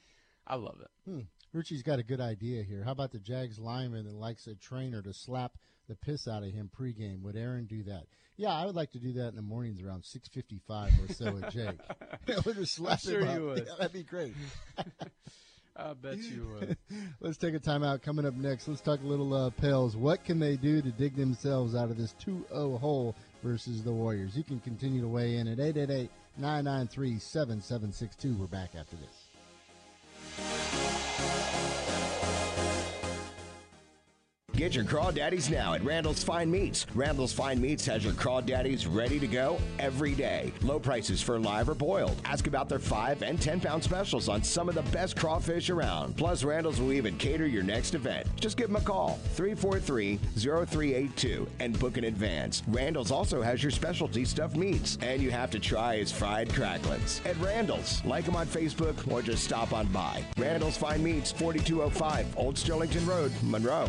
I 0.49 0.57
love 0.57 0.79
it. 0.81 1.11
Hmm. 1.11 1.21
Richie's 1.53 1.83
got 1.83 1.99
a 1.99 2.03
good 2.03 2.21
idea 2.21 2.63
here. 2.63 2.83
How 2.85 2.93
about 2.93 3.13
the 3.13 3.19
Jags 3.19 3.59
lineman 3.59 4.05
that 4.07 4.15
likes 4.15 4.47
a 4.47 4.55
trainer 4.55 5.03
to 5.03 5.13
slap 5.13 5.53
the 5.89 5.95
piss 5.95 6.27
out 6.27 6.43
of 6.43 6.53
him 6.53 6.71
pregame? 6.77 7.23
Would 7.23 7.37
Aaron 7.37 7.67
do 7.67 7.83
that? 7.85 8.05
Yeah, 8.37 8.53
I 8.53 8.67
would 8.67 8.75
like 8.77 8.93
to 8.93 8.99
do 8.99 9.13
that 9.15 9.29
in 9.29 9.37
the 9.37 9.43
mornings 9.43 9.83
around 9.83 10.05
six 10.05 10.29
fifty-five 10.29 10.93
or 11.03 11.13
so 11.13 11.33
with 11.33 11.51
Jake. 11.51 11.79
I 12.29 12.41
would 12.45 12.57
just 12.57 12.75
slap 12.75 13.01
sure 13.01 13.25
him 13.25 13.41
you 13.41 13.47
would. 13.49 13.67
Yeah, 13.67 13.75
that'd 13.79 13.93
be 13.93 14.05
great. 14.05 14.35
I 15.77 15.95
bet 15.95 16.19
you 16.19 16.49
would. 16.55 16.77
Let's 17.21 17.37
take 17.37 17.55
a 17.55 17.61
timeout. 17.61 18.03
Coming 18.03 18.27
up 18.27 18.35
next, 18.35 18.67
let's 18.67 18.81
talk 18.81 19.01
a 19.01 19.07
little 19.07 19.33
uh, 19.33 19.51
Pels. 19.51 19.97
What 19.97 20.25
can 20.25 20.41
they 20.41 20.57
do 20.57 20.83
to 20.83 20.91
dig 20.91 21.15
themselves 21.15 21.77
out 21.77 21.91
of 21.91 21.97
this 21.97 22.17
2-0 22.25 22.81
hole 22.81 23.15
versus 23.45 23.85
the 23.85 23.93
Warriors? 23.93 24.37
You 24.37 24.43
can 24.43 24.59
continue 24.59 25.01
to 25.01 25.09
weigh 25.09 25.37
in 25.37 25.47
at 25.47 25.59
888-993-7762. 26.41 28.37
We're 28.37 28.47
back 28.47 28.75
after 28.75 28.97
this. 28.97 29.28
Get 34.59 34.75
your 34.75 34.85
crawdaddies 34.85 35.49
now 35.53 35.75
at 35.75 35.85
Randall's 35.85 36.25
Fine 36.25 36.51
Meats. 36.51 36.85
Randall's 36.97 37.33
Fine 37.33 37.61
Meats 37.61 37.87
has 37.87 38.03
your 38.03 38.13
crawdaddies 38.15 38.93
ready 38.93 39.21
to 39.21 39.29
go 39.29 39.57
every 39.79 40.17
day. 40.17 40.53
Low 40.63 40.81
prices 40.81 41.23
for 41.23 41.39
live 41.39 41.69
or 41.69 41.77
boiled. 41.77 42.21
Ask 42.25 42.49
about 42.49 42.69
their 42.69 42.81
5 42.81 43.23
and 43.23 43.41
10 43.41 43.61
pound 43.61 43.85
specials 43.85 44.29
on 44.29 44.43
some 44.43 44.69
of 44.69 44.75
the 44.75 44.83
best 44.91 45.15
crawfish 45.15 45.71
around. 45.71 46.17
Plus, 46.17 46.43
Randall's 46.43 46.81
will 46.81 46.93
even 46.93 47.17
cater 47.19 47.47
your 47.47 47.63
next 47.63 47.95
event. 47.95 48.27
Just 48.35 48.57
give 48.57 48.67
them 48.67 48.75
a 48.75 48.81
call 48.81 49.21
343 49.35 50.19
0382 50.35 51.47
and 51.61 51.79
book 51.79 51.97
in 51.97 52.03
advance. 52.03 52.65
Randall's 52.67 53.13
also 53.13 53.41
has 53.41 53.63
your 53.63 53.71
specialty 53.71 54.25
stuffed 54.25 54.57
meats, 54.57 54.99
and 55.03 55.23
you 55.23 55.31
have 55.31 55.53
to 55.53 55.61
try 55.61 55.99
his 55.99 56.11
fried 56.11 56.49
cracklins. 56.49 57.25
At 57.25 57.39
Randall's, 57.39 58.05
like 58.05 58.25
them 58.25 58.35
on 58.35 58.49
Facebook 58.49 59.09
or 59.09 59.23
just 59.23 59.45
stop 59.45 59.73
on 59.73 59.87
by. 59.93 60.25
Randall's 60.37 60.77
Fine 60.77 61.05
Meats, 61.05 61.31
4205 61.31 62.37
Old 62.37 62.57
Sterlington 62.57 63.07
Road, 63.07 63.31
Monroe. 63.45 63.89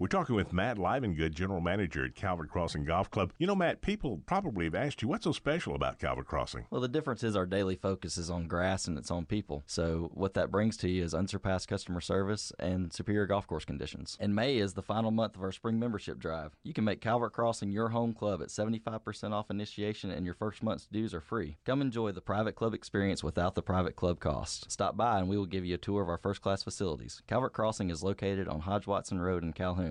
We're 0.00 0.08
talking 0.08 0.34
with 0.34 0.52
Matt 0.52 0.76
Livengood, 0.76 1.34
General 1.34 1.60
Manager 1.60 2.04
at 2.04 2.16
Calvert 2.16 2.50
Crossing 2.50 2.84
Golf 2.84 3.12
Club. 3.12 3.32
You 3.38 3.46
know, 3.46 3.54
Matt, 3.54 3.80
people 3.80 4.20
probably 4.26 4.64
have 4.64 4.74
asked 4.74 5.02
you, 5.02 5.06
what's 5.06 5.22
so 5.22 5.30
special 5.30 5.76
about 5.76 6.00
Calvert 6.00 6.26
Crossing? 6.26 6.66
Well, 6.68 6.80
the 6.80 6.88
difference 6.88 7.22
is 7.22 7.36
our 7.36 7.46
daily 7.46 7.76
focus 7.76 8.18
is 8.18 8.28
on 8.28 8.48
grass 8.48 8.88
and 8.88 8.98
it's 8.98 9.12
on 9.12 9.24
people. 9.24 9.62
So, 9.68 10.10
what 10.12 10.34
that 10.34 10.50
brings 10.50 10.76
to 10.78 10.88
you 10.88 11.04
is 11.04 11.14
unsurpassed 11.14 11.68
customer 11.68 12.00
service 12.00 12.52
and 12.58 12.92
superior 12.92 13.24
golf 13.26 13.46
course 13.46 13.64
conditions. 13.64 14.16
And 14.18 14.34
May 14.34 14.56
is 14.56 14.74
the 14.74 14.82
final 14.82 15.12
month 15.12 15.36
of 15.36 15.42
our 15.44 15.52
spring 15.52 15.78
membership 15.78 16.18
drive. 16.18 16.56
You 16.64 16.72
can 16.72 16.82
make 16.82 17.00
Calvert 17.00 17.32
Crossing 17.32 17.70
your 17.70 17.90
home 17.90 18.14
club 18.14 18.42
at 18.42 18.48
75% 18.48 19.30
off 19.30 19.48
initiation, 19.48 20.10
and 20.10 20.26
your 20.26 20.34
first 20.34 20.60
month's 20.60 20.86
dues 20.86 21.14
are 21.14 21.20
free. 21.20 21.58
Come 21.64 21.80
enjoy 21.80 22.10
the 22.10 22.20
private 22.20 22.56
club 22.56 22.74
experience 22.74 23.22
without 23.22 23.54
the 23.54 23.62
private 23.62 23.94
club 23.94 24.18
cost. 24.18 24.72
Stop 24.72 24.96
by 24.96 25.20
and 25.20 25.28
we 25.28 25.38
will 25.38 25.46
give 25.46 25.64
you 25.64 25.76
a 25.76 25.78
tour 25.78 26.02
of 26.02 26.08
our 26.08 26.18
first 26.18 26.42
class 26.42 26.64
facilities. 26.64 27.22
Calvert 27.28 27.52
Crossing 27.52 27.90
is 27.90 28.02
located 28.02 28.48
on 28.48 28.58
Hodge 28.58 28.88
Watson 28.88 29.20
Road 29.20 29.44
in 29.44 29.52
Calhoun. 29.52 29.83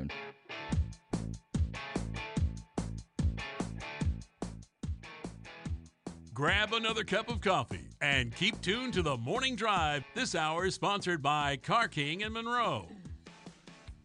Grab 6.34 6.73
another 6.73 7.03
cup 7.03 7.29
of 7.29 7.41
coffee 7.41 7.88
and 8.01 8.36
keep 8.36 8.60
tuned 8.62 8.93
to 8.95 9.03
the 9.03 9.15
morning 9.17 9.56
drive. 9.56 10.03
This 10.15 10.34
hour 10.34 10.65
is 10.65 10.73
sponsored 10.73 11.21
by 11.21 11.58
Car 11.58 11.88
King 11.88 12.23
and 12.23 12.34
Monroe. 12.34 12.88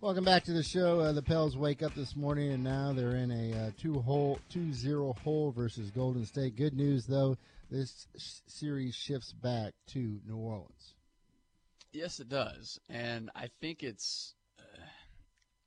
Welcome 0.00 0.24
back 0.24 0.44
to 0.44 0.52
the 0.52 0.62
show. 0.62 1.00
Uh, 1.00 1.12
the 1.12 1.22
Pels 1.22 1.56
wake 1.56 1.82
up 1.82 1.92
this 1.94 2.14
morning, 2.14 2.52
and 2.52 2.62
now 2.62 2.92
they're 2.92 3.16
in 3.16 3.32
a 3.32 3.52
uh, 3.58 3.70
two 3.76 3.98
hole, 3.98 4.38
two 4.48 4.72
zero 4.72 5.12
hole 5.24 5.50
versus 5.50 5.90
Golden 5.90 6.24
State. 6.24 6.54
Good 6.54 6.74
news 6.76 7.06
though, 7.06 7.36
this 7.70 8.06
sh- 8.16 8.34
series 8.46 8.94
shifts 8.94 9.32
back 9.32 9.72
to 9.88 10.20
New 10.24 10.36
Orleans. 10.36 10.94
Yes, 11.92 12.20
it 12.20 12.28
does, 12.28 12.78
and 12.88 13.30
I 13.34 13.48
think 13.60 13.82
it's. 13.82 14.34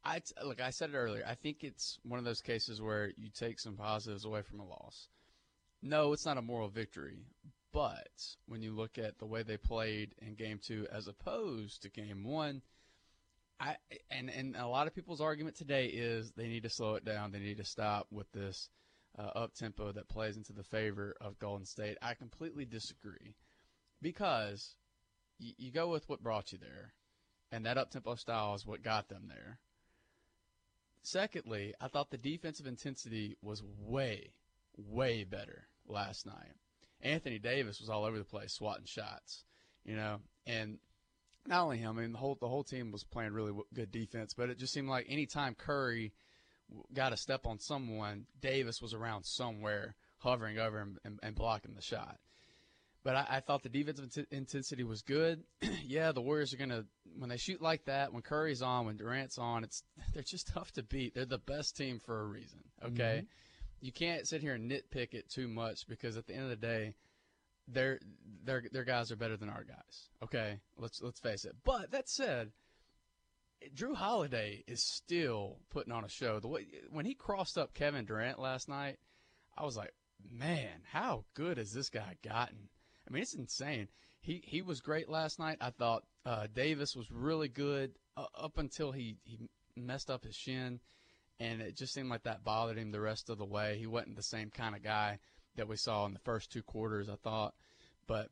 I 0.04 0.22
look. 0.44 0.60
I 0.62 0.72
said 0.72 0.92
it 0.92 0.96
earlier. 0.96 1.24
I 1.28 1.36
think 1.36 1.64
it's 1.64 2.00
one 2.04 2.20
of 2.20 2.26
those 2.26 2.42
cases 2.42 2.82
where 2.82 3.12
you 3.18 3.30
take 3.30 3.60
some 3.60 3.76
positives 3.76 4.26
away 4.26 4.42
from 4.42 4.60
a 4.60 4.66
loss. 4.66 5.08
No, 5.82 6.14
it's 6.14 6.26
not 6.26 6.38
a 6.38 6.42
moral 6.42 6.70
victory, 6.70 7.26
but 7.72 8.10
when 8.48 8.62
you 8.62 8.72
look 8.72 8.98
at 8.98 9.20
the 9.20 9.26
way 9.26 9.44
they 9.44 9.58
played 9.58 10.16
in 10.20 10.36
Game 10.36 10.60
Two 10.62 10.88
as 10.92 11.08
opposed 11.08 11.84
to 11.84 11.90
Game 11.90 12.24
One, 12.24 12.62
I 13.60 13.76
and 14.10 14.30
and 14.30 14.56
a 14.56 14.68
lot 14.68 14.88
of 14.88 14.96
people's 14.96 15.22
argument 15.22 15.56
today 15.56 15.86
is 15.86 16.32
they 16.32 16.48
need 16.48 16.64
to 16.64 16.70
slow 16.70 16.96
it 16.96 17.06
down. 17.06 17.32
They 17.32 17.40
need 17.40 17.58
to 17.58 17.64
stop 17.64 18.08
with 18.10 18.32
this 18.32 18.70
uh, 19.20 19.22
up 19.36 19.54
tempo 19.54 19.92
that 19.92 20.10
plays 20.10 20.36
into 20.36 20.54
the 20.54 20.64
favor 20.64 21.16
of 21.22 21.38
Golden 21.38 21.66
State. 21.66 21.98
I 22.02 22.16
completely 22.16 22.66
disagree 22.66 23.36
because 24.02 24.76
you 25.38 25.72
go 25.72 25.90
with 25.90 26.08
what 26.10 26.24
brought 26.24 26.52
you 26.52 26.58
there, 26.60 26.94
and 27.52 27.66
that 27.66 27.78
up 27.78 27.92
tempo 27.92 28.16
style 28.16 28.56
is 28.56 28.66
what 28.66 28.82
got 28.82 29.08
them 29.10 29.26
there. 29.28 29.60
Secondly, 31.04 31.74
I 31.82 31.88
thought 31.88 32.12
the 32.12 32.18
defensive 32.18 32.68
intensity 32.68 33.38
was 33.42 33.64
way, 33.80 34.34
way 34.78 35.24
better 35.24 35.68
last 35.88 36.26
night. 36.26 36.54
Anthony 37.02 37.40
Davis 37.40 37.80
was 37.80 37.90
all 37.90 38.06
over 38.06 38.18
the 38.18 38.24
place 38.24 38.54
swatting 38.54 38.86
shots, 38.86 39.44
you 39.84 39.96
know, 39.96 40.20
and 40.46 40.78
not 41.48 41.64
only 41.64 41.78
him, 41.78 41.98
I 41.98 42.02
mean 42.02 42.12
the 42.12 42.20
whole 42.20 42.38
the 42.40 42.48
whole 42.48 42.64
team 42.64 42.92
was 42.92 43.04
playing 43.04 43.34
really 43.34 43.54
good 43.74 43.92
defense, 43.92 44.34
but 44.36 44.50
it 44.50 44.60
just 44.60 44.74
seemed 44.74 44.90
like 44.90 45.08
anytime 45.10 45.56
Curry 45.56 46.14
got 46.94 47.14
a 47.14 47.18
step 47.18 47.46
on 47.46 47.60
someone, 47.60 48.26
Davis 48.40 48.82
was 48.82 48.94
around 48.94 49.26
somewhere, 49.26 49.96
hovering 50.20 50.60
over 50.60 50.80
him 50.80 51.00
and, 51.04 51.20
and 51.24 51.36
blocking 51.36 51.74
the 51.74 51.82
shot. 51.82 52.18
But 53.04 53.16
I, 53.16 53.26
I 53.30 53.40
thought 53.40 53.64
the 53.64 53.70
defensive 53.70 54.16
int- 54.16 54.28
intensity 54.32 54.84
was 54.84 55.02
good. 55.02 55.44
yeah, 55.84 56.12
the 56.12 56.22
Warriors 56.22 56.54
are 56.54 56.58
gonna 56.58 56.86
when 57.18 57.30
they 57.30 57.38
shoot 57.38 57.62
like 57.62 57.86
that, 57.86 58.14
when 58.14 58.22
Curry's 58.22 58.62
on, 58.62 58.86
when 58.86 58.98
Durant's 58.98 59.38
on, 59.38 59.64
it's 59.64 59.84
they're 60.14 60.24
just 60.24 60.48
tough 60.48 60.72
to 60.74 60.84
beat. 60.84 61.16
They're 61.16 61.26
the 61.26 61.38
best 61.38 61.76
team 61.78 62.00
for 62.00 62.22
a 62.22 62.26
reason. 62.26 62.60
Okay, 62.84 63.24
mm-hmm. 63.24 63.86
you 63.86 63.92
can't 63.92 64.28
sit 64.28 64.42
here 64.42 64.54
and 64.54 64.70
nitpick 64.70 65.14
it 65.14 65.30
too 65.30 65.48
much 65.48 65.88
because 65.88 66.18
at 66.18 66.28
the 66.28 66.34
end 66.34 66.44
of 66.44 66.50
the 66.50 66.56
day, 66.56 66.96
their 67.68 68.00
their 68.44 68.64
their 68.72 68.84
guys 68.84 69.12
are 69.12 69.18
better 69.18 69.38
than 69.38 69.50
our 69.50 69.64
guys. 69.64 70.10
Okay, 70.24 70.60
let's 70.78 71.02
let's 71.02 71.20
face 71.20 71.46
it. 71.46 71.56
But 71.64 71.92
that 71.92 72.10
said, 72.10 72.52
Jrue 73.76 73.96
Holiday 73.96 74.64
is 74.68 74.84
still 74.84 75.60
putting 75.70 75.94
on 75.94 76.04
a 76.04 76.10
show. 76.10 76.40
The 76.40 76.48
way 76.48 76.68
when 76.90 77.06
he 77.06 77.14
crossed 77.14 77.58
up 77.58 77.74
Kevin 77.74 78.06
Durant 78.06 78.40
last 78.40 78.68
night, 78.68 78.98
I 79.58 79.64
was 79.64 79.78
like, 79.78 79.94
man, 80.32 80.82
how 80.92 81.26
good 81.34 81.58
has 81.58 81.72
this 81.72 81.90
guy 81.90 82.18
gotten? 82.24 82.70
I 83.08 83.14
mean, 83.14 83.24
it's 83.24 83.34
insane. 83.34 83.88
He 84.20 84.42
he 84.46 84.62
was 84.62 84.82
great 84.82 85.10
last 85.10 85.40
night. 85.40 85.58
I 85.62 85.72
thought 85.72 86.04
uh, 86.26 86.48
Davis 86.54 86.96
was 86.96 87.12
really 87.12 87.48
good 87.48 87.92
uh, 88.18 88.26
up 88.36 88.58
until 88.58 88.92
he 88.92 89.18
he 89.24 89.40
messed 89.76 90.10
up 90.10 90.24
his 90.24 90.36
shin, 90.36 90.80
and 91.40 91.62
it 91.62 91.76
just 91.76 91.94
seemed 91.94 92.10
like 92.10 92.24
that 92.24 92.44
bothered 92.44 92.78
him 92.78 92.92
the 92.92 93.02
rest 93.02 93.30
of 93.30 93.38
the 93.38 93.46
way. 93.46 93.78
He 93.78 93.88
wasn't 93.88 94.16
the 94.16 94.24
same 94.24 94.50
kind 94.50 94.76
of 94.76 94.84
guy 94.84 95.20
that 95.56 95.68
we 95.68 95.76
saw 95.76 96.06
in 96.06 96.14
the 96.14 96.20
first 96.20 96.52
two 96.52 96.64
quarters. 96.64 97.10
I 97.10 97.16
thought, 97.16 97.54
but 98.08 98.30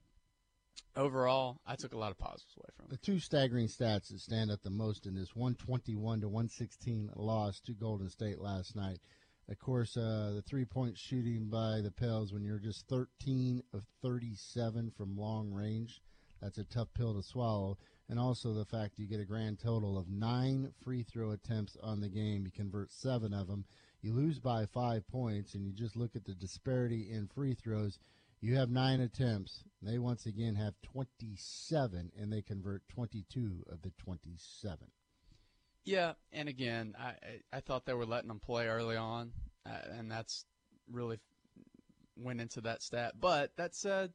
overall, 0.96 1.60
I 1.66 1.76
took 1.76 1.94
a 1.94 1.98
lot 1.98 2.12
of 2.12 2.18
positives 2.18 2.56
away 2.58 2.70
from 2.76 2.86
it. 2.86 2.92
The 2.92 2.98
two 2.98 3.20
staggering 3.20 3.68
stats 3.68 4.10
that 4.10 4.20
stand 4.20 4.52
out 4.52 4.62
the 4.62 4.70
most 4.70 5.06
in 5.06 5.16
this 5.16 5.36
121 5.36 6.22
to 6.22 6.28
116 6.28 7.12
loss 7.16 7.60
to 7.62 7.74
Golden 7.74 8.10
State 8.10 8.40
last 8.40 8.76
night. 8.76 9.00
Of 9.50 9.58
course, 9.58 9.98
uh, 9.98 10.34
the 10.36 10.44
three 10.44 10.66
point 10.66 10.96
shooting 10.96 11.50
by 11.50 11.82
the 11.82 11.92
Pels 11.92 12.32
when 12.32 12.44
you're 12.44 12.60
just 12.60 12.88
13 12.88 13.64
of 13.74 13.84
37 14.04 14.92
from 14.92 15.18
long 15.18 15.52
range. 15.52 16.02
That's 16.42 16.58
a 16.58 16.64
tough 16.64 16.88
pill 16.94 17.14
to 17.14 17.24
swallow. 17.24 17.78
And 18.10 18.20
also 18.20 18.54
the 18.54 18.66
fact 18.66 18.98
you 18.98 19.08
get 19.08 19.20
a 19.20 19.26
grand 19.26 19.60
total 19.60 19.98
of 19.98 20.10
nine 20.10 20.74
free 20.84 21.04
throw 21.04 21.32
attempts 21.32 21.78
on 21.82 22.02
the 22.02 22.10
game. 22.10 22.46
You 22.46 22.52
convert 22.52 22.92
seven 22.92 23.34
of 23.34 23.48
them. 23.48 23.66
You 24.02 24.14
lose 24.14 24.40
by 24.40 24.66
five 24.66 25.08
points, 25.08 25.54
and 25.54 25.66
you 25.66 25.74
just 25.74 25.96
look 25.96 26.16
at 26.16 26.26
the 26.26 26.34
disparity 26.34 27.12
in 27.12 27.28
free 27.28 27.54
throws. 27.54 28.00
You 28.42 28.56
have 28.56 28.70
nine 28.70 29.02
attempts. 29.02 29.64
They 29.82 30.00
once 30.00 30.26
again 30.26 30.56
have 30.56 30.74
27, 30.82 32.12
and 32.18 32.32
they 32.32 32.42
convert 32.42 32.88
22 32.88 33.66
of 33.70 33.82
the 33.82 33.92
27. 33.98 34.78
Yeah, 35.84 36.14
and 36.32 36.48
again, 36.48 36.96
I 36.98 37.14
I 37.52 37.60
thought 37.62 37.86
they 37.86 37.94
were 37.94 38.06
letting 38.06 38.28
them 38.28 38.40
play 38.40 38.68
early 38.68 38.96
on, 38.96 39.32
uh, 39.66 39.80
and 39.98 40.12
that's 40.12 40.46
really 40.90 41.20
went 42.16 42.42
into 42.42 42.62
that 42.62 42.82
stat. 42.82 43.14
But 43.20 43.56
that 43.58 43.76
said, 43.76 44.14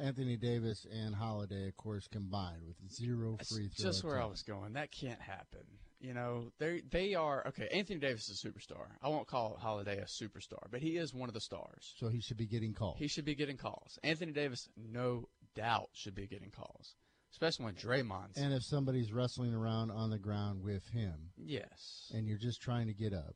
Anthony 0.00 0.36
Davis 0.36 0.86
and 0.90 1.14
Holiday, 1.14 1.68
of 1.68 1.76
course, 1.76 2.08
combined 2.08 2.62
with 2.66 2.76
zero 2.90 3.36
free 3.48 3.68
throws. 3.68 3.94
Just 3.94 4.04
where 4.04 4.20
I 4.20 4.26
was 4.26 4.42
going. 4.42 4.74
That 4.74 4.90
can't 4.90 5.20
happen. 5.20 5.64
You 6.00 6.14
know, 6.14 6.50
they 6.58 6.82
they 6.90 7.14
are 7.14 7.46
okay. 7.48 7.68
Anthony 7.72 8.00
Davis 8.00 8.28
is 8.28 8.44
a 8.44 8.48
superstar. 8.48 8.86
I 9.02 9.08
won't 9.08 9.28
call 9.28 9.56
Holiday 9.60 9.98
a 9.98 10.04
superstar, 10.04 10.66
but 10.70 10.80
he 10.80 10.96
is 10.96 11.14
one 11.14 11.28
of 11.28 11.34
the 11.34 11.40
stars. 11.40 11.94
So 11.96 12.08
he 12.08 12.20
should 12.20 12.36
be 12.36 12.46
getting 12.46 12.74
calls. 12.74 12.98
He 12.98 13.06
should 13.06 13.24
be 13.24 13.34
getting 13.34 13.56
calls. 13.56 13.98
Anthony 14.02 14.32
Davis, 14.32 14.68
no 14.76 15.28
doubt, 15.54 15.90
should 15.92 16.14
be 16.14 16.26
getting 16.26 16.50
calls 16.50 16.96
especially 17.32 17.64
when 17.64 17.74
Draymond's. 17.74 18.36
And 18.36 18.52
if 18.52 18.62
somebody's 18.62 19.12
wrestling 19.12 19.54
around 19.54 19.90
on 19.90 20.10
the 20.10 20.18
ground 20.18 20.62
with 20.62 20.86
him, 20.88 21.14
yes, 21.36 22.12
and 22.14 22.26
you're 22.26 22.38
just 22.38 22.60
trying 22.60 22.86
to 22.86 22.92
get 22.92 23.12
up, 23.12 23.34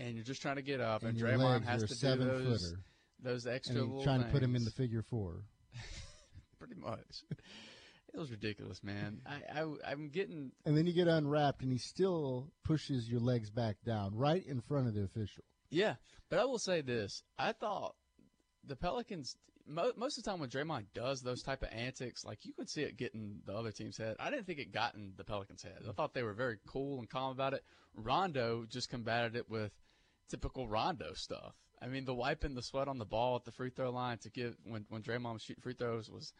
and 0.00 0.14
you're 0.14 0.24
just 0.24 0.42
trying 0.42 0.56
to 0.56 0.62
get 0.62 0.80
up, 0.80 1.02
and, 1.02 1.16
and 1.16 1.20
Draymond 1.20 1.64
has 1.64 1.84
to 1.84 1.94
do 1.94 2.24
those 2.24 2.62
footer, 2.62 2.82
those 3.22 3.46
extra 3.46 3.82
and 3.82 4.02
trying 4.02 4.22
to 4.22 4.30
put 4.30 4.42
him 4.42 4.56
in 4.56 4.64
the 4.64 4.70
figure 4.70 5.02
four. 5.02 5.42
Pretty 6.58 6.76
much. 6.76 7.22
It 8.14 8.18
was 8.18 8.30
ridiculous, 8.30 8.82
man. 8.82 9.20
I, 9.26 9.60
I 9.60 9.92
I'm 9.92 10.08
getting. 10.08 10.52
And 10.64 10.76
then 10.76 10.86
you 10.86 10.92
get 10.92 11.08
unwrapped, 11.08 11.62
and 11.62 11.70
he 11.70 11.78
still 11.78 12.50
pushes 12.64 13.08
your 13.08 13.20
legs 13.20 13.50
back 13.50 13.76
down 13.84 14.16
right 14.16 14.44
in 14.44 14.60
front 14.60 14.88
of 14.88 14.94
the 14.94 15.04
official. 15.04 15.44
Yeah, 15.70 15.94
but 16.30 16.38
I 16.38 16.44
will 16.44 16.58
say 16.58 16.80
this: 16.80 17.22
I 17.38 17.52
thought 17.52 17.94
the 18.64 18.76
Pelicans 18.76 19.36
mo- 19.68 19.92
most 19.96 20.18
of 20.18 20.24
the 20.24 20.30
time 20.30 20.40
when 20.40 20.48
Draymond 20.48 20.86
does 20.94 21.20
those 21.22 21.42
type 21.42 21.62
of 21.62 21.68
antics, 21.70 22.24
like 22.24 22.44
you 22.44 22.52
could 22.54 22.68
see 22.68 22.82
it 22.82 22.96
getting 22.96 23.40
the 23.44 23.54
other 23.54 23.70
team's 23.70 23.98
head. 23.98 24.16
I 24.18 24.30
didn't 24.30 24.46
think 24.46 24.58
it 24.58 24.72
got 24.72 24.94
in 24.94 25.12
the 25.16 25.24
Pelicans' 25.24 25.62
head. 25.62 25.82
I 25.88 25.92
thought 25.92 26.14
they 26.14 26.22
were 26.22 26.32
very 26.32 26.58
cool 26.66 26.98
and 26.98 27.08
calm 27.08 27.30
about 27.32 27.54
it. 27.54 27.62
Rondo 27.94 28.64
just 28.68 28.90
combated 28.90 29.36
it 29.36 29.48
with 29.48 29.72
typical 30.28 30.68
Rondo 30.68 31.12
stuff. 31.14 31.54
I 31.80 31.86
mean, 31.86 32.04
the 32.04 32.14
wiping 32.14 32.54
the 32.54 32.62
sweat 32.62 32.88
on 32.88 32.98
the 32.98 33.04
ball 33.04 33.36
at 33.36 33.44
the 33.44 33.52
free 33.52 33.70
throw 33.70 33.90
line 33.90 34.18
to 34.18 34.30
give 34.30 34.56
when 34.64 34.84
when 34.88 35.02
Draymond 35.02 35.34
was 35.34 35.42
shooting 35.42 35.62
free 35.62 35.74
throws 35.74 36.10
was 36.10 36.32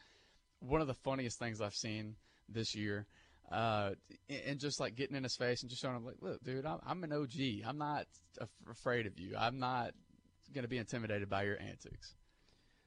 one 0.60 0.80
of 0.80 0.86
the 0.86 0.94
funniest 0.94 1.38
things 1.38 1.60
I've 1.60 1.74
seen 1.74 2.16
this 2.48 2.74
year. 2.74 3.06
Uh, 3.50 3.92
and 4.28 4.60
just 4.60 4.78
like 4.78 4.94
getting 4.94 5.16
in 5.16 5.22
his 5.22 5.36
face 5.36 5.62
and 5.62 5.70
just 5.70 5.80
showing 5.80 5.96
him 5.96 6.04
like, 6.04 6.16
look, 6.20 6.42
dude, 6.44 6.66
I'm, 6.66 6.80
I'm 6.86 7.02
an 7.04 7.12
OG. 7.12 7.66
I'm 7.66 7.78
not 7.78 8.06
af- 8.38 8.50
afraid 8.70 9.06
of 9.06 9.18
you. 9.18 9.36
I'm 9.38 9.58
not 9.58 9.92
going 10.52 10.64
to 10.64 10.68
be 10.68 10.76
intimidated 10.76 11.30
by 11.30 11.44
your 11.44 11.58
antics. 11.58 12.14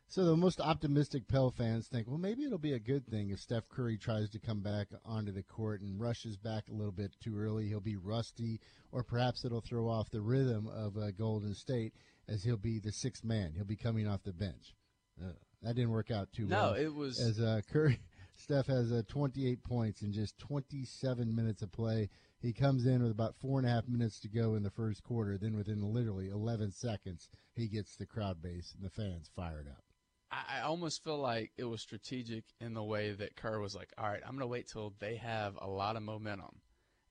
So 0.08 0.26
the 0.26 0.36
most 0.36 0.60
optimistic 0.60 1.28
Pell 1.30 1.52
fans 1.52 1.88
think, 1.88 2.06
well, 2.06 2.18
maybe 2.18 2.44
it'll 2.44 2.58
be 2.58 2.74
a 2.74 2.80
good 2.80 3.08
thing 3.08 3.30
if 3.30 3.40
Steph 3.40 3.70
Curry 3.70 3.98
tries 3.98 4.30
to 4.32 4.40
come 4.40 4.60
back 4.60 4.88
onto 5.06 5.32
the 5.32 5.42
court 5.42 5.80
and 5.80 6.00
rushes 6.00 6.36
back 6.36 6.66
a 6.70 6.74
little 6.74 6.92
bit 6.92 7.16
too 7.24 7.40
early. 7.40 7.70
He'll 7.70 7.80
be 7.80 7.96
rusty, 7.96 8.60
or 8.92 9.04
perhaps 9.04 9.46
it'll 9.46 9.62
throw 9.62 9.88
off 9.88 10.12
the 10.12 10.20
rhythm 10.20 10.68
of 10.68 10.98
uh, 10.98 11.12
Golden 11.12 11.56
State 11.56 11.94
as 12.28 12.44
he'll 12.44 12.58
be 12.58 12.80
the 12.80 12.92
sixth 12.92 13.24
man. 13.24 13.54
He'll 13.56 13.66
be 13.66 13.76
coming 13.76 14.08
off 14.08 14.24
the 14.24 14.34
bench. 14.34 14.76
Uh, 15.22 15.34
that 15.62 15.76
didn't 15.76 15.92
work 15.92 16.12
out 16.12 16.32
too 16.32 16.46
no, 16.46 16.56
well. 16.56 16.72
No, 16.74 16.80
it 16.80 16.94
was 16.94 17.20
as 17.20 17.40
uh, 17.40 17.62
Curry. 17.72 18.00
Steph 18.36 18.68
has 18.68 18.92
uh, 18.92 19.04
28 19.08 19.64
points 19.64 20.02
in 20.02 20.12
just 20.12 20.40
27 20.40 21.36
minutes 21.36 21.62
of 21.62 21.72
play. 21.72 22.10
He 22.40 22.54
comes 22.54 22.88
in 22.88 23.04
with 23.04 23.12
about 23.12 23.36
four 23.36 23.60
and 23.60 23.68
a 23.68 23.72
half 23.72 23.88
minutes 23.88 24.20
to 24.22 24.30
go 24.30 24.56
in 24.56 24.64
the 24.64 24.72
first 24.72 25.04
quarter. 25.04 25.38
Then, 25.38 25.56
within 25.56 25.82
literally 25.82 26.30
11 26.30 26.72
seconds, 26.72 27.30
he 27.54 27.68
gets 27.68 27.96
the 27.96 28.08
crowd 28.08 28.42
base 28.42 28.74
and 28.76 28.84
the 28.84 28.90
fans 28.90 29.30
fired 29.36 29.68
up. 29.68 29.84
I, 30.32 30.62
almost 30.62 31.04
feel 31.04 31.18
like 31.18 31.52
it 31.58 31.66
was 31.66 31.82
strategic 31.82 32.46
in 32.62 32.74
the 32.74 32.84
way 32.84 33.12
that 33.12 33.36
Kerr 33.36 33.60
was 33.60 33.76
like, 33.76 33.92
all 33.98 34.08
right, 34.08 34.22
I'm 34.24 34.32
going 34.32 34.40
to 34.40 34.48
wait 34.48 34.68
till 34.68 34.94
they 35.00 35.18
have 35.18 35.58
a 35.62 35.68
lot 35.68 35.98
of 35.98 36.04
momentum 36.04 36.62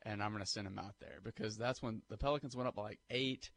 and 0.07 0.23
I'm 0.23 0.31
going 0.31 0.43
to 0.43 0.51
send 0.51 0.67
him 0.67 0.79
out 0.79 0.95
there 1.01 1.19
because 1.23 1.57
that's 1.57 1.83
when 1.83 2.01
the 2.09 2.17
Pelicans 2.17 2.57
went 2.57 2.69
up 2.69 2.79
like 2.79 2.99
eight 3.11 3.51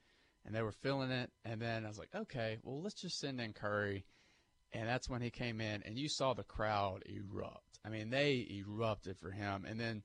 and 0.46 0.56
they 0.56 0.62
were 0.62 0.72
feeling 0.72 1.12
it. 1.12 1.32
And 1.46 1.62
then 1.62 1.86
I 1.86 1.88
was 1.88 2.00
like, 2.00 2.14
okay, 2.16 2.58
well, 2.64 2.82
let's 2.82 3.02
just 3.02 3.20
send 3.20 3.40
in 3.40 3.54
Curry. 3.54 4.06
And 4.72 4.88
that's 4.88 5.10
when 5.10 5.22
he 5.22 5.30
came 5.30 5.62
in 5.62 5.84
and 5.84 5.98
you 5.98 6.10
saw 6.10 6.34
the 6.34 6.44
crowd 6.44 7.04
erupt. 7.06 7.80
I 7.86 7.90
mean, 7.90 8.10
they 8.10 8.48
erupted 8.50 9.18
for 9.20 9.32
him. 9.32 9.66
And 9.68 9.80
then, 9.80 10.04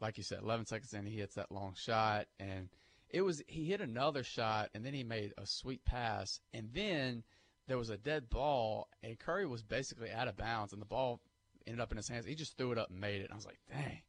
like 0.00 0.18
you 0.18 0.24
said, 0.24 0.40
11 0.42 0.66
seconds 0.66 0.92
in, 0.92 1.06
he 1.06 1.18
hits 1.18 1.36
that 1.36 1.52
long 1.52 1.74
shot 1.76 2.26
and 2.38 2.68
it 3.08 3.22
was, 3.22 3.42
he 3.46 3.64
hit 3.64 3.80
another 3.80 4.22
shot 4.22 4.70
and 4.74 4.84
then 4.84 4.94
he 4.94 5.04
made 5.04 5.32
a 5.38 5.46
sweet 5.46 5.84
pass. 5.84 6.40
And 6.52 6.70
then, 6.74 7.22
there 7.66 7.78
was 7.78 7.90
a 7.90 7.96
dead 7.96 8.28
ball, 8.28 8.88
and 9.02 9.18
Curry 9.18 9.46
was 9.46 9.62
basically 9.62 10.10
out 10.10 10.28
of 10.28 10.36
bounds, 10.36 10.72
and 10.72 10.82
the 10.82 10.86
ball 10.86 11.20
ended 11.66 11.80
up 11.80 11.90
in 11.90 11.96
his 11.96 12.08
hands. 12.08 12.26
He 12.26 12.34
just 12.34 12.56
threw 12.56 12.72
it 12.72 12.78
up 12.78 12.90
and 12.90 13.00
made 13.00 13.20
it. 13.20 13.24
And 13.24 13.32
I 13.32 13.36
was 13.36 13.46
like, 13.46 13.58
dang. 13.70 14.02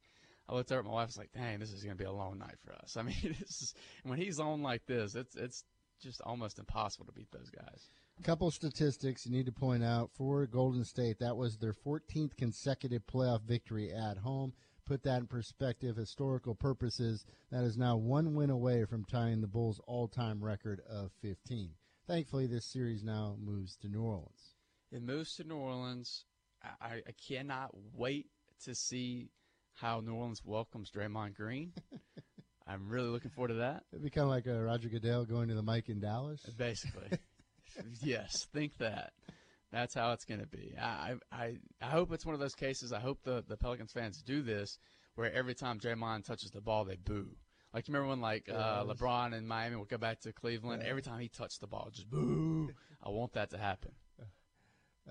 I 0.47 0.53
looked 0.53 0.71
over 0.71 0.79
at 0.79 0.85
my 0.85 0.91
wife. 0.91 1.03
I 1.03 1.05
was 1.05 1.17
like, 1.17 1.33
dang, 1.33 1.59
this 1.59 1.71
is 1.71 1.83
going 1.83 1.97
to 1.97 2.03
be 2.03 2.07
a 2.07 2.11
long 2.11 2.37
night 2.37 2.55
for 2.63 2.73
us. 2.73 2.97
I 2.99 3.01
mean, 3.01 3.35
is, 3.39 3.73
when 4.03 4.19
he's 4.19 4.39
on 4.39 4.61
like 4.61 4.85
this, 4.85 5.15
it's 5.15 5.35
it's 5.35 5.63
just 6.01 6.21
almost 6.21 6.59
impossible 6.59 7.05
to 7.05 7.11
beat 7.11 7.31
those 7.31 7.49
guys. 7.49 7.89
A 8.19 8.23
couple 8.23 8.49
statistics 8.51 9.25
you 9.25 9.31
need 9.31 9.45
to 9.45 9.51
point 9.51 9.83
out 9.83 10.11
for 10.13 10.45
Golden 10.45 10.85
State. 10.85 11.19
That 11.19 11.35
was 11.35 11.57
their 11.57 11.73
14th 11.73 12.37
consecutive 12.37 13.05
playoff 13.05 13.41
victory 13.41 13.91
at 13.91 14.17
home. 14.17 14.53
Put 14.85 15.03
that 15.03 15.19
in 15.19 15.27
perspective, 15.27 15.95
historical 15.95 16.53
purposes, 16.53 17.25
that 17.51 17.63
is 17.63 17.75
now 17.75 17.97
one 17.97 18.35
win 18.35 18.51
away 18.51 18.85
from 18.85 19.03
tying 19.03 19.41
the 19.41 19.47
Bulls' 19.47 19.81
all-time 19.87 20.43
record 20.43 20.79
of 20.87 21.11
15 21.21 21.71
thankfully, 22.07 22.47
this 22.47 22.65
series 22.65 23.03
now 23.03 23.35
moves 23.43 23.75
to 23.77 23.87
New 23.87 24.01
Orleans. 24.01 24.55
It 24.91 25.01
moves 25.01 25.35
to 25.35 25.43
New 25.43 25.55
Orleans. 25.55 26.25
I, 26.63 27.01
I 27.07 27.13
cannot 27.27 27.71
wait 27.93 28.27
to 28.63 28.73
see 28.73 29.29
how 29.75 29.99
New 29.99 30.13
Orleans 30.13 30.41
welcomes 30.43 30.89
Draymond 30.89 31.35
Green. 31.35 31.73
I'm 32.67 32.89
really 32.89 33.09
looking 33.09 33.29
forward 33.31 33.49
to 33.49 33.53
that. 33.55 33.83
It'd 33.91 34.03
be 34.03 34.09
kind 34.09 34.23
of 34.23 34.29
like 34.29 34.47
a 34.47 34.63
Roger 34.63 34.89
Goodell 34.89 35.25
going 35.25 35.49
to 35.49 35.55
the 35.55 35.61
mic 35.61 35.89
in 35.89 35.99
Dallas. 35.99 36.41
Basically, 36.57 37.19
yes. 38.01 38.47
Think 38.51 38.77
that. 38.79 39.13
That's 39.71 39.93
how 39.93 40.13
it's 40.13 40.25
going 40.25 40.39
to 40.39 40.47
be. 40.47 40.73
I, 40.81 41.15
I 41.31 41.57
I 41.81 41.85
hope 41.85 42.11
it's 42.11 42.25
one 42.25 42.33
of 42.33 42.39
those 42.39 42.55
cases. 42.55 42.93
I 42.93 42.99
hope 42.99 43.19
the 43.23 43.43
the 43.47 43.57
Pelicans 43.57 43.91
fans 43.91 44.21
do 44.21 44.41
this, 44.41 44.79
where 45.15 45.31
every 45.31 45.53
time 45.53 45.79
Draymond 45.79 46.25
touches 46.25 46.51
the 46.51 46.61
ball, 46.61 46.85
they 46.85 46.95
boo. 46.95 47.27
Like 47.73 47.87
you 47.87 47.93
remember 47.93 48.09
when 48.09 48.21
like 48.21 48.49
uh, 48.49 48.85
LeBron 48.85 49.37
in 49.37 49.45
Miami 49.45 49.75
would 49.75 49.89
go 49.89 49.97
back 49.97 50.21
to 50.21 50.31
Cleveland. 50.31 50.81
Every 50.83 51.01
time 51.01 51.19
he 51.19 51.27
touched 51.27 51.59
the 51.59 51.67
ball, 51.67 51.89
just 51.91 52.09
boo. 52.09 52.69
I 53.03 53.09
want 53.09 53.33
that 53.33 53.49
to 53.49 53.57
happen. 53.57 53.91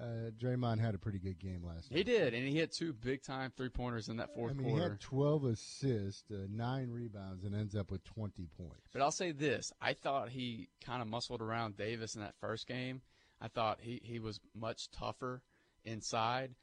Uh, 0.01 0.30
Draymond 0.42 0.80
had 0.80 0.95
a 0.95 0.99
pretty 0.99 1.20
good 1.20 1.38
game 1.38 1.62
last 1.64 1.90
night. 1.90 1.99
He 1.99 2.03
did, 2.05 2.34
and 2.34 2.49
he 2.49 2.55
hit 2.57 2.72
two 2.72 2.92
big 2.92 3.22
time 3.22 3.53
three 3.57 3.68
pointers 3.68 4.09
in 4.09 4.16
that 4.16 4.34
fourth 4.34 4.53
I 4.53 4.55
mean, 4.55 4.66
quarter. 4.70 4.82
he 4.84 4.90
had 4.90 5.01
12 5.01 5.45
assists, 5.45 6.30
uh, 6.32 6.47
nine 6.51 6.90
rebounds, 6.90 7.45
and 7.45 7.55
ends 7.55 7.76
up 7.76 7.92
with 7.92 8.03
20 8.05 8.49
points. 8.59 8.88
But 8.92 9.03
I'll 9.03 9.12
say 9.12 9.30
this: 9.30 9.72
I 9.80 9.92
thought 9.92 10.30
he 10.30 10.68
kind 10.84 11.01
of 11.01 11.07
muscled 11.07 11.40
around 11.40 11.76
Davis 11.76 12.16
in 12.16 12.22
that 12.22 12.34
first 12.40 12.66
game. 12.66 13.03
I 13.40 13.47
thought 13.49 13.78
he 13.82 14.01
he 14.03 14.18
was 14.18 14.40
much 14.55 14.90
tougher 14.90 15.42
inside. 15.84 16.55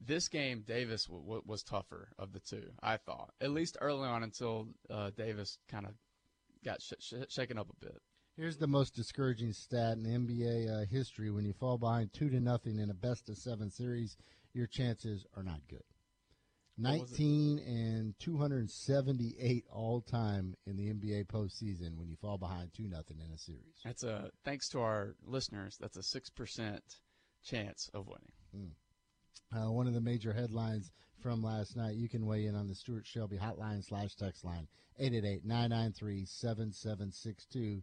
This 0.00 0.28
game, 0.28 0.60
Davis 0.60 1.06
w- 1.06 1.24
w- 1.24 1.42
was 1.46 1.62
tougher 1.62 2.10
of 2.18 2.32
the 2.32 2.38
two. 2.40 2.70
I 2.82 2.98
thought, 2.98 3.32
at 3.40 3.50
least 3.50 3.78
early 3.80 4.06
on, 4.06 4.22
until 4.22 4.68
uh, 4.90 5.10
Davis 5.16 5.58
kind 5.68 5.86
of 5.86 5.92
got 6.64 6.82
sh- 6.82 6.92
sh- 7.00 7.14
shaken 7.30 7.58
up 7.58 7.68
a 7.70 7.84
bit. 7.84 8.02
Here's 8.36 8.58
the 8.58 8.66
most 8.66 8.94
discouraging 8.94 9.54
stat 9.54 9.96
in 9.96 10.04
NBA 10.04 10.70
uh, 10.70 10.84
history: 10.90 11.30
when 11.30 11.46
you 11.46 11.54
fall 11.54 11.78
behind 11.78 12.12
two 12.12 12.28
to 12.28 12.38
nothing 12.38 12.78
in 12.78 12.90
a 12.90 12.94
best 12.94 13.30
of 13.30 13.38
seven 13.38 13.70
series, 13.70 14.18
your 14.52 14.66
chances 14.66 15.24
are 15.34 15.42
not 15.42 15.66
good. 15.68 15.82
19 16.78 17.58
and 17.60 18.14
278 18.18 19.64
all 19.72 20.02
time 20.02 20.54
in 20.66 20.76
the 20.76 20.92
NBA 20.92 21.24
postseason 21.28 21.96
when 21.96 22.10
you 22.10 22.16
fall 22.16 22.36
behind 22.36 22.74
two 22.74 22.86
nothing 22.86 23.18
in 23.24 23.32
a 23.32 23.38
series. 23.38 23.80
That's 23.82 24.02
a 24.02 24.30
thanks 24.44 24.68
to 24.70 24.80
our 24.80 25.14
listeners. 25.24 25.78
That's 25.80 25.96
a 25.96 26.02
six 26.02 26.28
percent 26.28 26.82
chance 27.42 27.90
of 27.94 28.06
winning. 28.06 28.32
Mm. 28.54 28.72
Uh, 29.54 29.70
one 29.72 29.86
of 29.86 29.94
the 29.94 30.02
major 30.02 30.34
headlines 30.34 30.92
from 31.22 31.42
last 31.42 31.74
night. 31.76 31.96
You 31.96 32.10
can 32.10 32.26
weigh 32.26 32.44
in 32.44 32.54
on 32.54 32.68
the 32.68 32.74
Stuart 32.74 33.06
Shelby 33.06 33.38
hotline 33.38 33.82
slash 33.82 34.14
text 34.14 34.44
line 34.44 34.68
888-993-7762. 35.00 37.82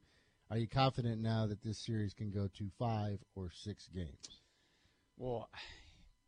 Are 0.54 0.60
you 0.60 0.68
confident 0.68 1.20
now 1.20 1.47
that 1.47 1.64
this 1.64 1.80
series 1.80 2.14
can 2.14 2.30
go 2.30 2.47
to 2.60 2.70
five 2.78 3.18
or 3.34 3.49
six 3.49 3.89
games? 3.91 4.41
Well, 5.18 5.49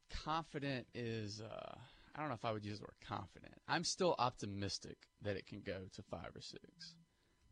confident 0.09 0.87
is 0.95 1.41
uh, 1.41 1.75
I 2.15 2.19
don't 2.19 2.29
know 2.29 2.33
if 2.33 2.43
I 2.43 2.51
would 2.51 2.65
use 2.65 2.79
the 2.79 2.85
word 2.85 2.95
confident. 3.07 3.53
I'm 3.67 3.83
still 3.83 4.15
optimistic 4.17 4.97
that 5.21 5.35
it 5.37 5.45
can 5.45 5.61
go 5.61 5.75
to 5.93 6.01
five 6.01 6.31
or 6.35 6.41
six. 6.41 6.95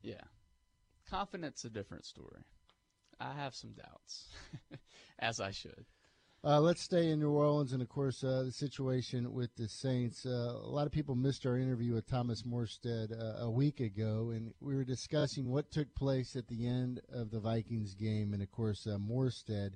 Yeah, 0.01 0.23
confident's 1.07 1.63
a 1.63 1.69
different 1.69 2.05
story. 2.05 2.41
I 3.19 3.33
have 3.33 3.53
some 3.53 3.73
doubts, 3.73 4.29
as 5.19 5.39
I 5.39 5.51
should. 5.51 5.85
Uh, 6.45 6.59
let's 6.59 6.81
stay 6.81 7.09
in 7.09 7.21
New 7.21 7.29
Orleans, 7.29 7.71
and 7.71 7.81
of 7.81 7.87
course, 7.87 8.21
uh, 8.21 8.43
the 8.43 8.51
situation 8.51 9.33
with 9.33 9.55
the 9.55 9.65
Saints. 9.65 10.25
Uh, 10.25 10.59
a 10.61 10.67
lot 10.67 10.85
of 10.85 10.91
people 10.91 11.15
missed 11.15 11.45
our 11.45 11.57
interview 11.57 11.93
with 11.93 12.05
Thomas 12.05 12.41
Morstead 12.41 13.13
uh, 13.13 13.45
a 13.45 13.49
week 13.49 13.79
ago, 13.79 14.31
and 14.35 14.53
we 14.59 14.75
were 14.75 14.83
discussing 14.83 15.49
what 15.49 15.71
took 15.71 15.95
place 15.95 16.35
at 16.35 16.49
the 16.49 16.67
end 16.67 16.99
of 17.13 17.31
the 17.31 17.39
Vikings 17.39 17.93
game. 17.93 18.33
And 18.33 18.43
of 18.43 18.51
course, 18.51 18.85
uh, 18.85 18.97
Morstead 18.97 19.75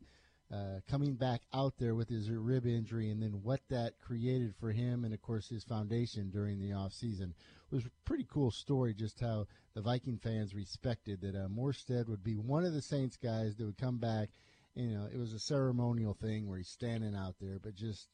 uh, 0.53 0.81
coming 0.89 1.13
back 1.15 1.43
out 1.53 1.75
there 1.79 1.95
with 1.95 2.09
his 2.09 2.29
rib 2.29 2.65
injury, 2.65 3.11
and 3.11 3.23
then 3.23 3.39
what 3.43 3.61
that 3.69 4.01
created 4.01 4.53
for 4.59 4.73
him, 4.73 5.05
and 5.05 5.13
of 5.13 5.21
course, 5.21 5.47
his 5.47 5.63
foundation 5.63 6.29
during 6.31 6.59
the 6.59 6.71
offseason. 6.71 7.29
It 7.71 7.75
was 7.75 7.85
a 7.85 7.91
pretty 8.03 8.27
cool 8.29 8.51
story, 8.51 8.93
just 8.93 9.21
how 9.21 9.47
the 9.73 9.81
Viking 9.81 10.17
fans 10.17 10.53
respected 10.53 11.21
that 11.21 11.35
Morstead 11.49 12.09
would 12.09 12.25
be 12.25 12.35
one 12.35 12.65
of 12.65 12.73
the 12.73 12.81
Saints 12.81 13.15
guys 13.15 13.55
that 13.55 13.63
would 13.63 13.77
come 13.77 13.99
back 13.99 14.31
you 14.77 14.95
know, 14.95 15.07
it 15.11 15.17
was 15.17 15.33
a 15.33 15.39
ceremonial 15.39 16.13
thing 16.13 16.47
where 16.47 16.59
he's 16.59 16.69
standing 16.69 17.15
out 17.15 17.35
there, 17.41 17.57
but 17.61 17.75
just 17.75 18.07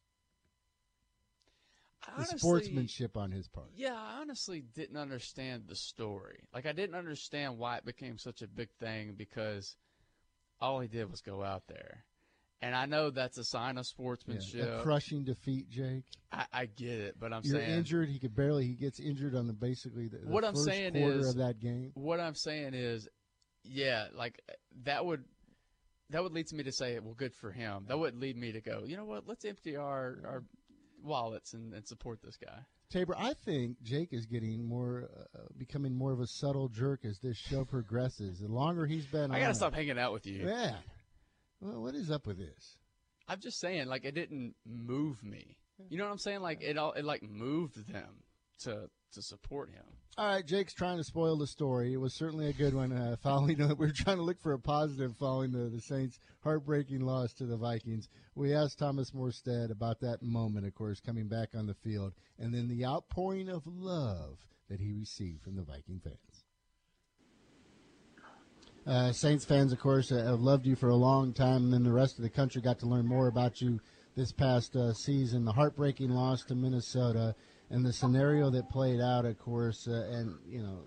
honestly, 2.07 2.36
the 2.36 2.39
sportsmanship 2.39 3.18
on 3.18 3.32
his 3.32 3.49
part. 3.49 3.68
Yeah, 3.76 3.95
I 3.95 4.22
honestly 4.22 4.64
didn't 4.74 4.97
understand 4.97 5.64
the 5.68 5.76
story. 5.76 6.47
Like, 6.53 6.66
I 6.66 6.72
didn't 6.72 6.95
understand 6.95 7.57
why 7.57 7.78
it 7.78 7.86
became 7.86 8.18
such 8.18 8.41
a 8.41 8.47
big 8.47 8.70
thing 8.80 9.16
because 9.18 9.76
all 10.61 10.80
he 10.80 10.88
did 10.88 11.11
was 11.11 11.20
go 11.20 11.43
out 11.43 11.64
there. 11.68 12.05
And 12.61 12.74
I 12.74 12.86
know 12.86 13.09
that's 13.09 13.38
a 13.38 13.43
sign 13.43 13.78
of 13.78 13.86
sportsmanship. 13.86 14.66
Yeah, 14.66 14.80
a 14.80 14.84
crushing 14.84 15.26
defeat, 15.26 15.70
Jake. 15.70 16.05
I, 16.32 16.45
I, 16.53 16.66
get 16.66 16.97
it, 16.97 17.16
but 17.20 17.34
I'm 17.34 17.41
You're 17.43 17.59
saying 17.59 17.72
injured. 17.72 18.07
He 18.07 18.20
could 18.20 18.34
barely. 18.34 18.66
He 18.66 18.76
gets 18.76 19.01
injured 19.01 19.36
on 19.36 19.47
the 19.47 19.53
basically 19.53 20.07
the, 20.07 20.20
the 20.20 20.30
what 20.30 20.45
I'm 20.45 20.55
saying 20.55 20.93
quarter 20.93 21.20
is 21.20 21.28
of 21.28 21.36
that 21.39 21.59
game. 21.59 21.91
What 21.95 22.22
I'm 22.22 22.36
saying 22.36 22.74
is, 22.74 23.09
yeah, 23.66 24.05
like 24.16 24.41
that 24.84 25.05
would 25.05 25.26
that 26.10 26.24
would 26.24 26.34
lead 26.34 26.51
me 26.51 26.64
to 26.64 26.72
say, 26.72 26.99
well, 26.99 27.14
good 27.14 27.34
for 27.34 27.51
him. 27.51 27.86
That 27.88 27.97
would 27.97 28.20
lead 28.20 28.38
me 28.38 28.51
to 28.51 28.62
go, 28.62 28.84
you 28.86 28.97
know 28.97 29.06
what? 29.06 29.28
Let's 29.28 29.45
empty 29.45 29.76
our 29.76 30.20
our 30.26 30.43
wallets 31.04 31.54
and, 31.54 31.74
and 31.74 31.88
support 31.88 32.20
this 32.24 32.38
guy. 32.38 32.60
Tabor, 32.89 33.16
I 33.18 33.34
think 33.45 33.82
Jake 33.82 34.10
is 34.14 34.26
getting 34.28 34.64
more, 34.64 35.10
uh, 35.36 35.39
becoming 35.58 35.95
more 35.95 36.12
of 36.12 36.20
a 36.20 36.28
subtle 36.28 36.70
jerk 36.70 37.04
as 37.04 37.20
this 37.20 37.38
show 37.38 37.66
progresses. 37.70 38.39
The 38.39 38.47
longer 38.47 38.86
he's 38.86 39.06
been, 39.06 39.32
I 39.32 39.39
gotta 39.39 39.56
stop 39.56 39.74
hanging 39.74 39.97
out 39.97 40.14
with 40.14 40.26
you. 40.26 40.47
Yeah. 40.47 40.76
Well, 41.60 41.82
what 41.82 41.95
is 41.95 42.12
up 42.12 42.28
with 42.28 42.38
this? 42.38 42.78
I'm 43.28 43.39
just 43.39 43.60
saying, 43.60 43.88
like, 43.88 44.06
it 44.06 44.14
didn't 44.14 44.54
move 44.66 45.24
me. 45.24 45.58
You 45.89 45.97
know 45.97 46.04
what 46.04 46.12
I'm 46.12 46.18
saying? 46.20 46.41
Like, 46.41 46.62
it 46.62 46.78
all, 46.78 46.91
it 46.91 47.06
like 47.06 47.24
moved 47.24 47.88
them 47.91 48.24
to 48.64 48.89
to 49.14 49.22
support 49.22 49.70
him. 49.70 49.84
All 50.18 50.28
right, 50.28 50.45
Jake's 50.45 50.74
trying 50.74 50.97
to 50.97 51.03
spoil 51.03 51.38
the 51.38 51.47
story. 51.47 51.93
It 51.93 51.97
was 51.97 52.14
certainly 52.14 52.47
a 52.47 52.53
good 52.53 52.76
one. 52.76 52.91
Uh, 52.91 53.16
following, 53.24 53.57
we 53.57 53.74
we're 53.78 53.91
trying 53.91 54.18
to 54.18 54.24
look 54.24 54.39
for 54.41 54.53
a 54.53 54.59
positive 54.59 55.16
following 55.18 55.51
the, 55.51 55.70
the 55.70 55.82
Saints' 55.82 56.20
heartbreaking 56.43 57.01
loss 57.01 57.34
to 57.34 57.45
the 57.45 57.57
Vikings. 57.57 58.09
We 58.36 58.53
asked 58.53 58.78
Thomas 58.78 59.11
Morstead 59.11 59.72
about 59.72 59.99
that 60.01 60.22
moment, 60.22 60.68
of 60.68 60.76
course, 60.76 60.99
coming 60.99 61.28
back 61.28 61.49
on 61.55 61.66
the 61.66 61.74
field, 61.74 62.14
and 62.38 62.53
then 62.53 62.68
the 62.68 62.86
outpouring 62.86 63.49
of 63.49 63.64
love 63.66 64.38
that 64.70 64.80
he 64.80 64.91
received 64.91 65.41
from 65.41 65.55
the 65.55 65.64
Viking 65.64 65.99
fans. 66.03 66.45
Uh, 68.86 69.14
Saints 69.14 69.45
fans, 69.45 69.72
of 69.72 69.80
course, 69.80 70.11
uh, 70.11 70.18
have 70.18 70.41
loved 70.41 70.66
you 70.66 70.76
for 70.76 70.89
a 70.89 70.95
long 70.95 71.34
time, 71.34 71.64
and 71.64 71.74
then 71.74 71.84
the 71.84 71.91
rest 71.91 72.18
of 72.18 72.24
the 72.24 72.30
country 72.30 72.61
got 72.61 72.80
to 72.80 72.86
learn 72.86 73.07
more 73.07 73.28
about 73.28 73.61
you 73.61 73.80
this 74.16 74.32
past 74.32 74.76
uh, 74.76 74.93
season. 74.93 75.45
The 75.45 75.53
heartbreaking 75.53 76.09
loss 76.09 76.43
to 76.45 76.55
Minnesota 76.55 77.34
and 77.74 77.84
the 77.84 77.91
scenario 77.91 78.51
that 78.51 78.69
played 78.69 79.01
out, 79.01 79.26
of 79.26 79.38
course, 79.39 79.88
uh, 79.88 80.07
and 80.11 80.36
you 80.47 80.61
know, 80.61 80.84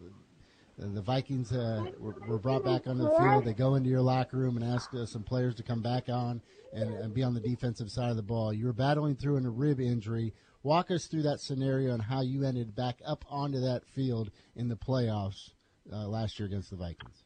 the, 0.79 1.03
Vikings 1.03 1.51
uh, 1.51 1.85
were, 1.99 2.15
were 2.29 2.39
brought 2.39 2.65
back 2.65 2.87
onto 2.87 3.03
the 3.03 3.11
field. 3.19 3.45
They 3.45 3.55
go 3.55 3.75
into 3.75 3.91
your 3.91 4.03
locker 4.03 4.37
room 4.37 4.57
and 4.57 4.65
ask 4.65 4.95
uh, 4.95 5.05
some 5.05 5.25
players 5.25 5.57
to 5.57 5.65
come 5.65 5.83
back 5.83 6.09
on 6.09 6.41
and, 6.73 6.95
and 6.95 7.13
be 7.13 7.25
on 7.25 7.35
the 7.35 7.41
defensive 7.41 7.91
side 7.91 8.11
of 8.11 8.17
the 8.17 8.23
ball. 8.23 8.53
You 8.53 8.67
were 8.67 8.73
battling 8.73 9.17
through 9.17 9.37
a 9.37 9.41
rib 9.51 9.81
injury. 9.81 10.33
Walk 10.63 10.93
us 10.93 11.07
through 11.07 11.23
that 11.23 11.41
scenario 11.41 11.93
and 11.93 12.03
how 12.03 12.21
you 12.21 12.45
ended 12.45 12.77
back 12.77 13.01
up 13.05 13.25
onto 13.29 13.61
that 13.61 13.85
field 13.85 14.31
in 14.55 14.69
the 14.69 14.77
playoffs 14.77 15.51
uh, 15.93 16.07
last 16.07 16.39
year 16.39 16.47
against 16.47 16.71
the 16.71 16.77
Vikings. 16.77 17.25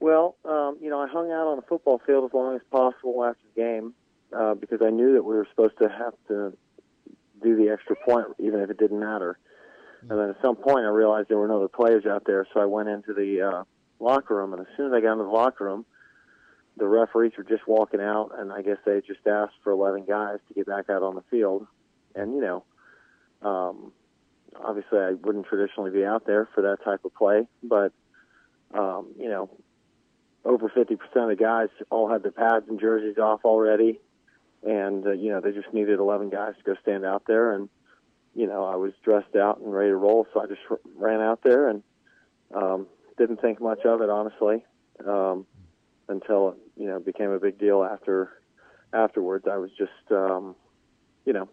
Well, 0.00 0.36
um, 0.46 0.78
you 0.80 0.88
know, 0.88 1.00
I 1.00 1.08
hung 1.08 1.30
out 1.30 1.48
on 1.48 1.56
the 1.56 1.62
football 1.62 2.00
field 2.06 2.24
as 2.24 2.32
long 2.32 2.54
as 2.54 2.62
possible 2.70 3.22
after 3.22 3.42
the 3.54 3.60
game 3.60 3.94
uh, 4.34 4.54
because 4.54 4.80
I 4.80 4.88
knew 4.88 5.12
that 5.14 5.24
we 5.24 5.34
were 5.34 5.46
supposed 5.50 5.76
to 5.82 5.88
have 5.88 6.14
to 6.28 6.56
do 7.42 7.56
the 7.56 7.70
extra 7.70 7.96
point, 7.96 8.26
even 8.38 8.60
if 8.60 8.70
it 8.70 8.78
didn't 8.78 9.00
matter. 9.00 9.38
And 10.02 10.18
then 10.18 10.30
at 10.30 10.36
some 10.42 10.56
point, 10.56 10.84
I 10.84 10.90
realized 10.90 11.28
there 11.28 11.38
were 11.38 11.48
no 11.48 11.56
other 11.56 11.68
players 11.68 12.06
out 12.06 12.24
there, 12.24 12.46
so 12.54 12.60
I 12.60 12.66
went 12.66 12.88
into 12.88 13.12
the 13.12 13.42
uh, 13.42 13.64
locker 13.98 14.36
room. 14.36 14.52
And 14.52 14.60
as 14.62 14.68
soon 14.76 14.86
as 14.86 14.92
I 14.92 15.00
got 15.00 15.12
into 15.12 15.24
the 15.24 15.30
locker 15.30 15.64
room, 15.64 15.84
the 16.76 16.86
referees 16.86 17.32
were 17.36 17.44
just 17.44 17.66
walking 17.66 18.00
out, 18.00 18.30
and 18.38 18.52
I 18.52 18.62
guess 18.62 18.76
they 18.86 19.00
just 19.00 19.26
asked 19.26 19.54
for 19.64 19.72
11 19.72 20.04
guys 20.06 20.38
to 20.48 20.54
get 20.54 20.66
back 20.66 20.88
out 20.88 21.02
on 21.02 21.16
the 21.16 21.24
field. 21.30 21.66
And 22.14 22.34
you 22.34 22.40
know, 22.40 22.64
um, 23.42 23.92
obviously, 24.62 24.98
I 24.98 25.12
wouldn't 25.12 25.46
traditionally 25.46 25.90
be 25.90 26.04
out 26.04 26.26
there 26.26 26.48
for 26.54 26.62
that 26.62 26.84
type 26.84 27.04
of 27.04 27.14
play, 27.14 27.46
but 27.62 27.92
um, 28.72 29.08
you 29.18 29.28
know, 29.28 29.50
over 30.44 30.68
50% 30.68 30.92
of 31.16 31.28
the 31.28 31.36
guys 31.36 31.68
all 31.90 32.10
had 32.10 32.22
their 32.22 32.32
pads 32.32 32.66
and 32.68 32.78
jerseys 32.80 33.18
off 33.18 33.40
already, 33.44 34.00
and 34.62 35.06
uh, 35.06 35.12
you 35.12 35.30
know 35.30 35.40
they 35.40 35.52
just 35.52 35.72
needed 35.72 35.98
11 35.98 36.30
guys 36.30 36.54
to 36.56 36.62
go 36.64 36.74
stand 36.82 37.04
out 37.04 37.22
there, 37.26 37.52
and 37.52 37.68
you 38.34 38.46
know 38.46 38.64
I 38.64 38.76
was 38.76 38.92
dressed 39.04 39.36
out 39.36 39.60
and 39.60 39.72
ready 39.72 39.90
to 39.90 39.96
roll, 39.96 40.26
so 40.32 40.40
I 40.40 40.46
just 40.46 40.60
r- 40.70 40.80
ran 40.96 41.20
out 41.20 41.40
there 41.42 41.68
and 41.68 41.82
um, 42.54 42.86
didn't 43.16 43.40
think 43.40 43.60
much 43.60 43.84
of 43.84 44.00
it 44.00 44.10
honestly 44.10 44.64
um, 45.06 45.46
until 46.08 46.50
it 46.50 46.56
you 46.76 46.86
know 46.86 46.98
became 46.98 47.30
a 47.30 47.38
big 47.38 47.58
deal 47.58 47.84
after 47.84 48.30
afterwards. 48.92 49.46
I 49.50 49.56
was 49.58 49.70
just 49.76 50.10
um, 50.10 50.56
you 51.24 51.32
know 51.32 51.48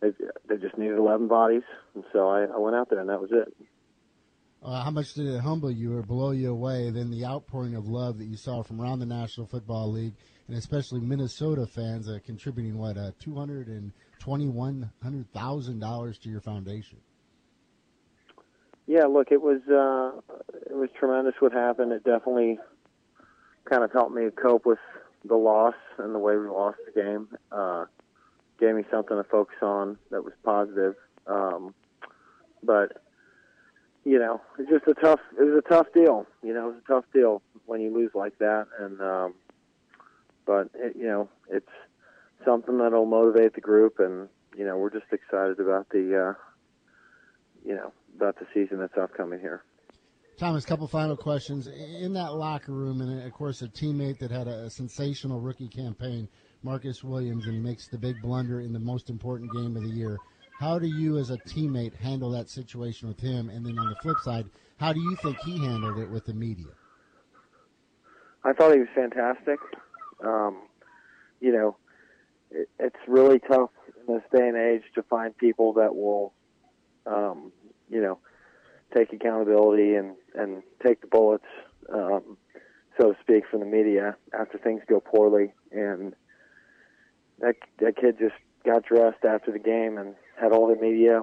they 0.00 0.10
they 0.48 0.56
just 0.56 0.78
needed 0.78 0.98
11 0.98 1.28
bodies, 1.28 1.62
and 1.94 2.04
so 2.12 2.28
I, 2.28 2.44
I 2.44 2.58
went 2.58 2.76
out 2.76 2.90
there 2.90 3.00
and 3.00 3.08
that 3.08 3.20
was 3.20 3.30
it. 3.32 3.54
Uh, 4.62 4.82
how 4.82 4.90
much 4.90 5.12
did 5.12 5.26
it 5.26 5.40
humble 5.40 5.70
you 5.70 5.98
or 5.98 6.02
blow 6.02 6.30
you 6.30 6.50
away 6.50 6.88
than 6.88 7.10
the 7.10 7.26
outpouring 7.26 7.74
of 7.74 7.86
love 7.86 8.16
that 8.16 8.24
you 8.24 8.36
saw 8.36 8.62
from 8.62 8.80
around 8.80 8.98
the 8.98 9.06
National 9.06 9.46
Football 9.46 9.90
League 9.92 10.14
and 10.48 10.56
especially 10.56 11.00
Minnesota 11.00 11.66
fans 11.66 12.08
uh, 12.08 12.18
contributing 12.24 12.78
what 12.78 12.96
uh, 12.96 13.12
two 13.18 13.34
hundred 13.34 13.68
and 13.68 13.92
twenty-one 14.18 14.90
hundred 15.02 15.30
thousand 15.32 15.80
dollars 15.80 16.18
to 16.18 16.28
your 16.28 16.40
foundation? 16.40 16.98
Yeah, 18.86 19.04
look, 19.04 19.28
it 19.30 19.40
was 19.40 19.60
uh, 19.68 20.20
it 20.70 20.76
was 20.76 20.90
tremendous 20.98 21.34
what 21.40 21.52
happened. 21.52 21.92
It 21.92 22.04
definitely 22.04 22.58
kind 23.64 23.82
of 23.82 23.92
helped 23.92 24.14
me 24.14 24.28
cope 24.30 24.66
with 24.66 24.78
the 25.24 25.36
loss 25.36 25.74
and 25.98 26.14
the 26.14 26.18
way 26.18 26.36
we 26.36 26.48
lost 26.48 26.78
the 26.86 27.00
game. 27.00 27.28
Uh, 27.50 27.86
gave 28.60 28.74
me 28.74 28.84
something 28.90 29.16
to 29.16 29.24
focus 29.24 29.56
on 29.62 29.98
that 30.10 30.22
was 30.22 30.34
positive. 30.44 30.94
Um, 31.26 31.74
but 32.62 33.02
you 34.04 34.18
know, 34.18 34.42
it's 34.58 34.68
just 34.68 34.86
a 34.86 34.94
tough. 34.94 35.20
It 35.38 35.42
was 35.44 35.62
a 35.64 35.68
tough 35.68 35.86
deal. 35.94 36.26
You 36.42 36.52
know, 36.52 36.68
it 36.68 36.74
was 36.74 36.82
a 36.84 36.92
tough 36.92 37.04
deal 37.12 37.42
when 37.64 37.80
you 37.80 37.92
lose 37.92 38.10
like 38.14 38.38
that. 38.38 38.66
And 38.78 39.00
um, 39.00 39.34
but 40.46 40.70
it, 40.74 40.96
you 40.96 41.06
know, 41.06 41.28
it's 41.50 41.68
something 42.44 42.78
that'll 42.78 43.06
motivate 43.06 43.54
the 43.54 43.60
group, 43.60 43.98
and 43.98 44.28
you 44.56 44.64
know, 44.64 44.76
we're 44.76 44.90
just 44.90 45.12
excited 45.12 45.58
about 45.60 45.88
the, 45.90 46.28
uh, 46.28 46.34
you 47.64 47.74
know, 47.74 47.92
about 48.16 48.38
the 48.38 48.46
season 48.54 48.78
that's 48.78 48.96
upcoming 48.96 49.40
here. 49.40 49.64
Thomas, 50.36 50.64
couple 50.64 50.88
final 50.88 51.16
questions. 51.16 51.68
In 51.68 52.12
that 52.14 52.34
locker 52.34 52.72
room, 52.72 53.00
and 53.00 53.22
of 53.22 53.32
course, 53.32 53.62
a 53.62 53.68
teammate 53.68 54.18
that 54.18 54.30
had 54.30 54.48
a, 54.48 54.68
sensational 54.68 55.40
rookie 55.40 55.68
campaign, 55.68 56.28
Marcus 56.62 57.04
Williams, 57.04 57.46
and 57.46 57.54
he 57.54 57.60
makes 57.60 57.86
the 57.86 57.98
big 57.98 58.20
blunder 58.20 58.60
in 58.60 58.72
the 58.72 58.80
most 58.80 59.10
important 59.10 59.52
game 59.52 59.76
of 59.76 59.82
the 59.82 59.90
year. 59.90 60.18
How 60.58 60.78
do 60.78 60.86
you, 60.86 61.18
as 61.18 61.30
a 61.30 61.36
teammate, 61.38 61.94
handle 61.94 62.30
that 62.30 62.48
situation 62.48 63.08
with 63.08 63.20
him? 63.20 63.48
And 63.48 63.64
then 63.64 63.78
on 63.78 63.88
the 63.88 63.96
flip 63.96 64.18
side, 64.24 64.46
how 64.76 64.92
do 64.92 65.00
you 65.00 65.16
think 65.22 65.38
he 65.38 65.64
handled 65.64 65.98
it 65.98 66.10
with 66.10 66.24
the 66.24 66.34
media? 66.34 66.72
I 68.44 68.52
thought 68.52 68.72
he 68.72 68.80
was 68.80 68.88
fantastic. 68.94 69.58
Um, 70.22 70.68
you 71.40 71.52
know, 71.52 71.76
it, 72.50 72.68
it's 72.78 72.96
really 73.08 73.38
tough 73.38 73.70
in 74.06 74.14
this 74.14 74.22
day 74.34 74.46
and 74.46 74.56
age 74.56 74.82
to 74.94 75.02
find 75.02 75.36
people 75.36 75.72
that 75.74 75.94
will, 75.94 76.32
um, 77.06 77.52
you 77.88 78.00
know, 78.00 78.18
take 78.94 79.12
accountability 79.12 79.94
and 79.94 80.16
and 80.34 80.62
take 80.84 81.00
the 81.00 81.06
bullets, 81.06 81.44
um, 81.92 82.36
so 82.98 83.12
to 83.12 83.18
speak, 83.20 83.44
from 83.50 83.60
the 83.60 83.66
media 83.66 84.16
after 84.38 84.58
things 84.58 84.82
go 84.88 85.00
poorly. 85.00 85.52
And 85.72 86.14
that 87.40 87.56
that 87.78 87.96
kid 87.96 88.18
just 88.18 88.34
got 88.64 88.84
dressed 88.84 89.24
after 89.24 89.52
the 89.52 89.58
game 89.58 89.98
and 89.98 90.14
had 90.40 90.52
all 90.52 90.68
the 90.68 90.80
media, 90.80 91.22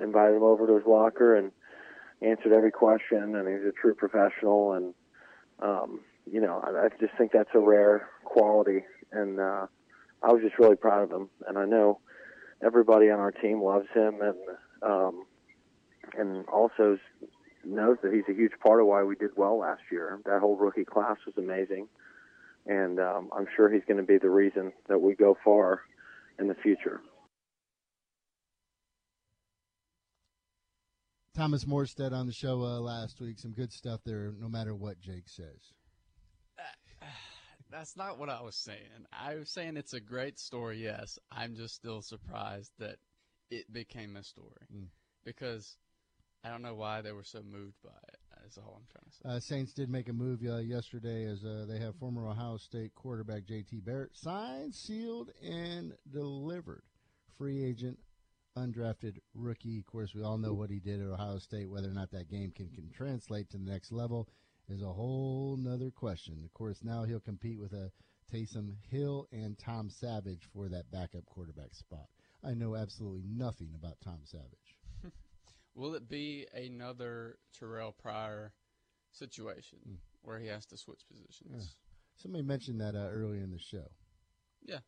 invited 0.00 0.36
him 0.36 0.42
over 0.42 0.66
to 0.66 0.76
his 0.76 0.86
locker 0.86 1.34
and 1.34 1.52
answered 2.22 2.52
every 2.52 2.70
question. 2.70 3.34
And 3.34 3.48
he's 3.48 3.66
a 3.66 3.72
true 3.72 3.94
professional. 3.94 4.72
And 4.72 4.94
um, 5.60 6.00
you 6.30 6.40
know, 6.40 6.60
I, 6.64 6.86
I 6.86 6.88
just 7.00 7.16
think 7.16 7.32
that's 7.32 7.50
a 7.54 7.60
rare 7.60 8.08
quality. 8.24 8.84
And 9.12 9.40
uh, 9.40 9.66
I 10.22 10.32
was 10.32 10.42
just 10.42 10.58
really 10.58 10.76
proud 10.76 11.02
of 11.04 11.10
him. 11.10 11.28
And 11.46 11.58
I 11.58 11.64
know 11.64 12.00
everybody 12.64 13.10
on 13.10 13.18
our 13.18 13.32
team 13.32 13.62
loves 13.62 13.86
him 13.94 14.20
and 14.20 14.36
um, 14.82 15.24
and 16.16 16.46
also 16.48 16.98
knows 17.64 17.98
that 18.02 18.12
he's 18.12 18.24
a 18.28 18.36
huge 18.36 18.52
part 18.64 18.80
of 18.80 18.86
why 18.86 19.02
we 19.02 19.14
did 19.14 19.30
well 19.36 19.58
last 19.58 19.82
year. 19.92 20.18
That 20.24 20.40
whole 20.40 20.56
rookie 20.56 20.84
class 20.84 21.16
was 21.26 21.34
amazing. 21.36 21.88
And 22.66 22.98
um, 22.98 23.30
I'm 23.36 23.46
sure 23.56 23.70
he's 23.70 23.84
going 23.86 23.98
to 23.98 24.02
be 24.02 24.18
the 24.18 24.30
reason 24.30 24.72
that 24.88 24.98
we 24.98 25.14
go 25.14 25.36
far 25.44 25.82
in 26.38 26.48
the 26.48 26.54
future. 26.54 27.00
Thomas 31.34 31.64
Morstead 31.64 32.12
on 32.12 32.26
the 32.26 32.32
show 32.32 32.62
uh, 32.62 32.80
last 32.80 33.20
week. 33.20 33.38
Some 33.38 33.52
good 33.52 33.72
stuff 33.72 34.00
there, 34.04 34.32
no 34.38 34.48
matter 34.48 34.74
what 34.74 35.00
Jake 35.00 35.26
says. 35.26 35.72
That's 37.70 37.96
not 37.96 38.18
what 38.18 38.28
I 38.28 38.42
was 38.42 38.56
saying. 38.56 39.06
I 39.12 39.36
was 39.36 39.50
saying 39.50 39.76
it's 39.76 39.92
a 39.92 40.00
great 40.00 40.38
story, 40.38 40.82
yes. 40.82 41.18
I'm 41.30 41.54
just 41.54 41.74
still 41.74 42.02
surprised 42.02 42.72
that 42.78 42.96
it 43.50 43.72
became 43.72 44.16
a 44.16 44.24
story. 44.24 44.66
Mm. 44.74 44.86
Because 45.24 45.76
I 46.44 46.50
don't 46.50 46.62
know 46.62 46.74
why 46.74 47.02
they 47.02 47.12
were 47.12 47.24
so 47.24 47.42
moved 47.42 47.76
by 47.82 47.90
it. 48.08 48.18
That's 48.42 48.58
all 48.58 48.80
I'm 48.80 48.86
trying 48.90 49.10
to 49.10 49.16
say. 49.16 49.36
Uh, 49.36 49.40
Saints 49.40 49.72
did 49.72 49.90
make 49.90 50.08
a 50.08 50.12
move 50.12 50.40
uh, 50.44 50.56
yesterday 50.56 51.24
as 51.26 51.44
uh, 51.44 51.66
they 51.68 51.78
have 51.78 51.94
former 51.96 52.26
Ohio 52.26 52.56
State 52.56 52.94
quarterback 52.94 53.44
J.T. 53.44 53.80
Barrett 53.80 54.16
signed, 54.16 54.74
sealed, 54.74 55.30
and 55.42 55.92
delivered. 56.10 56.82
Free 57.36 57.62
agent, 57.62 57.98
undrafted 58.56 59.18
rookie. 59.34 59.78
Of 59.78 59.86
course, 59.86 60.14
we 60.14 60.22
all 60.22 60.38
know 60.38 60.54
what 60.54 60.70
he 60.70 60.80
did 60.80 61.00
at 61.00 61.08
Ohio 61.08 61.38
State. 61.38 61.70
Whether 61.70 61.88
or 61.88 61.94
not 61.94 62.10
that 62.12 62.30
game 62.30 62.50
can, 62.50 62.68
can 62.70 62.90
translate 62.90 63.50
to 63.50 63.58
the 63.58 63.70
next 63.70 63.92
level 63.92 64.28
is 64.70 64.82
a 64.82 64.92
whole 64.92 65.56
nother 65.58 65.90
question. 65.90 66.42
Of 66.44 66.52
course, 66.54 66.80
now 66.82 67.04
he'll 67.04 67.20
compete 67.20 67.58
with 67.58 67.72
a 67.72 67.90
Taysom 68.32 68.74
Hill 68.88 69.26
and 69.32 69.58
Tom 69.58 69.90
Savage 69.90 70.42
for 70.52 70.68
that 70.68 70.90
backup 70.90 71.26
quarterback 71.26 71.74
spot. 71.74 72.06
I 72.44 72.54
know 72.54 72.76
absolutely 72.76 73.24
nothing 73.26 73.70
about 73.74 74.00
Tom 74.02 74.20
Savage. 74.24 74.76
Will 75.74 75.94
it 75.94 76.08
be 76.08 76.46
another 76.54 77.38
Terrell 77.58 77.92
Pryor 77.92 78.52
situation 79.12 79.78
Mm. 79.88 79.96
where 80.22 80.38
he 80.38 80.46
has 80.46 80.66
to 80.66 80.76
switch 80.76 81.00
positions? 81.10 81.50
Yeah. 81.56 81.64
Somebody 82.16 82.44
mentioned 82.44 82.80
that 82.80 82.94
uh, 82.94 83.08
earlier 83.10 83.42
in 83.42 83.50
the 83.50 83.58
show. 83.58 83.88
Yeah, 84.62 84.80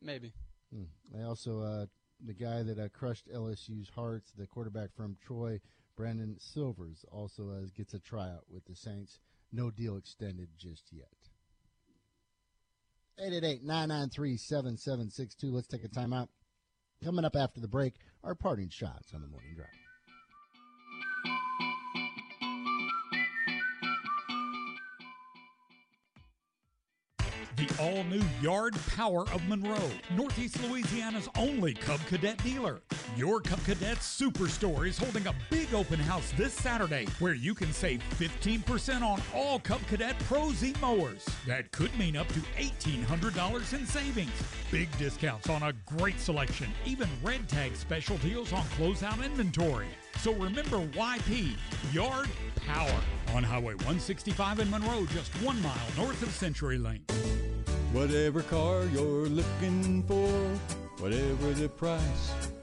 maybe. 0.00 0.32
Mm. 0.74 0.86
I 1.18 1.22
also 1.24 1.60
uh, 1.60 1.86
the 2.24 2.34
guy 2.34 2.62
that 2.62 2.78
uh, 2.78 2.88
crushed 2.88 3.28
LSU's 3.28 3.90
hearts, 3.90 4.32
the 4.36 4.46
quarterback 4.46 4.94
from 4.94 5.16
Troy, 5.20 5.60
Brandon 5.96 6.36
Silvers, 6.38 7.04
also 7.10 7.50
uh, 7.50 7.66
gets 7.76 7.94
a 7.94 7.98
tryout 7.98 8.44
with 8.50 8.64
the 8.64 8.74
Saints. 8.74 9.18
No 9.52 9.70
deal 9.70 9.96
extended 9.96 10.48
just 10.56 10.84
yet. 10.90 11.08
888-993-7762. 13.20 15.34
Let's 15.44 15.68
take 15.68 15.84
a 15.84 15.88
timeout. 15.88 16.28
Coming 17.04 17.24
up 17.24 17.36
after 17.36 17.60
the 17.60 17.68
break, 17.68 17.94
our 18.24 18.34
parting 18.34 18.70
shots 18.70 19.12
on 19.12 19.20
the 19.20 19.28
morning 19.28 19.54
drive. 19.54 19.68
The 27.56 27.68
all 27.80 28.04
new 28.04 28.22
Yard 28.40 28.74
Power 28.96 29.28
of 29.30 29.46
Monroe, 29.46 29.90
Northeast 30.16 30.62
Louisiana's 30.62 31.28
only 31.36 31.74
Cub 31.74 32.00
Cadet 32.06 32.42
dealer. 32.42 32.80
Your 33.14 33.40
Cub 33.40 33.62
Cadet 33.64 33.98
Superstore 33.98 34.88
is 34.88 34.96
holding 34.96 35.26
a 35.26 35.34
big 35.50 35.74
open 35.74 35.98
house 35.98 36.32
this 36.34 36.54
Saturday 36.54 37.06
where 37.18 37.34
you 37.34 37.54
can 37.54 37.70
save 37.70 38.02
15% 38.18 39.02
on 39.02 39.20
all 39.34 39.58
Cub 39.58 39.86
Cadet 39.86 40.18
Pro 40.20 40.50
Z 40.52 40.74
mowers. 40.80 41.26
That 41.46 41.70
could 41.72 41.96
mean 41.98 42.16
up 42.16 42.26
to 42.28 42.40
$1,800 42.58 43.72
in 43.74 43.86
savings. 43.86 44.30
Big 44.70 44.88
discounts 44.96 45.50
on 45.50 45.62
a 45.62 45.74
great 45.84 46.18
selection, 46.18 46.68
even 46.86 47.06
red 47.22 47.46
tag 47.50 47.76
special 47.76 48.16
deals 48.18 48.54
on 48.54 48.64
closeout 48.78 49.22
inventory. 49.22 49.88
So 50.20 50.32
remember 50.32 50.78
YP, 50.78 51.54
Yard 51.92 52.30
Power, 52.66 53.00
on 53.34 53.42
Highway 53.42 53.74
165 53.74 54.60
in 54.60 54.70
Monroe, 54.70 55.04
just 55.12 55.30
one 55.42 55.60
mile 55.60 55.76
north 55.98 56.22
of 56.22 56.30
Century 56.30 56.78
Link. 56.78 57.02
Whatever 57.92 58.40
car 58.40 58.86
you're 58.86 59.26
looking 59.26 60.02
for, 60.04 60.30
whatever 61.02 61.52
the 61.52 61.68
price, 61.68 62.32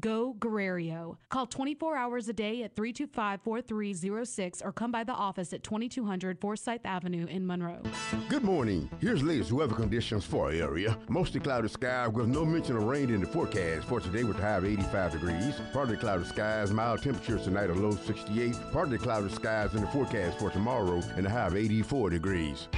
Go 0.00 0.32
Guerrero. 0.40 1.18
Call 1.28 1.46
24 1.46 1.96
hours 1.96 2.26
a 2.26 2.32
day 2.32 2.62
at 2.62 2.74
325 2.74 3.42
4306 3.42 4.62
or 4.62 4.72
come 4.72 4.90
by 4.90 5.04
the 5.04 5.12
office 5.12 5.52
at 5.52 5.62
2200 5.62 6.40
Forsyth 6.40 6.80
Avenue 6.86 7.26
in 7.26 7.46
Monroe. 7.46 7.82
Good 8.30 8.42
morning. 8.42 8.88
Here's 9.00 9.22
latest 9.22 9.52
weather 9.52 9.74
conditions 9.74 10.24
for 10.24 10.46
our 10.46 10.52
area. 10.52 10.96
Mostly 11.08 11.40
cloudy 11.40 11.68
skies 11.68 12.08
with 12.08 12.26
no 12.26 12.42
mention 12.46 12.76
of 12.76 12.84
rain 12.84 13.10
in 13.10 13.20
the 13.20 13.26
forecast 13.26 13.86
for 13.86 14.00
today 14.00 14.24
with 14.24 14.38
a 14.38 14.40
high 14.40 14.56
of 14.56 14.64
85 14.64 15.12
degrees. 15.12 15.60
Partly 15.74 15.98
cloudy 15.98 16.24
skies, 16.24 16.72
mild 16.72 17.02
temperatures 17.02 17.44
tonight 17.44 17.68
a 17.68 17.74
low 17.74 17.90
68. 17.90 18.56
Partly 18.72 18.96
cloudy 18.96 19.28
skies 19.28 19.74
in 19.74 19.82
the 19.82 19.88
forecast 19.88 20.38
for 20.38 20.50
tomorrow 20.50 21.02
and 21.16 21.26
a 21.26 21.30
high 21.30 21.48
of 21.48 21.56
84 21.56 22.08
degrees. 22.08 22.68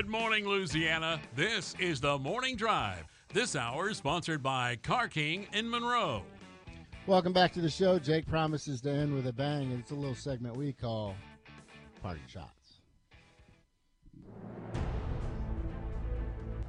Good 0.00 0.08
morning, 0.08 0.48
Louisiana. 0.48 1.20
This 1.36 1.74
is 1.78 2.00
the 2.00 2.16
Morning 2.16 2.56
Drive. 2.56 3.04
This 3.34 3.54
hour 3.54 3.90
is 3.90 3.98
sponsored 3.98 4.42
by 4.42 4.76
Car 4.76 5.08
King 5.08 5.46
in 5.52 5.68
Monroe. 5.68 6.22
Welcome 7.06 7.34
back 7.34 7.52
to 7.52 7.60
the 7.60 7.68
show. 7.68 7.98
Jake 7.98 8.26
promises 8.26 8.80
to 8.80 8.90
end 8.90 9.14
with 9.14 9.26
a 9.26 9.32
bang, 9.34 9.70
and 9.70 9.78
it's 9.78 9.90
a 9.90 9.94
little 9.94 10.14
segment 10.14 10.56
we 10.56 10.72
call 10.72 11.14
Party 12.02 12.22
Shots. 12.28 12.80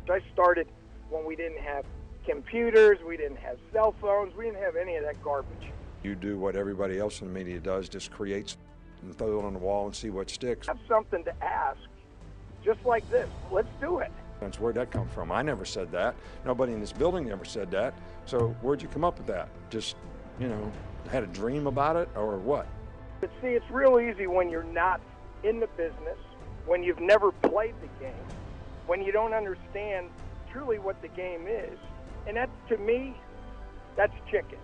I 0.10 0.20
started 0.34 0.68
when 1.10 1.26
we 1.26 1.38
didn't 1.38 1.62
have 1.62 1.86
computers, 2.28 2.98
we 3.08 3.16
didn't 3.16 3.40
have 3.40 3.56
cell 3.72 3.96
phones, 4.02 4.36
we 4.36 4.44
didn't 4.44 4.62
have 4.62 4.76
any 4.76 4.98
of 4.98 5.06
that 5.06 5.24
garbage. 5.24 5.72
You 6.04 6.16
do 6.16 6.38
what 6.38 6.58
everybody 6.58 7.00
else 7.00 7.22
in 7.22 7.28
the 7.28 7.34
media 7.34 7.62
does, 7.62 7.88
just 7.88 8.12
creates 8.12 8.58
and 9.02 9.18
throw 9.18 9.40
it 9.40 9.46
on 9.46 9.54
the 9.54 9.60
wall 9.60 9.86
and 9.86 9.96
see 9.96 10.10
what 10.10 10.30
sticks. 10.30 10.68
I 10.68 10.74
Have 10.74 10.82
something 10.90 11.24
to 11.24 11.34
ask, 11.42 11.80
just 12.64 12.84
like 12.86 13.09
this. 13.09 13.30
Let's 13.51 13.70
do 13.80 13.99
it. 13.99 14.12
Where'd 14.59 14.76
that 14.76 14.89
come 14.89 15.07
from? 15.09 15.32
I 15.32 15.43
never 15.43 15.66
said 15.66 15.91
that. 15.91 16.16
Nobody 16.45 16.74
in 16.74 16.80
this 16.80 16.91
building 16.91 17.30
ever 17.30 17.45
said 17.45 17.70
that. 17.72 17.93
So 18.26 18.55
where'd 18.62 18.82
you 18.82 18.88
come 18.88 19.03
up 19.03 19.20
with 19.20 19.28
that? 19.28 19.49
Just, 19.70 19.95
you 20.39 20.47
know, 20.47 20.72
had 21.12 21.24
a 21.24 21.28
dream 21.28 21.68
about 21.68 21.95
it 21.95 22.09
or 22.16 22.38
what? 22.38 22.68
But 23.20 23.30
see, 23.41 23.49
it's 23.49 23.70
real 23.70 23.99
easy 23.99 24.26
when 24.26 24.49
you're 24.49 24.64
not 24.64 24.99
in 25.43 25.59
the 25.59 25.68
business, 25.78 26.18
when 26.66 26.82
you've 26.82 26.99
never 26.99 27.32
played 27.32 27.76
the 27.82 28.03
game, 28.03 28.16
when 28.88 29.03
you 29.03 29.12
don't 29.12 29.34
understand 29.34 30.09
truly 30.51 30.80
what 30.80 30.99
the 31.03 31.07
game 31.09 31.45
is. 31.47 31.78
And 32.28 32.38
that, 32.38 32.49
to 32.70 32.78
me, 32.78 33.16
that's 33.95 34.14
chicken. 34.30 34.57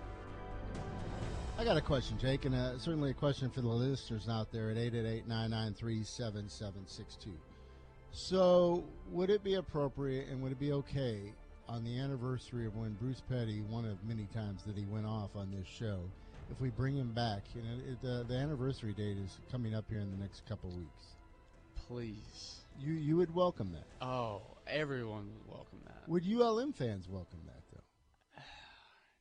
I 1.56 1.64
got 1.64 1.76
a 1.76 1.80
question, 1.80 2.18
Jake, 2.18 2.44
and 2.44 2.54
uh, 2.54 2.78
certainly 2.78 3.10
a 3.10 3.14
question 3.14 3.50
for 3.50 3.62
the 3.62 3.68
listeners 3.68 4.28
out 4.28 4.52
there 4.52 4.70
at 4.70 4.76
888-993-7762. 4.76 7.32
So, 8.12 8.84
would 9.10 9.30
it 9.30 9.44
be 9.44 9.54
appropriate 9.54 10.28
and 10.28 10.42
would 10.42 10.52
it 10.52 10.58
be 10.58 10.72
okay 10.72 11.32
on 11.68 11.84
the 11.84 11.98
anniversary 11.98 12.66
of 12.66 12.76
when 12.76 12.94
Bruce 12.94 13.22
Petty, 13.28 13.60
one 13.60 13.84
of 13.84 14.02
many 14.04 14.26
times 14.34 14.62
that 14.66 14.76
he 14.76 14.84
went 14.86 15.06
off 15.06 15.30
on 15.36 15.50
this 15.50 15.66
show, 15.66 16.00
if 16.50 16.60
we 16.60 16.70
bring 16.70 16.96
him 16.96 17.12
back? 17.12 17.42
You 17.54 17.62
know, 17.62 17.78
it, 17.86 18.06
uh, 18.06 18.22
the 18.24 18.34
anniversary 18.34 18.92
date 18.92 19.18
is 19.18 19.38
coming 19.50 19.74
up 19.74 19.84
here 19.88 20.00
in 20.00 20.10
the 20.10 20.16
next 20.16 20.46
couple 20.48 20.70
weeks. 20.70 21.16
Please. 21.86 22.60
You 22.80 22.92
you 22.92 23.16
would 23.16 23.34
welcome 23.34 23.72
that? 23.72 24.06
Oh, 24.06 24.42
everyone 24.66 25.30
would 25.32 25.54
welcome 25.54 25.78
that. 25.86 26.08
Would 26.08 26.24
ULM 26.24 26.72
fans 26.72 27.08
welcome 27.08 27.40
that 27.46 27.62
though? 27.72 28.42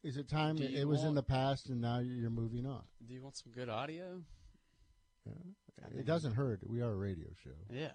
Is 0.03 0.17
it 0.17 0.29
time? 0.29 0.57
It 0.57 0.87
was 0.87 1.03
in 1.03 1.15
the 1.15 1.23
past, 1.23 1.69
and 1.69 1.81
now 1.81 1.99
you're 1.99 2.29
moving 2.29 2.65
on. 2.65 2.83
Do 3.07 3.13
you 3.13 3.21
want 3.21 3.35
some 3.35 3.51
good 3.51 3.69
audio? 3.69 4.21
I 5.27 5.99
It 5.99 6.05
doesn't 6.05 6.33
hurt. 6.33 6.59
We 6.65 6.81
are 6.81 6.91
a 6.91 6.95
radio 6.95 7.27
show. 7.43 7.51
Yeah. 7.69 7.91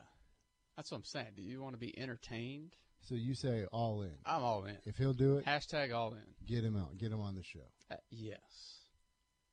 That's 0.77 0.91
what 0.91 0.99
I'm 0.99 1.05
saying. 1.05 1.29
Do 1.37 1.43
you 1.43 1.62
want 1.62 1.75
to 1.75 1.79
be 1.79 1.97
entertained? 1.99 2.77
So 3.01 3.14
you 3.14 3.35
say 3.35 3.64
all 3.73 4.03
in. 4.03 4.14
I'm 4.25 4.43
all 4.43 4.64
in. 4.64 4.77
If 4.87 4.97
he'll 4.97 5.12
do 5.12 5.39
it, 5.39 5.45
Hashtag 5.45 5.93
all 5.93 6.12
in. 6.12 6.23
get 6.47 6.64
him 6.64 6.77
out. 6.77 6.97
Get 6.99 7.11
him 7.12 7.20
on 7.20 7.35
the 7.35 7.43
show. 7.43 7.61
Uh, 7.91 7.97
yes. 8.11 8.39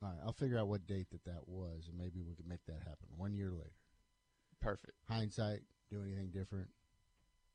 All 0.01 0.09
right, 0.09 0.17
I'll 0.23 0.33
figure 0.33 0.57
out 0.57 0.67
what 0.67 0.87
date 0.87 1.07
that 1.11 1.25
that 1.25 1.47
was, 1.47 1.87
and 1.89 1.97
maybe 1.97 2.21
we 2.21 2.35
can 2.35 2.47
make 2.47 2.65
that 2.67 2.77
happen 2.79 3.07
one 3.17 3.33
year 3.33 3.51
later. 3.51 3.73
Perfect. 4.61 4.93
Hindsight, 5.09 5.61
do 5.91 6.01
anything 6.03 6.29
different? 6.31 6.67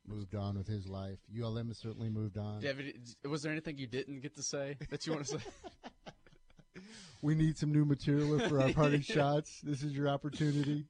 Moved 0.07 0.35
on 0.35 0.59
with 0.59 0.67
his 0.67 0.87
life. 0.87 1.19
ULM 1.35 1.69
has 1.69 1.79
certainly 1.79 2.11
moved 2.11 2.37
on. 2.37 2.61
David, 2.61 2.99
was 3.27 3.43
there 3.43 3.53
anything 3.53 3.79
you 3.79 3.87
didn't 3.87 4.21
get 4.21 4.35
to 4.37 4.43
say 4.43 4.77
that 4.91 5.07
you 5.07 5.13
want 5.15 5.25
to 5.27 5.39
say? 5.39 5.45
We 7.23 7.35
need 7.35 7.57
some 7.57 7.73
new 7.73 7.87
material 7.87 8.39
for 8.49 8.61
our 8.61 8.71
party 8.75 9.01
shots. 9.03 9.61
This 9.63 9.83
is 9.83 9.95
your 9.95 10.09
opportunity. 10.11 10.85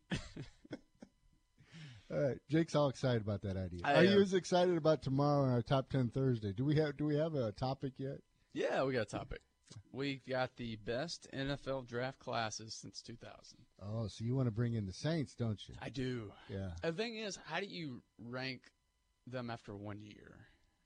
All 2.11 2.21
right, 2.21 2.39
Jake's 2.51 2.75
all 2.75 2.89
excited 2.89 3.23
about 3.23 3.43
that 3.43 3.57
idea. 3.57 3.81
I 3.83 3.95
Are 3.95 4.05
you 4.05 4.21
as 4.21 4.35
excited 4.35 4.77
about 4.77 5.03
tomorrow 5.03 5.45
and 5.45 5.53
our 5.53 5.63
top 5.63 5.91
ten 5.91 6.09
Thursday? 6.11 6.53
Do 6.53 6.65
we 6.65 6.77
have 6.77 6.97
Do 6.97 7.07
we 7.07 7.17
have 7.17 7.35
a 7.35 7.53
topic 7.53 7.95
yet? 7.97 8.19
yeah, 8.53 8.85
we 8.85 8.93
got 8.93 9.03
a 9.03 9.05
topic. 9.07 9.41
We've 9.93 10.25
got 10.27 10.55
the 10.57 10.77
best 10.77 11.27
NFL 11.35 11.87
draft 11.89 12.19
classes 12.19 12.75
since 12.75 13.01
2000. 13.03 13.59
Oh, 13.83 14.07
so 14.07 14.25
you 14.25 14.37
want 14.37 14.47
to 14.47 14.53
bring 14.53 14.75
in 14.75 14.87
the 14.87 14.93
Saints, 14.93 15.35
don't 15.35 15.61
you? 15.69 15.75
I 15.81 15.89
do. 15.89 16.33
Yeah. 16.49 16.71
The 16.83 16.93
thing 16.93 17.17
is, 17.17 17.39
how 17.45 17.61
do 17.61 17.67
you 17.67 18.03
rank 18.19 18.61
them 19.27 19.51
after 19.51 19.75
one 19.75 20.03
year? 20.03 20.37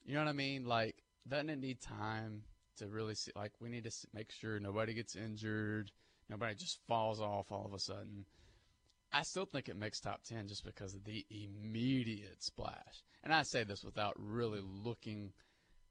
You 0.06 0.14
know 0.14 0.20
what 0.20 0.28
I 0.28 0.32
mean? 0.32 0.64
Like, 0.64 1.02
doesn't 1.26 1.50
it 1.50 1.58
need 1.58 1.80
time 1.80 2.42
to 2.78 2.86
really 2.86 3.14
see? 3.14 3.32
Like, 3.34 3.52
we 3.60 3.68
need 3.68 3.84
to 3.84 3.92
make 4.14 4.30
sure 4.30 4.58
nobody 4.60 4.94
gets 4.94 5.16
injured, 5.16 5.90
nobody 6.30 6.54
just 6.54 6.78
falls 6.86 7.20
off 7.20 7.50
all 7.50 7.66
of 7.66 7.74
a 7.74 7.78
sudden. 7.78 8.24
I 9.12 9.22
still 9.22 9.46
think 9.46 9.68
it 9.68 9.76
makes 9.76 10.00
top 10.00 10.22
10 10.24 10.48
just 10.48 10.64
because 10.64 10.94
of 10.94 11.04
the 11.04 11.24
immediate 11.30 12.42
splash. 12.42 13.02
And 13.24 13.32
I 13.32 13.42
say 13.42 13.64
this 13.64 13.82
without 13.82 14.14
really 14.16 14.60
looking 14.62 15.32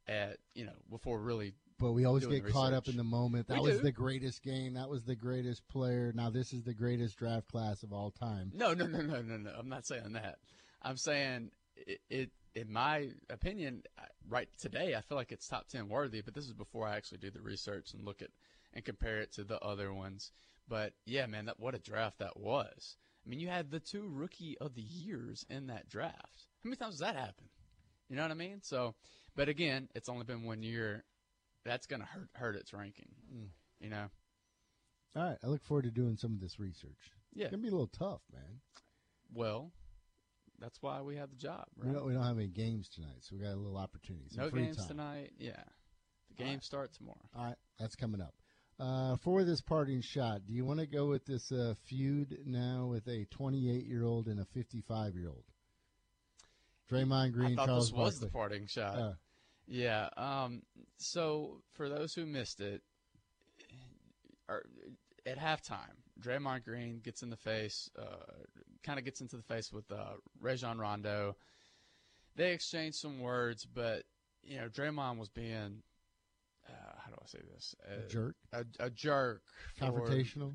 at, 0.08 0.38
you 0.54 0.66
know, 0.66 0.76
before 0.90 1.20
really. 1.20 1.54
But 1.80 1.92
we 1.94 2.06
always 2.06 2.26
get 2.26 2.48
caught 2.48 2.74
up 2.74 2.88
in 2.88 2.98
the 2.98 3.04
moment. 3.04 3.48
That 3.48 3.62
We 3.62 3.70
was 3.70 3.78
do. 3.78 3.84
the 3.84 3.92
greatest 3.92 4.44
game. 4.44 4.74
That 4.76 4.90
was 4.90 5.04
the 5.04 5.16
greatest 5.16 5.68
player. 5.68 6.12
Now 6.16 6.30
this 6.30 6.54
is 6.54 6.64
the 6.64 6.74
greatest 6.74 7.18
draft 7.18 7.48
class 7.48 7.84
of 7.84 7.94
all 7.94 8.12
time. 8.12 8.52
No, 8.54 8.74
no, 8.74 8.88
no, 8.88 9.02
no, 9.02 9.22
no, 9.22 9.38
no. 9.38 9.52
I'm 9.58 9.70
not 9.70 9.86
saying 9.86 10.14
that. 10.14 10.38
I'm 10.82 10.98
saying 10.98 11.52
it, 11.76 12.00
it 12.10 12.32
in 12.56 12.72
my 12.72 13.10
opinion, 13.30 13.84
right 14.28 14.50
today, 14.58 14.96
I 14.96 15.02
feel 15.02 15.18
like 15.18 15.32
it's 15.32 15.48
top 15.48 15.68
10 15.68 15.90
worthy, 15.90 16.22
but 16.22 16.34
this 16.34 16.46
is 16.46 16.54
before 16.54 16.88
I 16.88 16.96
actually 16.96 17.20
do 17.20 17.30
the 17.30 17.42
research 17.42 17.94
and 17.94 18.04
look 18.04 18.22
at 18.22 18.30
and 18.74 18.84
compare 18.84 19.20
it 19.20 19.32
to 19.34 19.44
the 19.44 19.60
other 19.60 19.94
ones. 19.94 20.32
But 20.68 20.94
yeah, 21.06 21.26
man, 21.28 21.46
that 21.46 21.60
what 21.60 21.76
a 21.76 21.80
draft 21.80 22.20
that 22.20 22.38
was. 22.40 22.98
I 23.26 23.30
mean, 23.30 23.40
you 23.40 23.48
had 23.50 23.72
the 23.72 23.80
two 23.80 24.08
rookie 24.10 24.58
of 24.60 24.76
the 24.76 24.82
years 24.82 25.46
in 25.50 25.68
that 25.68 25.90
draft. 25.90 26.48
How 26.64 26.70
many 26.70 26.76
times 26.78 26.96
does 26.96 27.00
that 27.02 27.16
happen? 27.16 27.50
You 28.10 28.16
know 28.16 28.22
what 28.22 28.32
I 28.32 28.36
mean? 28.36 28.60
So, 28.64 28.96
But 29.36 29.50
again, 29.50 29.90
it's 29.96 30.08
only 30.10 30.24
been 30.24 30.44
one 30.44 30.64
year. 30.64 31.04
That's 31.66 31.88
going 31.88 32.00
to 32.02 32.06
hurt 32.08 32.30
hurt 32.34 32.56
its 32.56 32.74
ranking. 32.74 33.10
Mm. 33.34 33.48
You 33.82 33.90
know. 33.90 34.06
All 35.16 35.24
right, 35.24 35.38
I 35.44 35.48
look 35.48 35.64
forward 35.64 35.84
to 35.84 35.92
doing 35.92 36.16
some 36.16 36.34
of 36.34 36.40
this 36.40 36.60
research. 36.60 37.12
Yeah. 37.34 37.46
It's 37.46 37.52
gonna 37.52 37.64
be 37.64 37.70
a 37.70 37.72
little 37.72 37.88
tough, 37.88 38.22
man. 38.32 38.62
Well, 39.34 39.72
that's 40.60 40.82
why 40.82 41.02
we 41.02 41.16
have 41.18 41.30
the 41.32 41.36
job. 41.36 41.66
We 41.76 41.88
Right? 41.88 41.96
don't 41.96 42.06
we 42.06 42.14
don't 42.14 42.24
have 42.24 42.38
any 42.38 42.48
games 42.48 42.88
tonight, 42.88 43.18
so 43.22 43.36
we 43.36 43.42
got 43.42 43.54
a 43.54 43.56
little 43.56 43.78
opportunity. 43.78 44.30
Some 44.30 44.44
no 44.46 44.50
games 44.52 44.78
time. 44.78 44.88
tonight. 44.88 45.32
Yeah, 45.40 45.64
the 46.30 46.36
games 46.44 46.66
starts 46.66 46.98
tomorrow. 46.98 47.18
All 47.36 47.46
right, 47.46 47.56
that's 47.80 47.96
coming 47.96 48.22
up. 48.22 48.36
Uh, 48.80 49.16
for 49.18 49.44
this 49.44 49.60
parting 49.60 50.02
shot, 50.02 50.42
do 50.46 50.54
you 50.54 50.64
want 50.64 50.80
to 50.80 50.86
go 50.86 51.08
with 51.08 51.26
this 51.26 51.52
uh, 51.52 51.74
feud 51.86 52.38
now 52.46 52.86
with 52.86 53.08
a 53.08 53.26
28 53.32 53.86
year 53.86 54.04
old 54.04 54.28
and 54.28 54.40
a 54.40 54.46
55 54.46 55.16
year 55.16 55.30
old? 55.30 55.44
Draymond 56.92 57.34
Green, 57.34 57.54
I 57.54 57.56
thought 57.56 57.66
Charles 57.68 57.90
this 57.90 57.98
was 57.98 58.20
the 58.20 58.28
parting 58.28 58.68
shot. 58.68 58.98
Uh. 58.98 59.14
yeah. 59.68 60.10
Um. 60.16 60.62
So 60.98 61.62
for 61.74 61.90
those 61.90 62.14
who 62.14 62.26
missed 62.26 62.62
it, 62.62 62.82
or 64.48 64.64
at 65.26 65.38
halftime, 65.38 65.98
Draymond 66.22 66.64
Green 66.64 67.00
gets 67.04 67.24
in 67.24 67.30
the 67.30 67.38
face, 67.38 67.90
uh, 68.00 68.34
kind 68.84 69.00
of 69.00 69.06
gets 69.06 69.22
into 69.22 69.38
the 69.38 69.44
face 69.44 69.74
with 69.74 69.92
uh, 69.92 70.14
Rajon 70.40 70.78
Rondo. 70.78 71.36
They 72.36 72.54
exchange 72.54 72.96
some 72.96 73.20
words, 73.20 73.66
but 73.66 74.04
you 74.44 74.58
know, 74.58 74.70
Draymond 74.70 75.18
was 75.18 75.30
being, 75.30 75.82
say 77.30 77.40
this? 77.54 77.76
A 77.88 78.08
jerk? 78.08 78.36
A, 78.54 78.66
a 78.80 78.90
jerk. 78.90 79.44
Confrontational? 79.80 80.54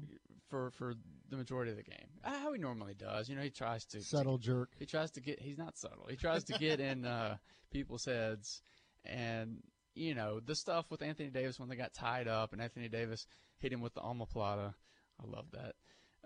For 0.49 0.70
for 0.70 0.95
the 1.31 1.37
majority 1.37 1.70
of 1.70 1.79
the 1.79 1.83
game, 1.83 2.09
Uh, 2.23 2.39
how 2.39 2.53
he 2.53 2.59
normally 2.59 2.93
does. 2.95 3.29
You 3.29 3.37
know, 3.37 3.43
he 3.43 3.51
tries 3.51 3.87
to 3.87 4.03
Subtle 4.03 4.37
jerk. 4.37 4.70
He 4.79 4.85
tries 4.85 5.11
to 5.12 5.20
get. 5.20 5.41
He's 5.41 5.57
not 5.57 5.79
subtle. 5.79 6.07
He 6.11 6.16
tries 6.16 6.45
to 6.45 6.59
get 6.59 6.79
in 6.79 7.05
uh, 7.07 7.39
people's 7.70 8.05
heads, 8.05 8.61
and 9.05 9.62
you 9.95 10.14
know 10.14 10.41
the 10.41 10.55
stuff 10.55 10.91
with 10.91 11.01
Anthony 11.01 11.31
Davis 11.31 11.59
when 11.59 11.70
they 11.70 11.77
got 11.77 11.95
tied 11.95 12.29
up, 12.29 12.53
and 12.53 12.61
Anthony 12.61 12.89
Davis 12.89 13.27
hit 13.59 13.73
him 13.73 13.81
with 13.81 13.95
the 13.95 14.01
alma 14.03 14.27
omoplata. 14.27 14.75
I 15.23 15.27
love 15.27 15.47
that. 15.53 15.75